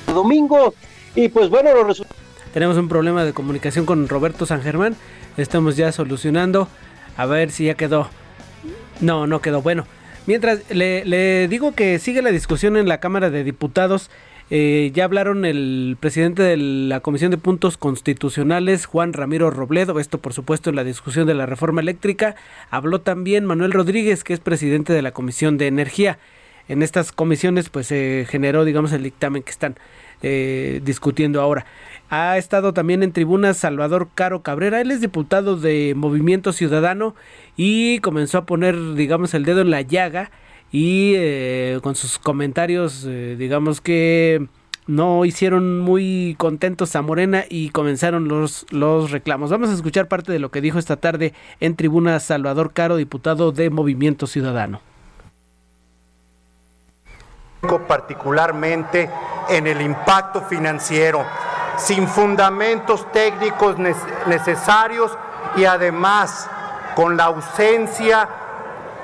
[0.07, 0.73] Domingo.
[1.14, 2.19] Y pues bueno, los resultados.
[2.52, 4.95] Tenemos un problema de comunicación con Roberto San Germán.
[5.38, 6.68] Estamos ya solucionando.
[7.15, 8.10] A ver si ya quedó.
[9.02, 9.61] No, no quedó.
[9.61, 9.85] Bueno,
[10.26, 14.10] mientras le, le digo que sigue la discusión en la Cámara de Diputados
[14.49, 20.19] eh, ya hablaron el presidente de la Comisión de Puntos Constitucionales, Juan Ramiro Robledo, esto
[20.19, 22.36] por supuesto en la discusión de la reforma eléctrica.
[22.69, 26.18] Habló también Manuel Rodríguez, que es presidente de la Comisión de Energía.
[26.69, 29.76] En estas comisiones pues se generó digamos el dictamen que están
[30.22, 31.65] eh, discutiendo ahora.
[32.10, 37.15] Ha estado también en tribunas Salvador Caro Cabrera, él es diputado de Movimiento Ciudadano
[37.57, 40.32] y comenzó a poner digamos el dedo en la llaga
[40.72, 44.48] y eh, con sus comentarios eh, digamos que
[44.88, 49.52] no hicieron muy contentos a Morena y comenzaron los, los reclamos.
[49.52, 53.52] Vamos a escuchar parte de lo que dijo esta tarde en tribuna Salvador Caro, diputado
[53.52, 54.81] de Movimiento Ciudadano.
[57.88, 59.10] particularmente
[59.49, 61.26] en el impacto financiero,
[61.77, 63.76] sin fundamentos técnicos
[64.26, 65.11] necesarios
[65.57, 66.49] y además
[66.95, 68.30] con la ausencia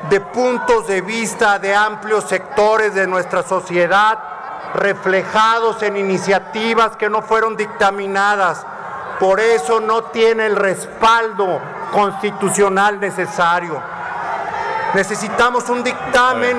[0.09, 4.19] de puntos de vista de amplios sectores de nuestra sociedad,
[4.75, 8.65] reflejados en iniciativas que no fueron dictaminadas.
[9.19, 11.61] Por eso no tiene el respaldo
[11.91, 13.79] constitucional necesario.
[14.93, 16.57] Necesitamos un dictamen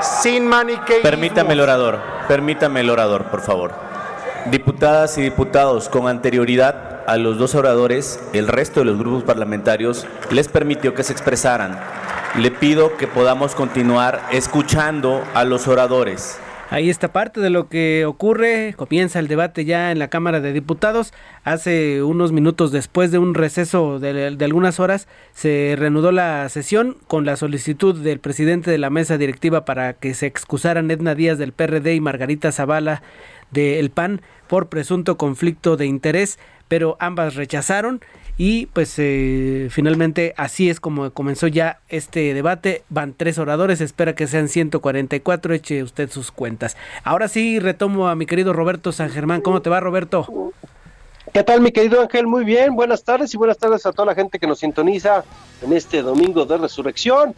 [0.00, 1.02] sin maniqueísmo.
[1.02, 3.72] Permítame el orador, permítame el orador, por favor.
[4.50, 10.06] Diputadas y diputados, con anterioridad a los dos oradores, el resto de los grupos parlamentarios
[10.30, 11.78] les permitió que se expresaran
[12.38, 16.40] le pido que podamos continuar escuchando a los oradores.
[16.70, 18.74] Ahí está parte de lo que ocurre.
[18.76, 21.12] Comienza el debate ya en la Cámara de Diputados.
[21.44, 27.24] Hace unos minutos después de un receso de, algunas horas se reanudó la sesión con
[27.24, 31.52] la solicitud del presidente de la mesa directiva para que se excusaran Edna Díaz del
[31.52, 33.02] PRD y Margarita Zavala
[33.54, 38.02] del PAN por presunto conflicto de interés, pero ambas rechazaron
[38.36, 42.82] y pues eh, finalmente así es como comenzó ya este debate.
[42.88, 46.76] Van tres oradores, espera que sean 144, eche usted sus cuentas.
[47.04, 49.40] Ahora sí retomo a mi querido Roberto San Germán.
[49.40, 50.52] ¿Cómo te va Roberto?
[51.32, 52.26] ¿Qué tal mi querido Ángel?
[52.26, 55.24] Muy bien, buenas tardes y buenas tardes a toda la gente que nos sintoniza
[55.62, 57.34] en este domingo de resurrección.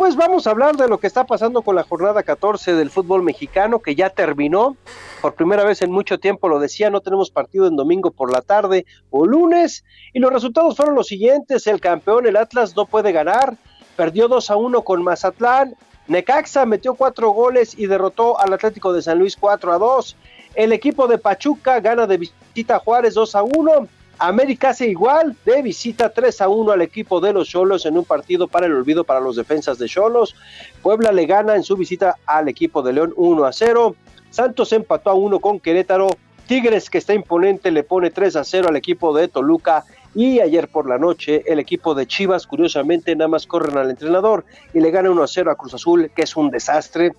[0.00, 3.22] Pues vamos a hablar de lo que está pasando con la jornada 14 del fútbol
[3.22, 4.78] mexicano que ya terminó.
[5.20, 8.40] Por primera vez en mucho tiempo lo decía, no tenemos partido en domingo por la
[8.40, 9.84] tarde o lunes.
[10.14, 11.66] Y los resultados fueron los siguientes.
[11.66, 13.58] El campeón, el Atlas, no puede ganar.
[13.94, 15.76] Perdió 2 a 1 con Mazatlán.
[16.08, 20.16] Necaxa metió cuatro goles y derrotó al Atlético de San Luis 4 a 2.
[20.54, 23.88] El equipo de Pachuca gana de visita Juárez 2 a 1.
[24.20, 28.04] América hace igual de visita 3 a 1 al equipo de los Cholos en un
[28.04, 30.36] partido para el olvido para los defensas de Cholos.
[30.82, 33.96] Puebla le gana en su visita al equipo de León 1 a 0.
[34.28, 36.10] Santos empató a 1 con Querétaro.
[36.46, 39.84] Tigres, que está imponente, le pone 3 a 0 al equipo de Toluca.
[40.14, 44.44] Y ayer por la noche, el equipo de Chivas, curiosamente, nada más corren al entrenador
[44.74, 47.12] y le gana 1 a 0 a Cruz Azul, que es un desastre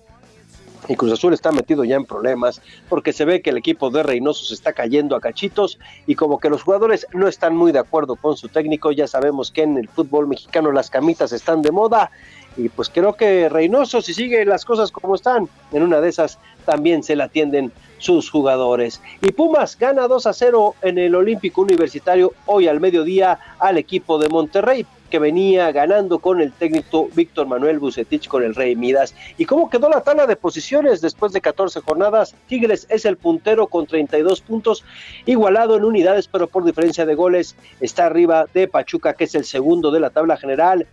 [0.88, 4.02] y Cruz Azul está metido ya en problemas porque se ve que el equipo de
[4.02, 7.78] Reynoso se está cayendo a cachitos y como que los jugadores no están muy de
[7.78, 11.70] acuerdo con su técnico, ya sabemos que en el fútbol mexicano las camitas están de
[11.70, 12.10] moda
[12.56, 16.38] y pues creo que Reynoso si sigue las cosas como están, en una de esas
[16.64, 19.00] también se la atienden sus jugadores.
[19.20, 24.18] Y Pumas gana 2 a 0 en el Olímpico Universitario hoy al mediodía al equipo
[24.18, 29.14] de Monterrey que venía ganando con el técnico Víctor Manuel Bucetich con el Rey Midas.
[29.36, 32.34] ¿Y cómo quedó la tabla de posiciones después de 14 jornadas?
[32.48, 34.84] Tigres es el puntero con 32 puntos,
[35.26, 39.44] igualado en unidades, pero por diferencia de goles está arriba de Pachuca, que es el
[39.44, 40.86] segundo de la tabla general.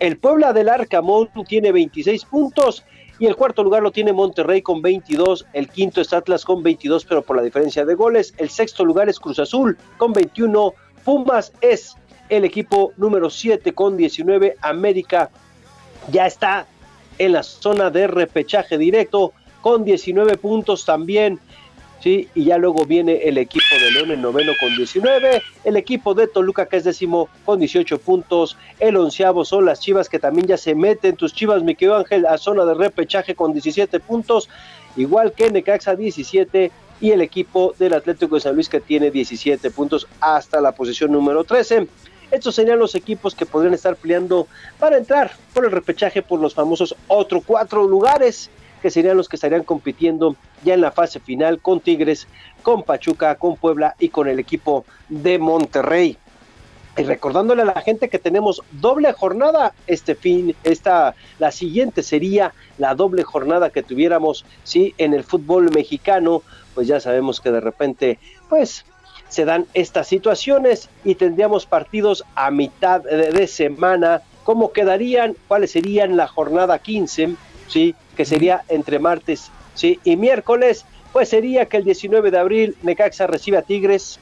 [0.00, 2.84] El Puebla del Arcamón tiene 26 puntos
[3.18, 7.04] y el cuarto lugar lo tiene Monterrey con 22, el quinto es Atlas con 22,
[7.04, 10.72] pero por la diferencia de goles, el sexto lugar es Cruz Azul con 21,
[11.04, 11.96] Pumas es
[12.30, 15.28] el equipo número 7 con 19, América
[16.10, 16.66] ya está
[17.18, 21.38] en la zona de repechaje directo con 19 puntos también.
[22.02, 22.28] ¿Sí?
[22.34, 26.26] Y ya luego viene el equipo de León en noveno con 19, el equipo de
[26.26, 30.56] Toluca que es décimo con 18 puntos, el onceavo son las Chivas que también ya
[30.56, 34.48] se meten, tus Chivas, mi Ángel, a zona de repechaje con 17 puntos,
[34.96, 36.70] igual que Necaxa 17
[37.00, 41.12] y el equipo del Atlético de San Luis que tiene 17 puntos hasta la posición
[41.12, 41.86] número 13.
[42.30, 44.46] Estos serían los equipos que podrían estar peleando
[44.78, 48.50] para entrar por el repechaje por los famosos otros cuatro lugares
[48.80, 52.26] que serían los que estarían compitiendo ya en la fase final con Tigres,
[52.62, 56.16] con Pachuca, con Puebla y con el equipo de Monterrey.
[56.96, 62.52] Y recordándole a la gente que tenemos doble jornada este fin, esta la siguiente sería
[62.78, 66.42] la doble jornada que tuviéramos sí en el fútbol mexicano,
[66.74, 68.84] pues ya sabemos que de repente pues
[69.28, 75.70] se dan estas situaciones y tendríamos partidos a mitad de, de semana, cómo quedarían, cuáles
[75.70, 77.36] serían la jornada 15,
[77.70, 79.98] sí, que sería entre martes ¿sí?
[80.04, 84.18] y miércoles, pues sería que el 19 de abril Necaxa recibe a Tigres,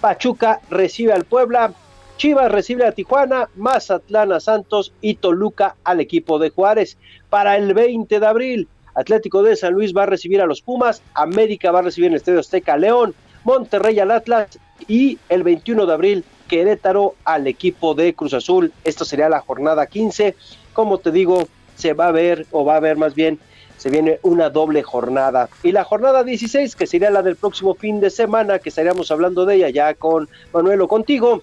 [0.00, 1.72] Pachuca recibe al Puebla,
[2.16, 6.98] Chivas recibe a Tijuana, Mazatlán a Santos y Toluca al equipo de Juárez.
[7.30, 11.02] Para el 20 de abril, Atlético de San Luis va a recibir a los Pumas,
[11.14, 13.14] América va a recibir en el Estadio Azteca a León,
[13.44, 18.72] Monterrey al Atlas y el 21 de abril Querétaro al equipo de Cruz Azul.
[18.84, 20.34] Esto sería la jornada 15.
[20.72, 21.48] Como te digo,
[21.80, 23.38] se va a ver, o va a ver más bien,
[23.76, 25.48] se viene una doble jornada.
[25.62, 29.46] Y la jornada 16, que sería la del próximo fin de semana, que estaríamos hablando
[29.46, 31.42] de ella ya con Manuel o contigo,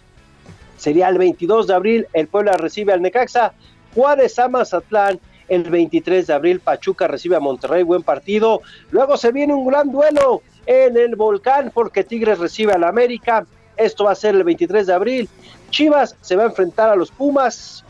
[0.77, 3.53] sería el 22 de abril, el Puebla recibe al Necaxa,
[3.95, 5.19] Juárez a Mazatlán,
[5.49, 8.61] el 23 de abril Pachuca recibe a Monterrey, buen partido.
[8.91, 13.45] Luego se viene un gran duelo en el Volcán porque Tigres recibe al América.
[13.77, 15.30] Esto va a ser el 23 de abril.
[15.72, 17.84] Chivas se va a enfrentar a los Pumas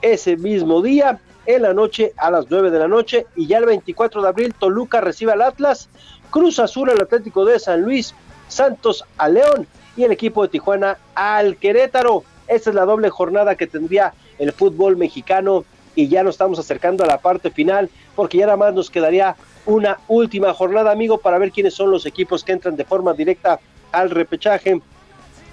[0.00, 3.66] ese mismo día en la noche a las 9 de la noche y ya el
[3.66, 5.88] 24 de abril Toluca recibe al Atlas,
[6.30, 8.14] Cruz Azul al Atlético de San Luis,
[8.48, 9.66] Santos a León
[9.96, 12.24] y el equipo de Tijuana al Querétaro.
[12.46, 15.64] Esta es la doble jornada que tendría el fútbol mexicano
[15.94, 19.36] y ya nos estamos acercando a la parte final porque ya nada más nos quedaría
[19.64, 23.60] una última jornada, amigo, para ver quiénes son los equipos que entran de forma directa
[23.92, 24.80] al repechaje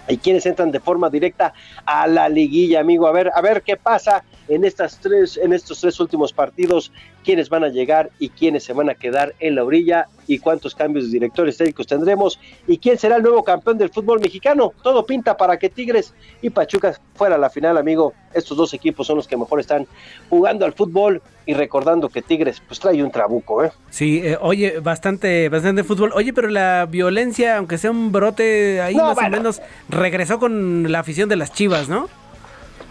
[0.08, 1.54] y quienes entran de forma directa
[1.86, 3.08] a la liguilla, amigo.
[3.08, 6.92] A ver, a ver qué pasa en estas tres, en estos tres últimos partidos,
[7.24, 10.76] quiénes van a llegar y quiénes se van a quedar en la orilla y cuántos
[10.76, 14.74] cambios de directores técnicos tendremos y quién será el nuevo campeón del fútbol mexicano.
[14.84, 18.14] Todo pinta para que Tigres y Pachuca fuera a la final, amigo.
[18.34, 19.88] Estos dos equipos son los que mejor están
[20.30, 23.72] jugando al fútbol y recordando que Tigres pues trae un trabuco, ¿eh?
[23.90, 26.12] Sí, eh, oye, bastante, bastante fútbol.
[26.14, 31.00] Oye, pero la violencia, aunque sea un brote ahí más o menos, regresó con la
[31.00, 32.08] afición de las Chivas, ¿no?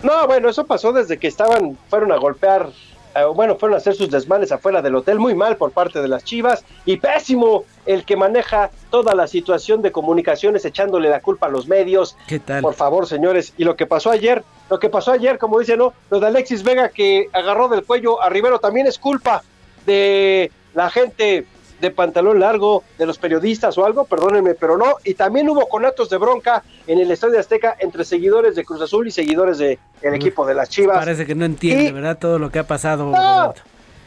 [0.03, 2.69] No, bueno, eso pasó desde que estaban, fueron a golpear,
[3.16, 6.07] eh, bueno, fueron a hacer sus desmanes afuera del hotel, muy mal por parte de
[6.07, 11.47] las Chivas, y pésimo el que maneja toda la situación de comunicaciones echándole la culpa
[11.47, 12.16] a los medios.
[12.29, 12.62] ¿Qué tal?
[12.62, 15.95] Por favor, señores, y lo que pasó ayer, lo que pasó ayer, como dice, ¿no?
[16.11, 19.43] Lo de Alexis Vega que agarró del cuello a Rivero también es culpa
[19.85, 21.47] de la gente
[21.80, 24.96] de pantalón largo, de los periodistas o algo, perdónenme, pero no.
[25.05, 29.06] Y también hubo conatos de bronca en el Estadio Azteca entre seguidores de Cruz Azul
[29.09, 30.98] y seguidores del de equipo de las Chivas.
[30.98, 31.92] Parece que no entiende, y...
[31.92, 32.18] ¿verdad?
[32.18, 33.10] Todo lo que ha pasado.
[33.10, 33.55] No.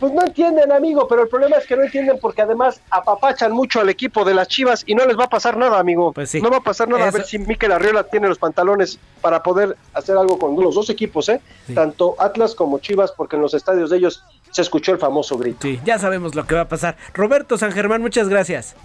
[0.02, 3.80] Pues no entienden, amigo, pero el problema es que no entienden porque además apapachan mucho
[3.80, 6.12] al equipo de las Chivas y no les va a pasar nada, amigo.
[6.12, 6.42] Pues sí.
[6.42, 7.08] No va a pasar nada.
[7.08, 7.18] Eso...
[7.18, 10.90] A ver si Miquel Arriola tiene los pantalones para poder hacer algo con los dos
[10.90, 11.40] equipos, ¿eh?
[11.68, 11.76] Sí.
[11.76, 15.60] Tanto Atlas como Chivas, porque en los estadios de ellos se escuchó el famoso grito.
[15.62, 16.98] Sí, ya sabemos lo que va a pasar.
[17.14, 18.76] Roberto San Germán, muchas gracias.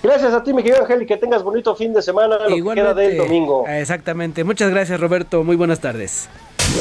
[0.00, 2.74] Gracias a ti, mi querido Ángel, y que tengas bonito fin de semana, lo que
[2.76, 3.66] queda del domingo.
[3.66, 4.44] Exactamente.
[4.44, 5.42] Muchas gracias, Roberto.
[5.42, 6.28] Muy buenas tardes.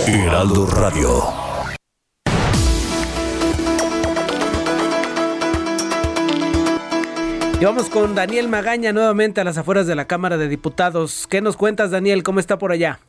[0.08, 1.79] Heraldo Radio.
[7.62, 11.28] Y vamos con Daniel Magaña nuevamente a las afueras de la Cámara de Diputados.
[11.30, 12.24] ¿Qué nos cuentas, Daniel?
[12.24, 13.00] ¿Cómo está por allá?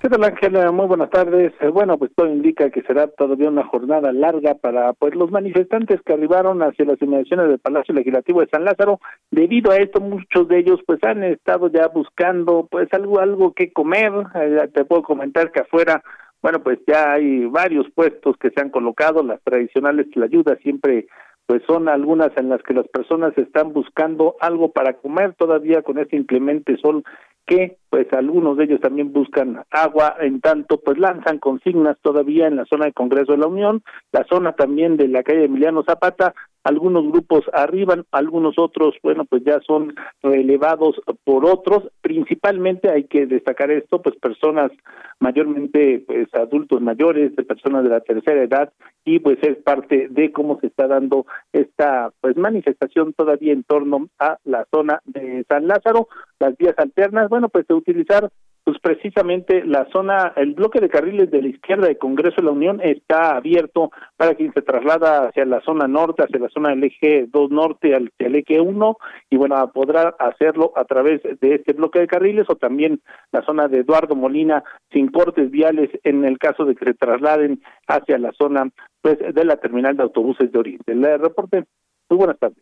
[0.00, 0.72] ¿Qué tal, Ángela?
[0.72, 1.52] Muy buenas tardes.
[1.60, 6.00] Eh, bueno, pues todo indica que será todavía una jornada larga para pues los manifestantes
[6.04, 8.98] que arribaron hacia las inmediaciones del Palacio Legislativo de San Lázaro.
[9.30, 13.72] Debido a esto, muchos de ellos pues han estado ya buscando pues algo algo que
[13.72, 14.10] comer.
[14.34, 16.02] Eh, te puedo comentar que afuera,
[16.42, 21.06] bueno, pues ya hay varios puestos que se han colocado, las tradicionales la ayuda siempre
[21.50, 25.34] pues son algunas en las que las personas están buscando algo para comer.
[25.34, 27.02] Todavía con este inclemente sol
[27.44, 32.54] que pues algunos de ellos también buscan agua, en tanto pues lanzan consignas todavía en
[32.54, 33.82] la zona de Congreso de la Unión,
[34.12, 39.42] la zona también de la calle Emiliano Zapata, algunos grupos arriban, algunos otros, bueno, pues
[39.44, 44.70] ya son relevados por otros, principalmente hay que destacar esto, pues personas
[45.18, 48.72] mayormente pues adultos mayores, de personas de la tercera edad
[49.04, 54.08] y pues es parte de cómo se está dando esta pues manifestación todavía en torno
[54.18, 56.08] a la zona de San Lázaro,
[56.38, 58.30] las vías alternas, bueno, pues de utilizar
[58.64, 62.52] pues precisamente la zona, el bloque de carriles de la izquierda de Congreso de la
[62.52, 66.84] Unión está abierto para quien se traslada hacia la zona norte, hacia la zona del
[66.84, 68.96] eje 2 norte, hacia el eje 1,
[69.30, 73.00] y bueno, podrá hacerlo a través de este bloque de carriles o también
[73.32, 74.62] la zona de Eduardo Molina
[74.92, 78.70] sin cortes viales en el caso de que se trasladen hacia la zona
[79.00, 80.92] pues de la terminal de autobuses de Oriente.
[80.92, 81.64] El reporte,
[82.08, 82.58] muy buenas tardes.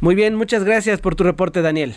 [0.00, 1.94] Muy bien, muchas gracias por tu reporte, Daniel.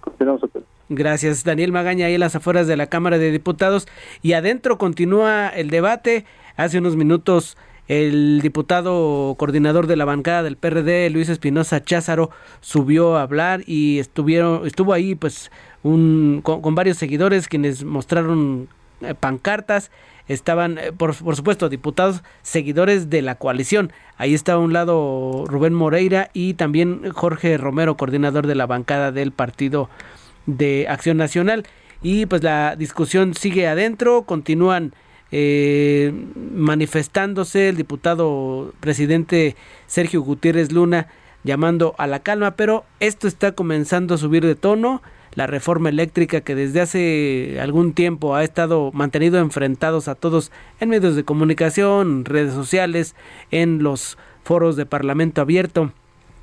[0.00, 3.88] Continuamos a Gracias, Daniel Magaña, ahí en las afueras de la Cámara de Diputados.
[4.22, 6.24] Y adentro continúa el debate.
[6.56, 7.56] Hace unos minutos
[7.88, 12.30] el diputado coordinador de la bancada del PRD, Luis Espinosa Cházaro,
[12.60, 15.50] subió a hablar y estuvieron, estuvo ahí pues
[15.82, 18.68] un, con, varios seguidores quienes mostraron
[19.00, 19.90] eh, pancartas.
[20.28, 23.92] Estaban, eh, por, por supuesto, diputados seguidores de la coalición.
[24.16, 29.12] Ahí está a un lado Rubén Moreira y también Jorge Romero, coordinador de la bancada
[29.12, 29.88] del partido
[30.46, 31.64] de Acción Nacional.
[32.02, 34.94] Y pues la discusión sigue adentro, continúan
[35.32, 36.12] eh,
[36.54, 39.56] manifestándose el diputado presidente
[39.86, 41.08] Sergio Gutiérrez Luna
[41.42, 45.02] llamando a la calma, pero esto está comenzando a subir de tono.
[45.34, 50.50] La reforma eléctrica que desde hace algún tiempo ha estado mantenido enfrentados a todos
[50.80, 53.14] en medios de comunicación, redes sociales,
[53.50, 55.92] en los foros de Parlamento abierto,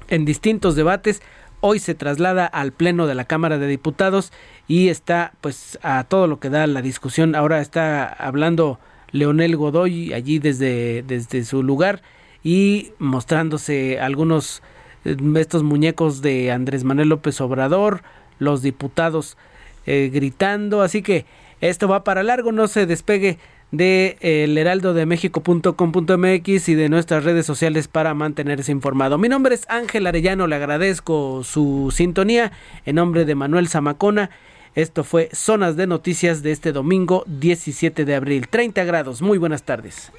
[0.10, 1.24] en distintos debates,
[1.66, 4.34] hoy se traslada al pleno de la Cámara de Diputados
[4.68, 7.36] y está pues a todo lo que da la discusión.
[7.36, 8.80] Ahora está hablando
[9.14, 12.02] Leonel Godoy allí desde, desde su lugar
[12.44, 14.62] y mostrándose algunos
[15.06, 18.04] eh, estos muñecos de Andrés Manuel López Obrador,
[18.40, 19.38] los diputados
[19.86, 21.26] eh, gritando, así que
[21.62, 23.38] esto va para largo, no se despegue
[23.74, 29.18] de el heraldo de México.com.mx y de nuestras redes sociales para mantenerse informado.
[29.18, 32.52] Mi nombre es Ángel Arellano, le agradezco su sintonía
[32.86, 34.30] en nombre de Manuel Zamacona.
[34.76, 38.48] Esto fue Zonas de Noticias de este domingo 17 de abril.
[38.48, 40.12] 30 grados, muy buenas tardes.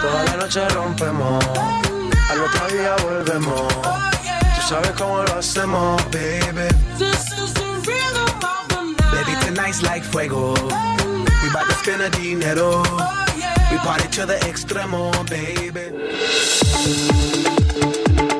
[0.00, 1.81] Toda la noche rompemos
[2.72, 3.68] día volvemos.
[4.56, 6.68] Tú sabes cómo lo hacemos, baby.
[9.12, 10.54] Baby, tonight's like fuego.
[10.54, 12.82] We bout to spend a dinero.
[13.70, 15.92] We party to the extremo, baby.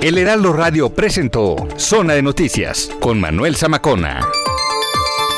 [0.02, 4.20] El Heraldo Radio presentó Zona de Noticias con Manuel Zamacona.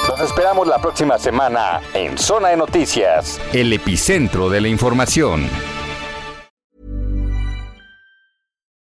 [0.09, 5.49] Los esperamos la próxima semana en Zona de Noticias, el epicentro de la información.